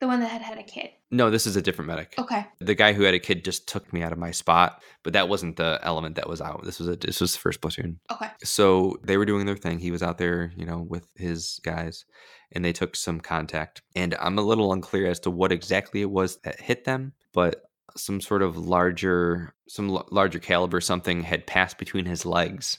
[0.00, 0.90] The one that had had a kid.
[1.10, 2.46] no this is a different medic Okay.
[2.60, 5.28] the guy who had a kid just took me out of my spot but that
[5.28, 8.30] wasn't the element that was out this was a this was the first platoon Okay.
[8.44, 12.04] so they were doing their thing he was out there you know with his guys
[12.52, 16.10] and they took some contact and i'm a little unclear as to what exactly it
[16.10, 17.65] was that hit them but
[17.96, 22.78] some sort of larger some l- larger caliber something had passed between his legs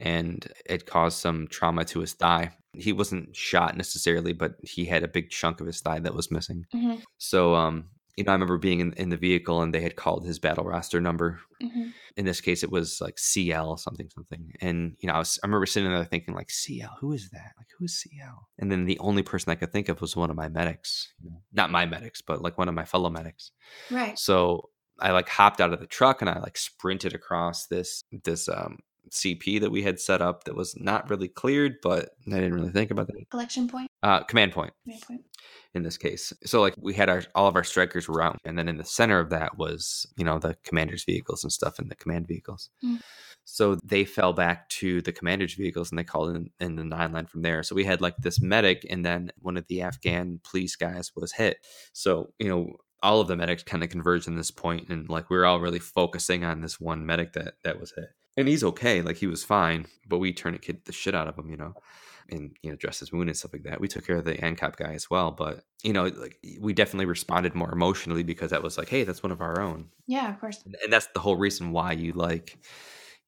[0.00, 2.50] and it caused some trauma to his thigh.
[2.72, 6.30] He wasn't shot necessarily but he had a big chunk of his thigh that was
[6.30, 6.66] missing.
[6.72, 7.86] Hmm so um
[8.16, 10.64] you know i remember being in, in the vehicle and they had called his battle
[10.64, 11.40] roster number.
[11.60, 14.52] Hmm in this case it was like CL something something.
[14.60, 17.52] And you know I, was, I remember sitting there thinking like CL who is that?
[17.56, 20.36] Like who's CL and then the only person I could think of was one of
[20.36, 23.50] my medics you not my medics but like one of my fellow medics.
[23.90, 24.18] Right.
[24.18, 24.70] so
[25.00, 28.78] I like hopped out of the truck and I like sprinted across this this um
[29.10, 32.70] CP that we had set up that was not really cleared but I didn't really
[32.70, 33.30] think about that.
[33.30, 33.90] Collection point.
[34.02, 34.72] uh command point.
[34.84, 35.20] Command point.
[35.74, 36.32] In this case.
[36.44, 38.84] So like we had our all of our Strykers were out, and then in the
[38.84, 42.70] center of that was you know the commander's vehicles and stuff and the command vehicles.
[42.84, 43.00] Mm.
[43.44, 47.12] So they fell back to the commander's vehicles and they called in, in the nine
[47.12, 47.62] line from there.
[47.62, 51.32] So we had like this medic, and then one of the Afghan police guys was
[51.32, 51.58] hit.
[51.92, 55.28] So you know all of the medics kind of converged in this point and like
[55.28, 58.64] we were all really focusing on this one medic that that was hit and he's
[58.64, 61.74] okay like he was fine but we tourniquet the shit out of him you know
[62.30, 64.42] and you know dress his wound and stuff like that we took care of the
[64.44, 68.62] ancop guy as well but you know like we definitely responded more emotionally because that
[68.62, 69.88] was like hey that's one of our own.
[70.06, 70.62] Yeah of course.
[70.64, 72.58] And, and that's the whole reason why you like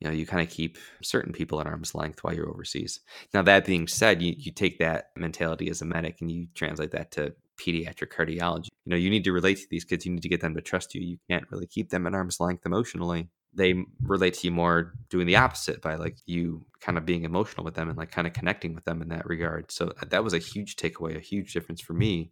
[0.01, 3.01] you know you kind of keep certain people at arm's length while you're overseas.
[3.33, 6.93] Now that being said you, you take that mentality as a medic and you translate
[6.93, 8.69] that to pediatric cardiology.
[8.85, 10.61] You know you need to relate to these kids you need to get them to
[10.61, 14.53] trust you you can't really keep them at arm's length emotionally they relate to you
[14.53, 18.11] more doing the opposite by like you kind of being emotional with them and like
[18.11, 21.17] kind of connecting with them in that regard so uh, that was a huge takeaway
[21.17, 22.31] a huge difference for me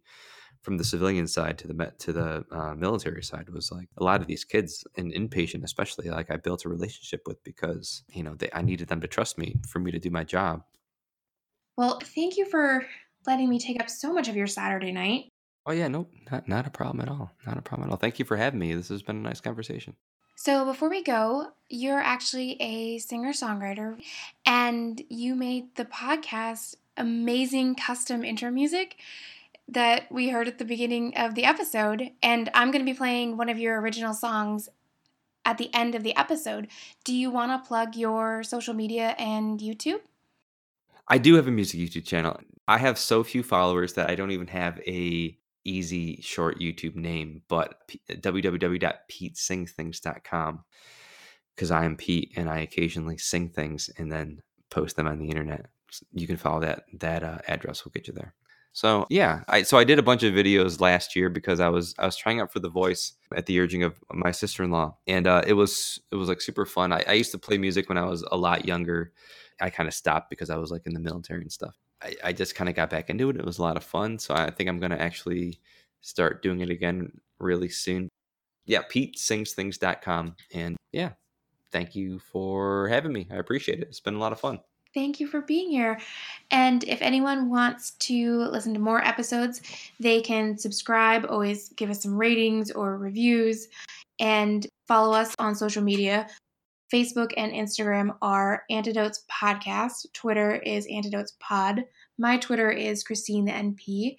[0.65, 4.19] from the civilian side to the to the uh, military side was like a lot
[4.19, 8.33] of these kids and inpatient especially like I built a relationship with because you know
[8.33, 10.63] they, I needed them to trust me for me to do my job.
[11.77, 12.85] Well, thank you for
[13.27, 15.29] letting me take up so much of your Saturday night.
[15.67, 17.31] Oh yeah, nope, not not a problem at all.
[17.45, 17.97] Not a problem at all.
[17.97, 18.73] Thank you for having me.
[18.73, 19.95] This has been a nice conversation.
[20.35, 23.99] So before we go, you're actually a singer-songwriter
[24.45, 28.97] and you made the podcast amazing custom intro music
[29.67, 33.37] that we heard at the beginning of the episode, and I'm going to be playing
[33.37, 34.69] one of your original songs
[35.43, 36.67] at the end of the episode.
[37.03, 40.01] Do you want to plug your social media and YouTube?
[41.07, 42.39] I do have a music YouTube channel.
[42.67, 47.41] I have so few followers that I don't even have a easy short YouTube name,
[47.47, 50.63] but p- www.petesingsthings.com
[51.55, 55.29] because I am Pete and I occasionally sing things and then post them on the
[55.29, 55.67] internet.
[56.11, 58.33] You can follow that that uh, address will get you there.
[58.75, 61.95] So yeah, I so I did a bunch of videos last year because I was
[61.97, 64.97] I was trying out for the voice at the urging of my sister in law,
[65.07, 66.91] and uh, it was it was like super fun.
[66.91, 69.13] I, I used to play music when I was a lot younger.
[69.61, 71.73] I kind of stopped because I was like in the military and stuff.
[72.03, 73.37] I, I just kind of got back into it.
[73.37, 75.61] It was a lot of fun, so I think I'm gonna actually
[76.01, 78.09] start doing it again really soon.
[78.65, 81.11] Yeah, PeteSingsThings.com, and yeah,
[81.71, 83.25] thank you for having me.
[83.31, 83.87] I appreciate it.
[83.87, 84.59] It's been a lot of fun.
[84.95, 85.99] Thank you for being here.
[86.51, 89.61] And if anyone wants to listen to more episodes,
[89.99, 93.67] they can subscribe, always give us some ratings or reviews,
[94.19, 96.27] and follow us on social media.
[96.93, 100.11] Facebook and Instagram are Antidotes Podcast.
[100.13, 101.83] Twitter is Antidotes Pod.
[102.17, 104.15] My Twitter is Christine the NP.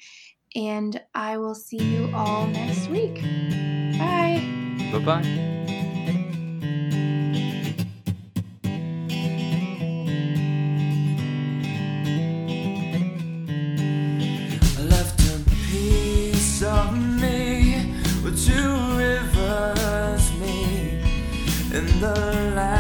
[0.54, 3.14] And I will see you all next week.
[3.98, 4.42] Bye.
[4.92, 5.55] Bye bye.
[22.00, 22.75] the light.